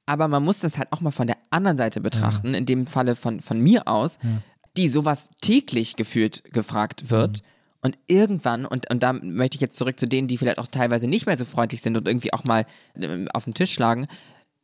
[0.06, 3.16] Aber man muss das halt auch mal von der anderen Seite betrachten, in dem Falle
[3.16, 4.19] von, von mir aus,
[4.77, 7.43] die sowas täglich gefühlt gefragt wird.
[7.81, 11.07] Und irgendwann, und, und da möchte ich jetzt zurück zu denen, die vielleicht auch teilweise
[11.07, 12.65] nicht mehr so freundlich sind und irgendwie auch mal
[12.95, 14.09] ähm, auf den Tisch schlagen,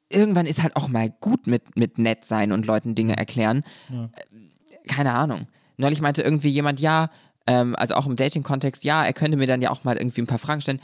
[0.08, 3.62] irgendwann ist halt auch mal gut mit, mit nett sein und Leuten Dinge erklären.
[3.90, 5.48] Äh, Keine Ahnung.
[5.76, 7.10] Neulich meinte irgendwie jemand, ja,
[7.46, 10.26] ähm, also auch im Dating-Kontext, ja, er könnte mir dann ja auch mal irgendwie ein
[10.26, 10.80] paar Fragen stellen.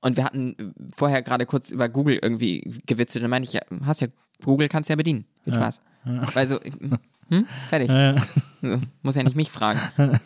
[0.00, 3.24] Und wir hatten vorher gerade kurz über Google irgendwie gewitzelt.
[3.24, 4.08] Und meine ich, ja, hast ja,
[4.44, 5.26] Google kannst ja bedienen.
[5.44, 5.80] Viel Spaß.
[6.34, 6.58] Weil so,
[7.38, 7.88] hm, fertig.
[7.88, 8.22] Ja, ja.
[8.62, 9.80] So, Muss ja nicht mich fragen.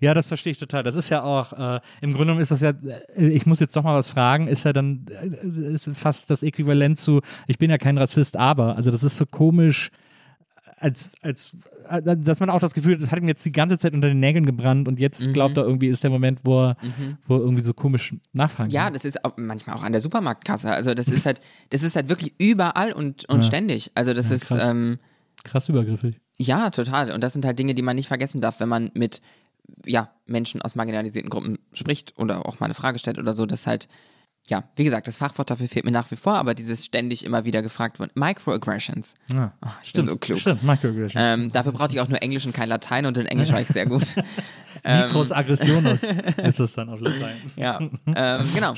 [0.00, 0.82] Ja, das verstehe ich total.
[0.82, 2.70] Das ist ja auch, äh, im Grunde genommen ist das ja,
[3.16, 6.42] äh, ich muss jetzt doch mal was fragen, ist ja dann äh, ist fast das
[6.42, 9.90] Äquivalent zu, ich bin ja kein Rassist, aber, also das ist so komisch,
[10.76, 11.56] als, als,
[11.88, 14.08] äh, dass man auch das Gefühl hat, das hat ihm jetzt die ganze Zeit unter
[14.08, 15.32] den Nägeln gebrannt und jetzt Mhm.
[15.32, 16.76] glaubt er irgendwie, ist der Moment, wo er,
[17.26, 18.92] wo er irgendwie so komisch nachfragen Ja, kann.
[18.92, 20.70] das ist auch manchmal auch an der Supermarktkasse.
[20.70, 21.40] Also das ist halt,
[21.70, 23.90] das ist halt wirklich überall und, und ständig.
[23.94, 24.98] Also das Ja, ist, ähm,
[25.44, 26.20] Krass übergriffig.
[26.38, 27.10] ja, total.
[27.12, 29.20] Und das sind halt Dinge, die man nicht vergessen darf, wenn man mit
[29.86, 33.66] ja, Menschen aus marginalisierten Gruppen spricht oder auch mal eine Frage stellt oder so, dass
[33.66, 33.88] halt,
[34.48, 37.44] ja, wie gesagt, das Fachwort dafür fehlt mir nach wie vor, aber dieses ständig immer
[37.44, 38.16] wieder gefragt wird.
[38.16, 39.14] Microaggressions.
[39.32, 39.52] Ja.
[39.64, 40.38] Oh, ich bin so klug.
[40.38, 41.14] Stimmt, Microaggressions.
[41.16, 43.68] Ähm, dafür brauchte ich auch nur Englisch und kein Latein und in Englisch war ich
[43.68, 44.16] sehr gut.
[44.84, 46.02] ähm, Mikros Aggressionos
[46.38, 47.36] ist es dann auf Latein.
[47.56, 47.78] ja,
[48.16, 48.74] ähm, genau.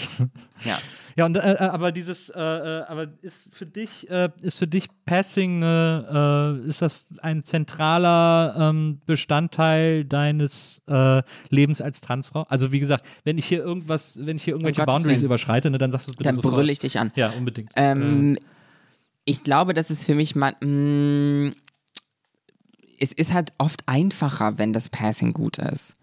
[0.64, 0.78] Ja.
[1.16, 4.66] Ja, und, äh, äh, aber dieses, äh, äh, aber ist für dich, äh, ist für
[4.66, 10.82] dich Passing, eine, äh, ist das ein zentraler ähm, Bestandteil deines
[11.50, 12.42] Lebens als Transfrau?
[12.48, 15.26] Also wie gesagt, wenn ich hier irgendwas, wenn ich hier irgendwelche Gottes Boundaries Willen.
[15.26, 16.54] überschreite, ne, dann sagst du es bitte Dann sofort.
[16.54, 17.12] brülle ich dich an.
[17.14, 17.70] Ja, unbedingt.
[17.76, 18.36] Ähm,
[19.26, 21.52] Ich glaube, dass es für mich man, mh,
[23.00, 25.96] es ist halt oft einfacher, wenn das Passing gut ist.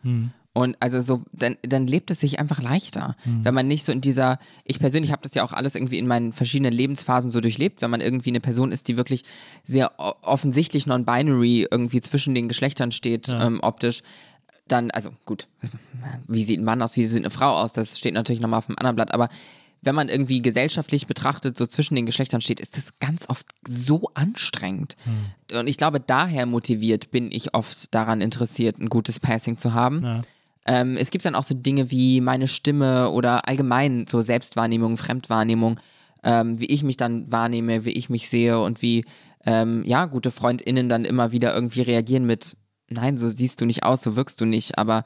[0.54, 3.16] Und also so, dann, dann lebt es sich einfach leichter.
[3.24, 6.08] Wenn man nicht so in dieser, ich persönlich habe das ja auch alles irgendwie in
[6.08, 9.24] meinen verschiedenen Lebensphasen so durchlebt, wenn man irgendwie eine Person ist, die wirklich
[9.64, 14.02] sehr offensichtlich non-binary irgendwie zwischen den Geschlechtern steht, ähm, optisch,
[14.68, 15.48] dann, also gut,
[16.28, 18.68] wie sieht ein Mann aus, wie sieht eine Frau aus, das steht natürlich nochmal auf
[18.68, 19.30] dem anderen Blatt, aber
[19.82, 24.12] wenn man irgendwie gesellschaftlich betrachtet so zwischen den Geschlechtern steht, ist das ganz oft so
[24.14, 24.96] anstrengend.
[25.52, 30.04] Und ich glaube, daher motiviert bin ich oft daran interessiert, ein gutes Passing zu haben.
[30.04, 30.22] Ja.
[30.66, 35.80] Ähm, es gibt dann auch so Dinge wie meine Stimme oder allgemein so Selbstwahrnehmung, Fremdwahrnehmung,
[36.24, 39.06] ähm, wie ich mich dann wahrnehme, wie ich mich sehe und wie
[39.44, 42.56] ähm, ja gute FreundInnen dann immer wieder irgendwie reagieren mit
[42.92, 45.06] Nein, so siehst du nicht aus, so wirkst du nicht, aber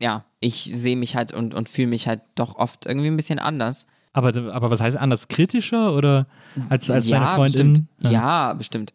[0.00, 3.40] ja, ich sehe mich halt und, und fühle mich halt doch oft irgendwie ein bisschen
[3.40, 3.86] anders.
[4.12, 5.28] Aber, aber was heißt anders?
[5.28, 6.28] Kritischer oder
[6.68, 7.72] als, als ja, deine Freundin?
[7.72, 8.12] Bestimmt.
[8.12, 8.52] Ja.
[8.54, 8.92] bestimmt.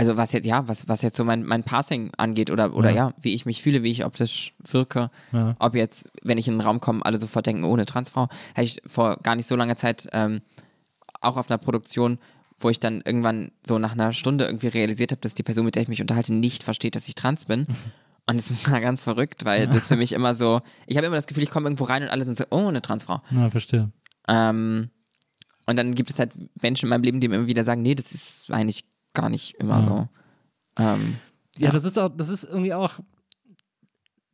[0.00, 3.08] Also was jetzt, ja, was, was jetzt so mein, mein Passing angeht oder, oder ja.
[3.08, 3.14] Ja.
[3.20, 5.54] wie ich mich fühle, wie ich optisch wirke, Ja.
[5.58, 8.80] ob jetzt, wenn ich in den Raum komme, alle sofort denken, ohne Transfrau, hatte ich
[8.86, 10.40] vor gar nicht so langer Zeit ähm,
[11.20, 12.18] auch auf einer Produktion,
[12.58, 15.74] wo ich dann irgendwann so nach einer Stunde irgendwie realisiert habe, dass die Person, mit
[15.74, 17.66] der ich mich unterhalte, nicht versteht, dass ich trans bin.
[18.26, 21.26] Und das war ganz verrückt, weil das für mich immer so, ich habe immer das
[21.26, 23.20] Gefühl, ich komme irgendwo rein und alle sind so, oh, eine Transfrau.
[23.30, 23.90] Ja, verstehe.
[24.28, 24.90] Ähm,
[25.66, 26.32] und dann gibt es halt
[26.62, 28.84] Menschen in meinem Leben, die mir immer wieder sagen, nee, das ist eigentlich
[29.14, 29.86] gar nicht immer Ja.
[29.86, 30.08] so.
[30.82, 31.16] Ähm,
[31.58, 31.72] Ja, Ja.
[31.72, 33.00] das ist auch, das ist irgendwie auch,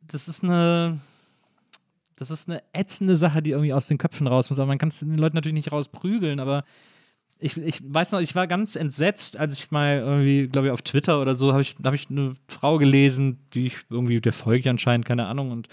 [0.01, 0.99] das ist eine,
[2.17, 4.59] das ist eine ätzende Sache, die irgendwie aus den Köpfen raus muss.
[4.59, 6.63] Aber man kann es den Leuten natürlich nicht rausprügeln, aber
[7.39, 10.81] ich, ich weiß noch, ich war ganz entsetzt, als ich mal irgendwie, glaube ich, auf
[10.81, 14.69] Twitter oder so, habe ich, hab ich eine Frau gelesen, die ich irgendwie, der folge
[14.69, 15.67] anscheinend, keine Ahnung, und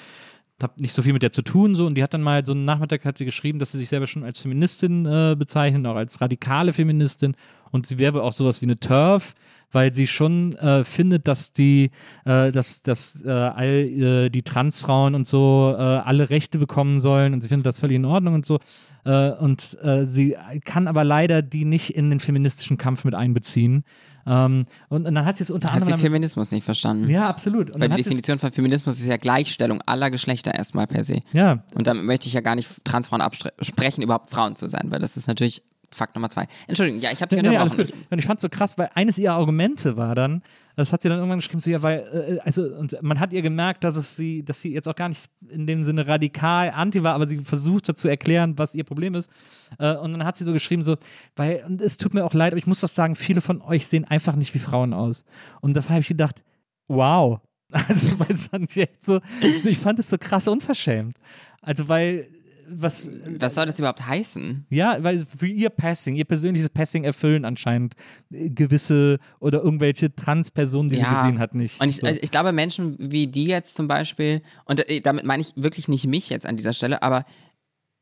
[0.63, 2.53] habe nicht so viel mit der zu tun, so, und die hat dann mal so
[2.53, 5.97] einen Nachmittag hat sie geschrieben, dass sie sich selber schon als Feministin äh, bezeichnet, auch
[5.97, 7.37] als radikale Feministin,
[7.73, 9.35] und sie wäre auch sowas wie eine Turf,
[9.73, 11.91] weil sie schon äh, findet, dass die,
[12.25, 17.35] äh, dass, dass äh, all äh, die Transfrauen und so äh, alle Rechte bekommen sollen
[17.35, 18.61] und sie findet das völlig in Ordnung und so.
[19.05, 23.85] Und sie kann aber leider die nicht in den feministischen Kampf mit einbeziehen.
[24.27, 26.01] Ähm, und, und dann hat sie es unter hat sie anderem.
[26.01, 27.09] Feminismus nicht verstanden.
[27.11, 27.71] ja, absolut.
[27.71, 31.21] Und Weil die hat Definition von Feminismus ist ja Gleichstellung aller Geschlechter erstmal per se.
[31.33, 35.01] ja, Und damit möchte ich ja gar nicht Transfrauen absprechen, überhaupt Frauen zu sein, weil
[35.01, 35.63] das ist natürlich
[35.95, 36.47] Fakt Nummer zwei.
[36.67, 38.01] Entschuldigung, ja, ich habe dich Nee, alles unterbrochen.
[38.01, 38.11] gut.
[38.13, 40.43] Und ich fand es so krass, weil eines ihrer Argumente war dann,
[40.77, 42.01] das hat sie dann irgendwann geschrieben, so ja, weil,
[42.37, 45.09] äh, also, und man hat ihr gemerkt, dass es sie, dass sie jetzt auch gar
[45.09, 48.83] nicht in dem Sinne radikal anti war, aber sie versucht hat zu erklären, was ihr
[48.83, 49.31] Problem ist.
[49.79, 50.97] Äh, und dann hat sie so geschrieben, so,
[51.37, 53.87] weil, und es tut mir auch leid, aber ich muss das sagen, viele von euch
[53.87, 55.25] sehen einfach nicht wie Frauen aus.
[55.61, 56.43] Und da habe ich gedacht,
[56.89, 57.41] wow.
[57.89, 61.17] Also, weil es fand ich echt so, also ich fand es so krass unverschämt.
[61.61, 62.29] Also, weil,
[62.69, 63.09] was,
[63.39, 64.67] Was soll das überhaupt heißen?
[64.71, 67.95] ja, weil für ihr Passing, ihr persönliches Passing erfüllen anscheinend
[68.31, 71.23] äh, gewisse oder irgendwelche Trans-Personen, die sie Ja.
[71.23, 71.81] gesehen hat, nicht.
[71.81, 72.07] Und ich, so.
[72.07, 75.89] also ich glaube, Menschen wie die jetzt zum Beispiel, und äh, damit meine ich wirklich
[75.89, 77.25] nicht mich jetzt an dieser Stelle, aber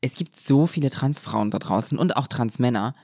[0.00, 2.94] es gibt so viele Transfrauen da draußen und auch Transmänner,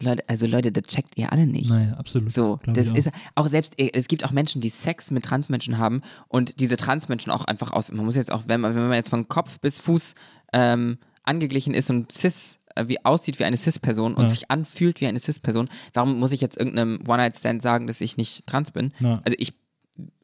[0.00, 1.70] Leute, also Leute, das checkt ihr alle nicht.
[1.70, 2.32] Naja, absolut.
[2.32, 2.94] So, Glaub das auch.
[2.94, 7.32] ist auch selbst, es gibt auch Menschen, die Sex mit Transmenschen haben und diese Transmenschen
[7.32, 9.78] auch einfach aus, man muss jetzt auch, wenn man, wenn man jetzt von Kopf bis
[9.80, 10.14] Fuß
[10.52, 14.28] ähm, angeglichen ist und cis, äh, wie aussieht wie eine Cis-Person und Ja.
[14.28, 18.46] sich anfühlt wie eine Cis-Person, warum muss ich jetzt irgendeinem One-Night-Stand sagen, dass ich nicht
[18.46, 18.92] trans bin?
[19.00, 19.20] Ja.
[19.24, 19.52] Also ich,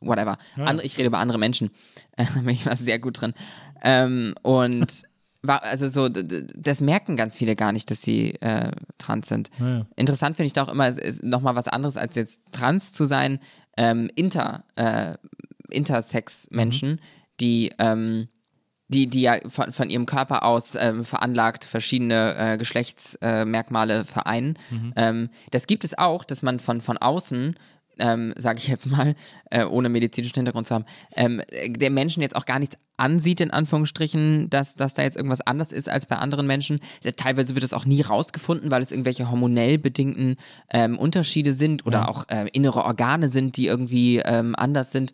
[0.01, 0.39] whatever.
[0.57, 0.65] Ja.
[0.65, 1.71] Andere, ich rede über andere Menschen.
[2.17, 3.35] Äh, da bin ich war sehr gut drin.
[3.83, 5.03] Ähm, und
[5.47, 9.51] also so, das merken ganz viele gar nicht, dass sie äh, trans sind.
[9.59, 9.87] Naja.
[9.97, 13.39] Interessant finde ich da auch immer, ist nochmal was anderes, als jetzt trans zu sein,
[13.77, 15.15] ähm, inter, äh,
[15.71, 17.01] Intersex-Menschen,
[17.41, 18.29] die, ähm,
[18.89, 24.59] die, die ja von, von ihrem Körper aus ähm, veranlagt verschiedene äh, Geschlechtsmerkmale Merkmale vereinen.
[24.97, 27.55] Ähm, das gibt es auch, dass man von, von außen
[27.99, 29.15] ähm, sage ich jetzt mal,
[29.51, 30.85] äh, ohne medizinischen Hintergrund zu haben,
[31.15, 35.41] ähm, der Menschen jetzt auch gar nichts ansieht, in Anführungsstrichen, dass, dass da jetzt irgendwas
[35.41, 36.81] anders ist als bei anderen Menschen.
[37.17, 40.37] Teilweise wird es auch nie rausgefunden, weil es irgendwelche hormonell bedingten
[40.71, 45.13] ähm, Unterschiede sind oder auch äh, innere Organe sind, die irgendwie ähm, anders sind.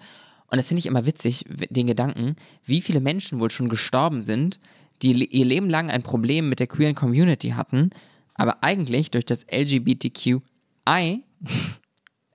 [0.49, 4.59] Und das finde ich immer witzig, den Gedanken, wie viele Menschen wohl schon gestorben sind,
[5.01, 7.91] die ihr Leben lang ein Problem mit der queeren Community hatten,
[8.35, 11.23] aber eigentlich durch das LGBTQI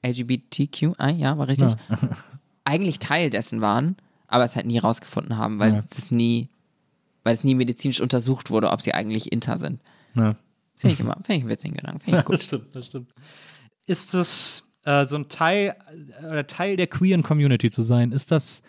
[0.06, 1.76] LGBTQI, ja, war richtig,
[2.64, 3.96] eigentlich Teil dessen waren,
[4.28, 5.84] aber es halt nie rausgefunden haben, weil Ja.
[5.98, 6.50] es nie,
[7.24, 9.82] weil es nie medizinisch untersucht wurde, ob sie eigentlich inter sind.
[10.16, 10.36] Ja.
[10.76, 12.02] Finde ich immer, finde ich einen witzigen Gedanken.
[12.02, 12.36] Finde ich gut.
[12.36, 13.10] Das stimmt, das stimmt.
[13.88, 15.76] Ist das äh, so ein Teil
[16.22, 18.12] äh, oder Teil der queeren Community zu sein?
[18.12, 18.62] Ist das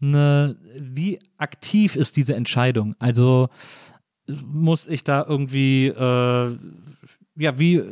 [0.00, 2.94] eine, wie aktiv ist diese Entscheidung?
[2.98, 3.48] Also
[4.44, 6.58] muss ich da irgendwie, äh,
[7.36, 7.82] ja, wie,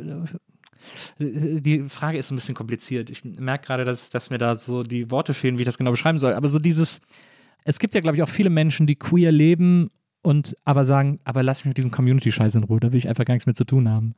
[1.19, 3.09] die Frage ist ein bisschen kompliziert.
[3.09, 5.91] Ich merke gerade, dass, dass mir da so die Worte fehlen, wie ich das genau
[5.91, 6.33] beschreiben soll.
[6.33, 7.01] Aber so dieses,
[7.63, 9.89] es gibt ja, glaube ich, auch viele Menschen, die queer leben
[10.21, 13.25] und aber sagen, aber lass mich mit diesem Community-Scheiß in Ruhe, da will ich einfach
[13.25, 14.15] gar nichts mehr zu tun haben.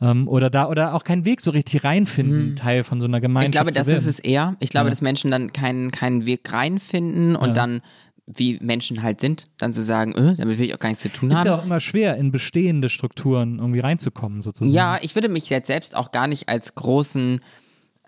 [0.00, 3.22] Ähm, oder da, oder auch keinen Weg so richtig reinfinden, Teil von so einer Ich
[3.22, 4.56] Gemeinschaft glaube, zu das ist es eher.
[4.58, 4.90] Ich glaube, Ja.
[4.90, 7.54] dass Menschen dann keinen, keinen Weg reinfinden und Ja.
[7.54, 7.80] dann,
[8.26, 11.10] wie Menschen halt sind, dann zu sagen, äh, damit will ich auch gar nichts zu
[11.10, 11.46] tun Ist haben.
[11.46, 14.72] ja auch immer schwer, in bestehende Strukturen irgendwie reinzukommen, sozusagen.
[14.72, 17.40] Ja, ich würde mich jetzt selbst auch gar nicht als großen,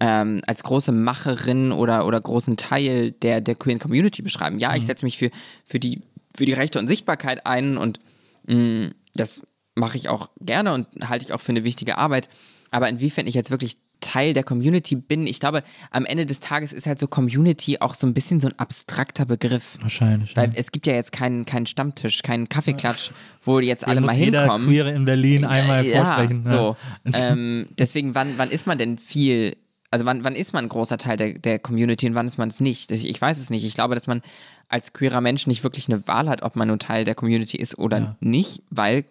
[0.00, 4.58] ähm, als große Macherin oder, oder großen Teil der, der queeren Community beschreiben.
[4.58, 5.30] Ja, ich setze mich für,
[5.64, 6.02] für, die,
[6.34, 8.00] für die Rechte und Sichtbarkeit ein und
[8.46, 9.42] mh, das
[9.74, 12.30] mache ich auch gerne und halte ich auch für eine wichtige Arbeit.
[12.70, 16.72] Aber inwiefern ich jetzt wirklich Teil der Community bin, ich glaube, am Ende des Tages
[16.72, 19.78] ist halt so Community auch so ein bisschen so ein abstrakter Begriff.
[19.80, 20.36] Wahrscheinlich.
[20.36, 20.54] Weil ja.
[20.56, 23.10] es gibt ja jetzt keinen, keinen Stammtisch, keinen Kaffeeklatsch,
[23.42, 24.68] wo jetzt alle muss mal jeder hinkommen.
[24.68, 26.42] Queere in Berlin einmal ja, vorsprechen.
[26.44, 26.50] Ja.
[26.50, 26.76] So.
[27.16, 29.56] Ähm, deswegen, wann, wann ist man denn viel,
[29.90, 32.48] also wann, wann ist man ein großer Teil der, der Community und wann ist man
[32.48, 32.90] es nicht?
[32.90, 33.64] Ich, ich weiß es nicht.
[33.64, 34.22] Ich glaube, dass man
[34.68, 37.78] als queerer Mensch nicht wirklich eine Wahl hat, ob man nur Teil der Community ist
[37.78, 39.04] oder nicht, weil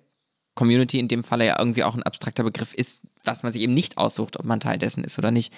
[0.55, 3.73] Community in dem Falle ja irgendwie auch ein abstrakter Begriff ist, was man sich eben
[3.73, 5.53] nicht aussucht, ob man Teil dessen ist oder nicht.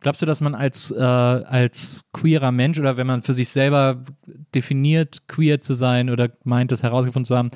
[0.00, 4.02] Glaubst du, dass man als, äh, als queerer Mensch oder wenn man für sich selber
[4.54, 7.50] definiert, queer zu sein oder meint, das herausgefunden zu haben,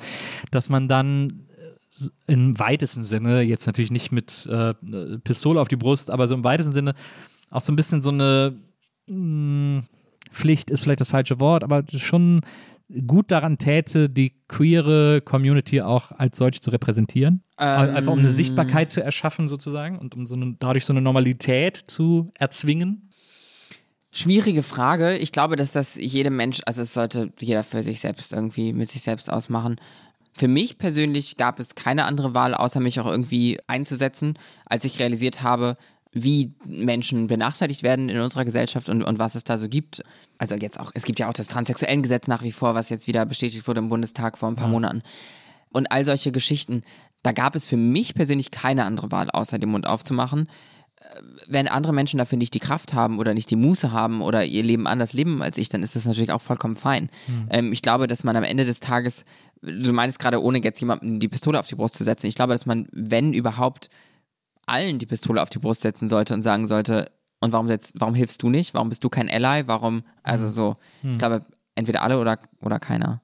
[0.51, 1.47] dass man dann
[1.97, 4.75] äh, im weitesten Sinne, jetzt natürlich nicht mit äh,
[5.23, 6.93] Pistole auf die Brust, aber so im weitesten Sinne
[7.49, 8.55] auch so ein bisschen so eine
[9.07, 9.83] mh,
[10.31, 12.41] Pflicht ist vielleicht das falsche Wort, aber schon
[13.07, 17.43] gut daran täte, die queere Community auch als solche zu repräsentieren.
[17.57, 21.01] Ähm, Einfach um eine Sichtbarkeit zu erschaffen sozusagen und um so eine, dadurch so eine
[21.01, 23.11] Normalität zu erzwingen.
[24.11, 25.17] Schwierige Frage.
[25.17, 28.89] Ich glaube, dass das jedem Mensch, also es sollte jeder für sich selbst irgendwie mit
[28.89, 29.77] sich selbst ausmachen.
[30.37, 34.99] Für mich persönlich gab es keine andere Wahl, außer mich auch irgendwie einzusetzen, als ich
[34.99, 35.77] realisiert habe,
[36.15, 40.01] wie Menschen benachteiligt werden in unserer Gesellschaft und, und was es da so gibt.
[40.39, 43.25] Also jetzt auch, es gibt ja auch das Transsexuellengesetz nach wie vor, was jetzt wieder
[43.25, 45.03] bestätigt wurde im Bundestag vor ein paar Monaten.
[45.69, 46.81] Und all solche Geschichten.
[47.21, 50.47] Da gab es für mich persönlich keine andere Wahl, außer den Mund aufzumachen
[51.47, 54.63] wenn andere Menschen dafür nicht die Kraft haben oder nicht die Muße haben oder ihr
[54.63, 57.09] Leben anders leben als ich, dann ist das natürlich auch vollkommen fein.
[57.49, 59.25] Ähm, ich glaube, dass man am Ende des Tages,
[59.61, 62.53] du meinst gerade, ohne jetzt jemandem die Pistole auf die Brust zu setzen, ich glaube,
[62.53, 63.89] dass man, wenn überhaupt,
[64.65, 67.11] allen die Pistole auf die Brust setzen sollte und sagen sollte,
[67.41, 68.73] und warum, setzt, warum hilfst du nicht?
[68.73, 69.67] Warum bist du kein Ally?
[69.67, 73.21] Warum, also so, ich glaube, entweder alle oder, oder keiner.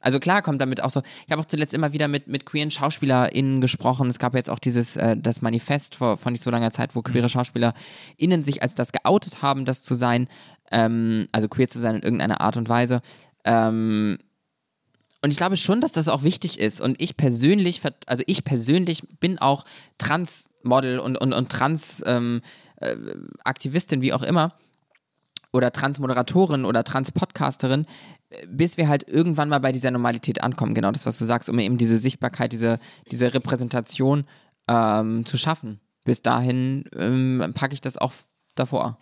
[0.00, 2.70] Also klar kommt damit auch so, ich habe auch zuletzt immer wieder mit, mit queeren
[2.70, 4.08] SchauspielerInnen gesprochen.
[4.08, 7.02] Es gab jetzt auch dieses, äh, das Manifest vor, vor nicht so langer Zeit, wo
[7.02, 10.28] queere SchauspielerInnen sich als das geoutet haben, das zu sein,
[10.70, 13.00] ähm, also queer zu sein in irgendeiner Art und Weise.
[13.44, 14.18] Ähm,
[15.26, 16.80] und ich glaube schon, dass das auch wichtig ist.
[16.80, 19.64] Und ich persönlich, also ich persönlich bin auch
[19.98, 24.54] Trans-Model und, und, und Trans-Aktivistin, wie auch immer,
[25.52, 27.86] oder Trans-Moderatorin oder Trans-Podcasterin,
[28.30, 30.76] äh, bis wir halt irgendwann mal bei dieser Normalität ankommen.
[30.76, 32.78] Genau das, was du sagst, um eben diese Sichtbarkeit, diese,
[33.10, 34.26] diese Repräsentation
[34.68, 35.80] ähm, zu schaffen.
[36.04, 38.12] Bis dahin ähm, packe ich das auch
[38.54, 38.98] davor.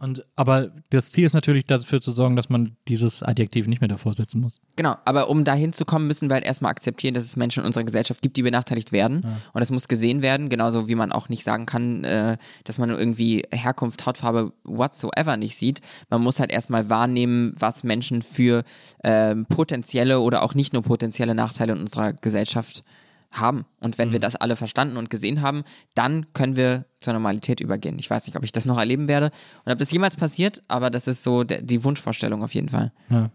[0.00, 3.88] Und, aber das Ziel ist natürlich dafür zu sorgen, dass man dieses Adjektiv nicht mehr
[3.88, 4.60] davor setzen muss.
[4.76, 7.66] Genau, aber um dahin zu kommen, müssen wir halt erstmal akzeptieren, dass es Menschen in
[7.66, 9.22] unserer Gesellschaft gibt, die benachteiligt werden.
[9.24, 9.30] Ja.
[9.52, 12.90] Und das muss gesehen werden, genauso wie man auch nicht sagen kann, äh, dass man
[12.90, 15.80] irgendwie Herkunft, Hautfarbe, whatsoever nicht sieht.
[16.10, 18.62] Man muss halt erstmal wahrnehmen, was Menschen für
[19.02, 23.66] äh, potenzielle oder auch nicht nur potenzielle Nachteile in unserer Gesellschaft haben haben.
[23.80, 24.12] Und wenn mhm.
[24.12, 25.64] wir das alle verstanden und gesehen haben,
[25.94, 27.98] dann können wir zur Normalität übergehen.
[27.98, 29.30] Ich weiß nicht, ob ich das noch erleben werde
[29.64, 32.92] und ob das jemals passiert, aber das ist so der, die Wunschvorstellung auf jeden Fall.
[33.10, 33.30] Ja,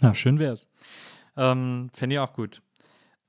[0.00, 0.68] ja schön wäre es.
[1.36, 2.62] Ähm, Fände ich auch gut.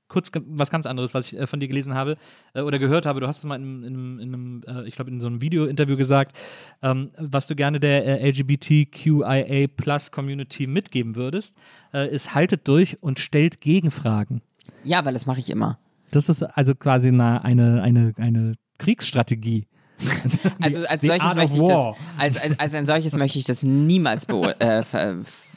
[0.10, 2.18] Kurz was ganz anderes, was ich äh, von dir gelesen habe
[2.53, 3.19] äh, oder gehört habe.
[3.19, 5.98] Du hast es mal in, in, in einem, äh, ich glaube, in so einem Video-Interview
[5.98, 6.38] gesagt,
[6.84, 11.57] ähm, was du gerne der äh, LGBTQIA Plus Community mitgeben würdest,
[11.94, 14.41] äh, ist haltet durch und stellt Gegenfragen.
[14.84, 15.80] Ja, weil das mache ich immer.
[16.15, 19.68] Das ist also quasi eine, eine, eine, eine Kriegsstrategie.
[20.61, 24.26] also als solches möchte ich das, als, als, als, ein solches möchte ich das niemals
[24.26, 24.84] äh,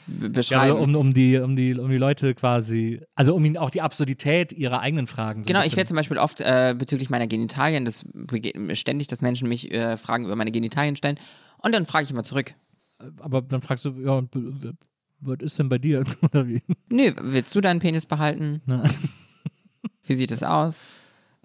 [0.07, 0.67] beschreiben.
[0.67, 3.81] Ja, um, um, die, um, die, um die Leute quasi, also um ihnen auch die
[3.81, 7.85] Absurdität ihrer eigenen Fragen so Genau, ich werde zum Beispiel oft äh, bezüglich meiner Genitalien,
[7.85, 8.05] das
[8.73, 11.19] ständig, dass Menschen mich äh, Fragen über meine Genitalien stellen
[11.57, 12.53] und dann frage ich immer zurück.
[13.19, 14.23] Aber dann fragst du, ja,
[15.19, 16.03] was ist denn bei dir?
[16.21, 16.61] Oder wie?
[16.89, 18.61] Nö, willst du deinen Penis behalten?
[18.65, 18.89] Nein.
[20.07, 20.87] Wie sieht es aus?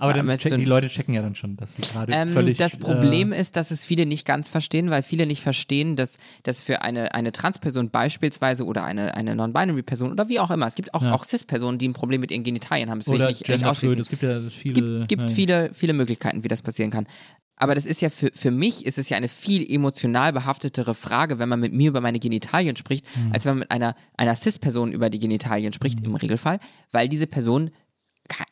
[0.03, 2.59] Aber dann checken, die Leute checken ja dann schon, dass sie gerade ähm, völlig.
[2.59, 6.19] Das Problem äh, ist, dass es viele nicht ganz verstehen, weil viele nicht verstehen, dass,
[6.43, 10.75] dass für eine, eine Transperson beispielsweise oder eine, eine Non-Binary-Person oder wie auch immer, es
[10.75, 11.13] gibt auch, ja.
[11.13, 12.99] auch Cis-Personen, die ein Problem mit ihren Genitalien haben.
[12.99, 14.01] Das will oder ich nicht, nicht ausschließen.
[14.01, 14.75] Es gibt ja viele.
[14.75, 17.07] gibt, gibt viele, viele Möglichkeiten, wie das passieren kann.
[17.55, 21.39] Aber das ist ja für, für mich ist es ja eine viel emotional behaftetere Frage,
[21.39, 23.33] wenn man mit mir über meine Genitalien spricht, mhm.
[23.33, 26.07] als wenn man mit einer, einer Cis-Person über die Genitalien spricht, mhm.
[26.07, 26.59] im Regelfall,
[26.91, 27.71] weil diese Person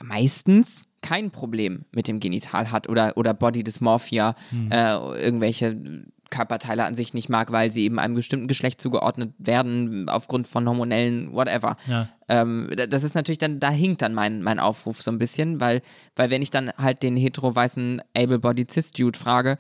[0.03, 4.71] meistens kein Problem mit dem Genital hat oder, oder Body Dysmorphia, hm.
[4.71, 10.09] äh, irgendwelche Körperteile an sich nicht mag, weil sie eben einem bestimmten Geschlecht zugeordnet werden,
[10.09, 11.77] aufgrund von hormonellen whatever.
[11.87, 12.09] Ja.
[12.29, 15.83] Ähm, das ist natürlich dann, da hinkt dann mein, mein Aufruf so ein bisschen, weil,
[16.17, 19.59] weil wenn ich dann halt den hetero-weißen able-bodied cis-Dude frage,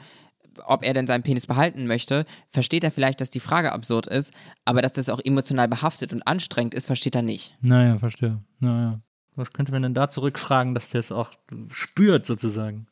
[0.65, 4.33] ob er denn seinen Penis behalten möchte, versteht er vielleicht, dass die Frage absurd ist,
[4.65, 7.57] aber dass das auch emotional behaftet und anstrengend ist, versteht er nicht.
[7.61, 8.43] Naja, verstehe.
[8.61, 9.01] Naja.
[9.37, 11.33] Was könnte man denn da zurückfragen, dass der es auch
[11.71, 12.87] spürt, sozusagen?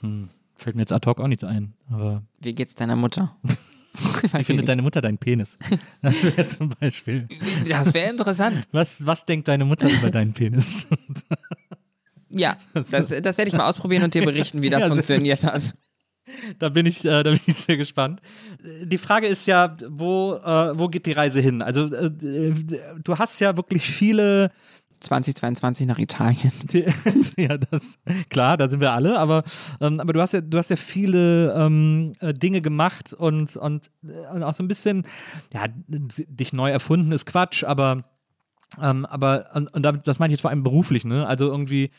[0.00, 1.74] Hm, fällt mir jetzt ad hoc auch nichts ein.
[1.90, 3.36] Aber Wie geht's deiner Mutter?
[4.32, 5.58] Wie findet deine Mutter deinen Penis?
[6.02, 7.28] Das wäre zum Beispiel.
[7.68, 8.66] Das wäre interessant.
[8.72, 10.88] Was, was denkt deine Mutter über deinen Penis?
[12.36, 15.72] Ja, das, das werde ich mal ausprobieren und dir berichten, wie das ja, funktioniert hat.
[16.58, 18.20] Da bin ich, äh, da bin ich sehr gespannt.
[18.82, 21.62] Die Frage ist ja, wo, äh, wo geht die Reise hin?
[21.62, 24.50] Also äh, du hast ja wirklich viele
[25.00, 26.52] 2022 nach Italien.
[27.36, 27.98] ja, das
[28.30, 29.44] klar, da sind wir alle, aber,
[29.80, 33.90] ähm, aber du hast ja, du hast ja viele ähm, äh, Dinge gemacht und, und,
[34.06, 35.06] äh, und, auch so ein bisschen,
[35.52, 38.04] ja, dich neu erfunden ist Quatsch, aber,
[38.80, 41.26] ähm, aber und, und das meine ich jetzt vor allem beruflich, ne?
[41.26, 41.90] Also irgendwie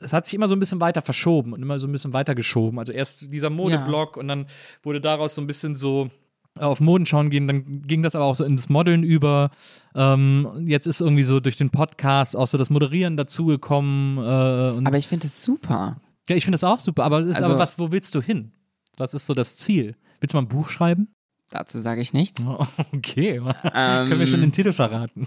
[0.00, 2.34] es hat sich immer so ein bisschen weiter verschoben und immer so ein bisschen weiter
[2.34, 2.78] geschoben.
[2.78, 4.20] Also erst dieser Modeblock ja.
[4.20, 4.46] und dann
[4.82, 6.10] wurde daraus so ein bisschen so
[6.58, 9.50] auf Modenschauen gehen, dann ging das aber auch so ins Modeln über.
[9.94, 14.18] Ähm, jetzt ist irgendwie so durch den Podcast auch so das Moderieren dazugekommen.
[14.18, 16.00] Äh, aber ich finde es super.
[16.28, 17.04] Ja, ich finde es auch super.
[17.04, 18.52] Aber, ist, also, aber was, wo willst du hin?
[18.96, 19.96] Was ist so das Ziel?
[20.20, 21.08] Willst du mal ein Buch schreiben?
[21.50, 22.44] Dazu sage ich nichts.
[22.44, 23.36] Oh, okay,
[23.74, 25.26] ähm, können wir schon den Titel verraten?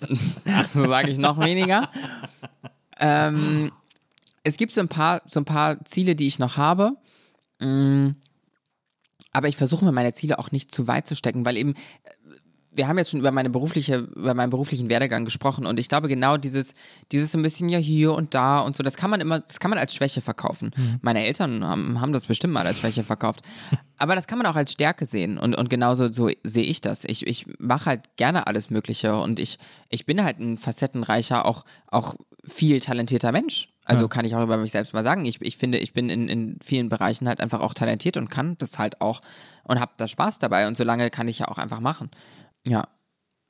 [0.44, 1.90] Dazu sage ich noch weniger.
[2.98, 3.72] ähm,
[4.44, 6.92] es gibt so ein paar, so ein paar Ziele, die ich noch habe.
[7.60, 8.10] Mm,
[9.32, 12.10] aber ich versuche mir meine Ziele auch nicht zu weit zu stecken, weil eben äh,
[12.78, 16.06] wir haben jetzt schon über meine berufliche, über meinen beruflichen Werdegang gesprochen und ich glaube
[16.06, 16.74] genau dieses,
[17.10, 19.58] dieses so ein bisschen ja hier und da und so, das kann man immer, das
[19.58, 20.70] kann man als Schwäche verkaufen.
[20.76, 20.98] Mhm.
[21.02, 23.40] Meine Eltern haben, haben das bestimmt mal als Schwäche verkauft.
[23.98, 27.04] Aber das kann man auch als Stärke sehen und, und genauso so sehe ich das.
[27.04, 31.64] Ich, ich mache halt gerne alles Mögliche und ich, ich bin halt ein facettenreicher, auch,
[31.88, 32.14] auch
[32.44, 33.68] viel talentierter Mensch.
[33.88, 34.08] Also ja.
[34.08, 35.24] kann ich auch über mich selbst mal sagen.
[35.24, 38.56] Ich, ich finde, ich bin in, in vielen Bereichen halt einfach auch talentiert und kann
[38.58, 39.22] das halt auch
[39.64, 40.68] und habe da Spaß dabei.
[40.68, 42.10] Und solange kann ich ja auch einfach machen.
[42.66, 42.86] Ja.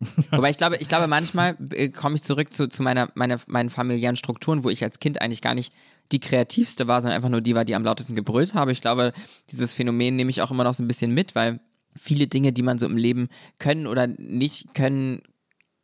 [0.31, 3.69] Wobei ich glaube, ich glaube, manchmal äh, komme ich zurück zu, zu meiner, meiner, meinen
[3.69, 5.75] familiären Strukturen, wo ich als Kind eigentlich gar nicht
[6.13, 8.71] die kreativste war, sondern einfach nur die war, die am lautesten gebrüllt habe.
[8.71, 9.13] Ich glaube,
[9.51, 11.59] dieses Phänomen nehme ich auch immer noch so ein bisschen mit, weil
[11.97, 13.29] viele Dinge, die man so im Leben
[13.59, 15.23] können oder nicht können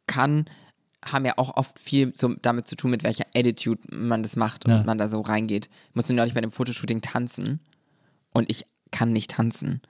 [0.06, 0.46] kann,
[1.04, 4.64] haben ja auch oft viel so damit zu tun, mit welcher Attitude man das macht
[4.64, 4.82] und ja.
[4.84, 5.68] man da so reingeht.
[5.90, 7.60] Ich musste neulich bei dem Fotoshooting tanzen
[8.32, 9.80] und ich kann nicht tanzen.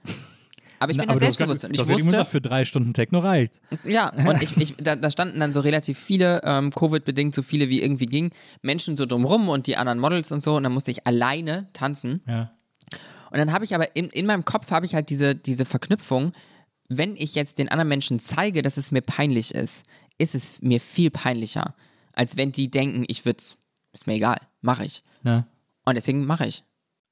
[0.79, 2.93] Aber ich bin Na, du hast selbstbewusst grad- und ich wusste, gesagt, für drei Stunden
[2.93, 3.61] Techno reicht.
[3.85, 7.69] Ja, und ich, ich, da, da standen dann so relativ viele, ähm, Covid-bedingt so viele
[7.69, 8.31] wie irgendwie ging,
[8.61, 12.21] Menschen so drumrum und die anderen Models und so und dann musste ich alleine tanzen.
[12.27, 12.51] Ja.
[13.31, 16.33] Und dann habe ich aber in, in meinem Kopf habe ich halt diese, diese Verknüpfung,
[16.87, 19.85] wenn ich jetzt den anderen Menschen zeige, dass es mir peinlich ist,
[20.17, 21.75] ist es mir viel peinlicher,
[22.13, 23.43] als wenn die denken, ich würde
[23.93, 25.03] ist mir egal, mache ich.
[25.23, 25.47] ja.
[25.87, 26.63] Und deswegen mache ich.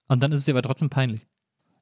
[0.07, 1.21] Und dann ist es dir aber trotzdem peinlich.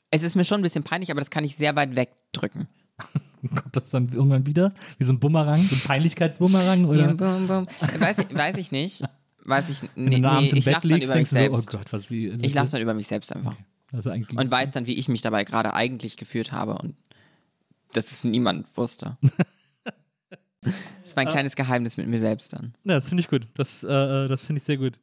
[0.10, 2.68] Es ist mir schon ein bisschen peinlich, aber das kann ich sehr weit wegdrücken.
[3.56, 4.74] Kommt das dann irgendwann wieder?
[4.98, 6.86] Wie so ein Bumerang, so ein Peinlichkeitsbumerang?
[6.86, 7.14] Oder?
[7.14, 7.68] Bum, bum.
[7.98, 9.04] Weiß, ich, weiß ich nicht.
[9.46, 11.70] Weiß ich nee, nee, ich lache dann über mich du so, selbst.
[11.70, 12.28] oh Gott, was wie.
[12.42, 13.56] Ich lache dann über mich selbst einfach.
[13.92, 16.96] Also eigentlich Und weiß dann, wie ich mich dabei gerade eigentlich geführt habe und
[17.94, 19.18] dass es niemand wusste.
[21.04, 22.74] Das war ein kleines Geheimnis mit mir selbst dann.
[22.86, 23.48] Ja, das finde ich gut.
[23.56, 25.00] Das, äh, das finde ich sehr gut.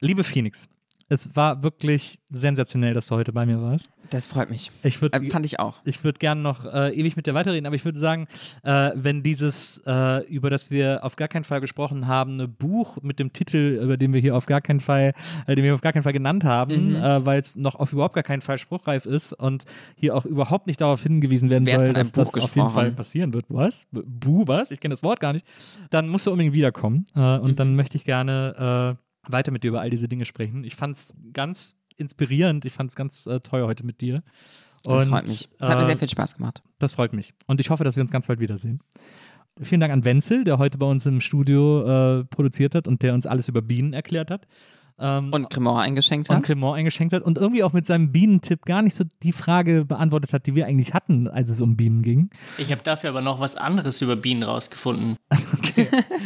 [0.00, 0.68] Liebe Phoenix,
[1.14, 3.88] es war wirklich sensationell, dass du heute bei mir warst.
[4.10, 4.70] Das freut mich.
[4.82, 5.76] Ich würde Äh, fand ich auch.
[5.84, 8.26] ich würde gerne noch äh, ewig mit dir weiterreden, aber ich würde sagen,
[8.62, 12.98] äh, wenn dieses, äh, über das wir auf gar keinen Fall gesprochen haben, ein Buch
[13.02, 15.14] mit dem Titel, über den wir hier auf gar keinen Fall,
[15.46, 16.96] äh, den wir auf gar keinen Fall genannt haben, Mhm.
[16.96, 19.64] äh, weil es noch auf überhaupt gar keinen Fall spruchreif ist und
[19.96, 22.74] hier auch überhaupt nicht darauf hingewiesen werden Wer soll, dass das Buch auf jeden gesprochen?
[22.74, 23.46] Fall passieren wird.
[23.48, 23.86] Was?
[23.90, 24.70] Bu, was?
[24.70, 25.46] Ich kenne das Wort gar nicht.
[25.90, 27.56] Dann musst du unbedingt wiederkommen äh, und Mhm.
[27.56, 30.64] dann möchte ich gerne weiter mit dir über all diese Dinge sprechen.
[30.64, 34.22] Ich fand es ganz inspirierend, ich fand es ganz äh, toll heute mit dir.
[34.82, 35.48] Das Und, freut mich.
[35.58, 36.62] Das hat mir äh, sehr viel Spaß gemacht.
[36.78, 37.34] das freut mich.
[37.46, 38.80] Und ich hoffe, dass wir uns ganz bald wiedersehen.
[39.60, 43.14] Vielen Dank an Wenzel, der heute bei uns im Studio äh, produziert hat und der
[43.14, 44.46] uns alles über Bienen erklärt hat.
[44.96, 46.44] Ähm, Und Cremant eingeschenkt und hat.
[46.44, 50.32] Clement eingeschenkt hat und irgendwie auch mit seinem Bienentipp gar nicht so die Frage beantwortet
[50.32, 52.30] hat, die wir eigentlich hatten, als es um Bienen ging.
[52.58, 55.16] Ich habe dafür aber noch was anderes über Bienen rausgefunden.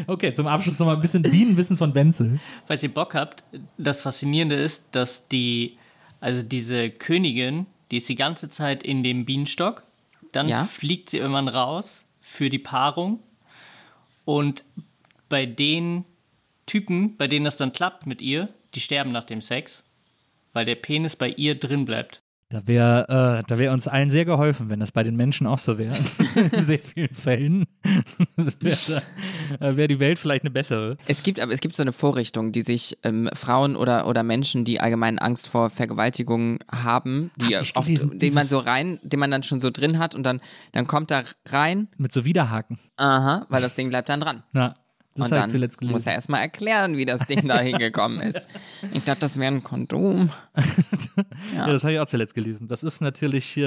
[0.06, 2.38] Okay, zum Abschluss nochmal ein bisschen Bienenwissen von Wenzel.
[2.66, 3.44] Falls ihr Bock habt,
[3.78, 5.76] das Faszinierende ist, dass die,
[6.20, 9.84] also diese Königin, die ist die ganze Zeit in dem Bienenstock,
[10.32, 10.64] dann Ja.
[10.64, 13.20] fliegt sie irgendwann raus für die Paarung
[14.26, 14.64] und
[15.30, 16.04] bei den
[16.66, 19.84] Typen, bei denen das dann klappt mit ihr, die sterben nach dem Sex,
[20.52, 22.22] weil der Penis bei ihr drin bleibt.
[22.50, 25.58] Da wäre äh, da wär uns allen sehr geholfen, wenn das bei den Menschen auch
[25.58, 25.94] so wäre.
[26.34, 27.66] In sehr vielen Fällen
[28.60, 29.02] wäre
[29.58, 30.96] wär die Welt vielleicht eine bessere.
[31.06, 34.64] Es gibt aber es gibt so eine Vorrichtung, die sich ähm, Frauen oder, oder Menschen,
[34.64, 39.20] die allgemein Angst vor Vergewaltigung haben, die Hab oft, gelesen, den man so rein, den
[39.20, 40.40] man dann schon so drin hat und dann,
[40.72, 42.78] dann kommt da rein, Mit so Widerhaken.
[42.96, 44.42] aha, weil das Ding bleibt dann dran.
[44.54, 44.74] Ja,
[45.18, 45.92] das habe ich zuletzt gelesen.
[45.92, 48.48] muss er erstmal erklären, wie das Ding da hingekommen ist.
[48.92, 50.30] Ich dachte, das wäre ein Kondom.
[51.54, 52.68] Ja, das habe ich auch zuletzt gelesen.
[52.68, 53.62] Das ist natürlich, äh,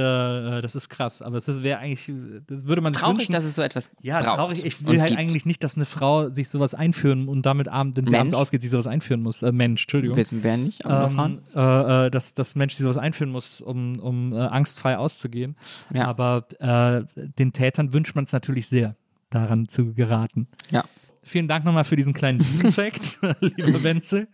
[0.61, 2.11] das ist krass, aber es wäre eigentlich,
[2.47, 3.33] das würde man Traurig, wünschen.
[3.33, 4.65] dass es so etwas ja, braucht traurig.
[4.65, 5.19] Ich will halt gibt.
[5.19, 8.21] eigentlich nicht, dass eine Frau sich sowas einführen und damit abend, wenn sie Mensch?
[8.21, 9.41] abends ausgeht, sich sowas einführen muss.
[9.41, 10.17] Äh, Mensch, Entschuldigung.
[10.17, 10.83] Wissen wir nicht.
[10.85, 15.55] Ähm, äh, äh, dass, dass Mensch sich sowas einführen muss, um, um äh, angstfrei auszugehen.
[15.93, 16.07] Ja.
[16.07, 18.95] Aber äh, den Tätern wünscht man es natürlich sehr,
[19.29, 20.47] daran zu geraten.
[20.69, 20.83] Ja.
[21.23, 24.27] Vielen Dank nochmal für diesen kleinen Effekt, lieber Wenzel.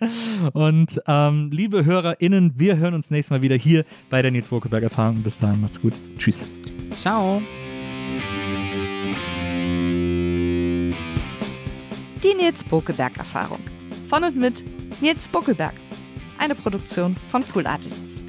[0.54, 4.84] Und ähm, liebe HörerInnen, wir hören uns nächstes Mal wieder hier bei der Nils Bokeberg
[4.84, 5.22] Erfahrung.
[5.22, 5.94] Bis dahin, macht's gut.
[6.18, 6.50] Tschüss.
[7.02, 7.42] Ciao.
[12.24, 13.60] Die Nils Bokelberg Erfahrung.
[14.10, 14.64] Von und mit
[15.02, 15.76] Nils Bokelberg.
[16.38, 18.24] Eine Produktion von Pool Artists.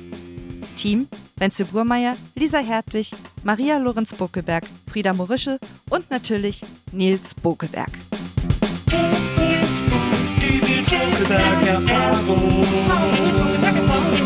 [0.77, 1.07] Team
[1.39, 3.13] Wenzel Burmeier, Lisa Hertwig,
[3.45, 5.59] Maria Lorenz Bokelberg, Frieda Morische
[5.91, 6.63] und natürlich
[6.93, 7.91] Nils Bokelberg.
[8.89, 14.18] Keep you talking about your problems.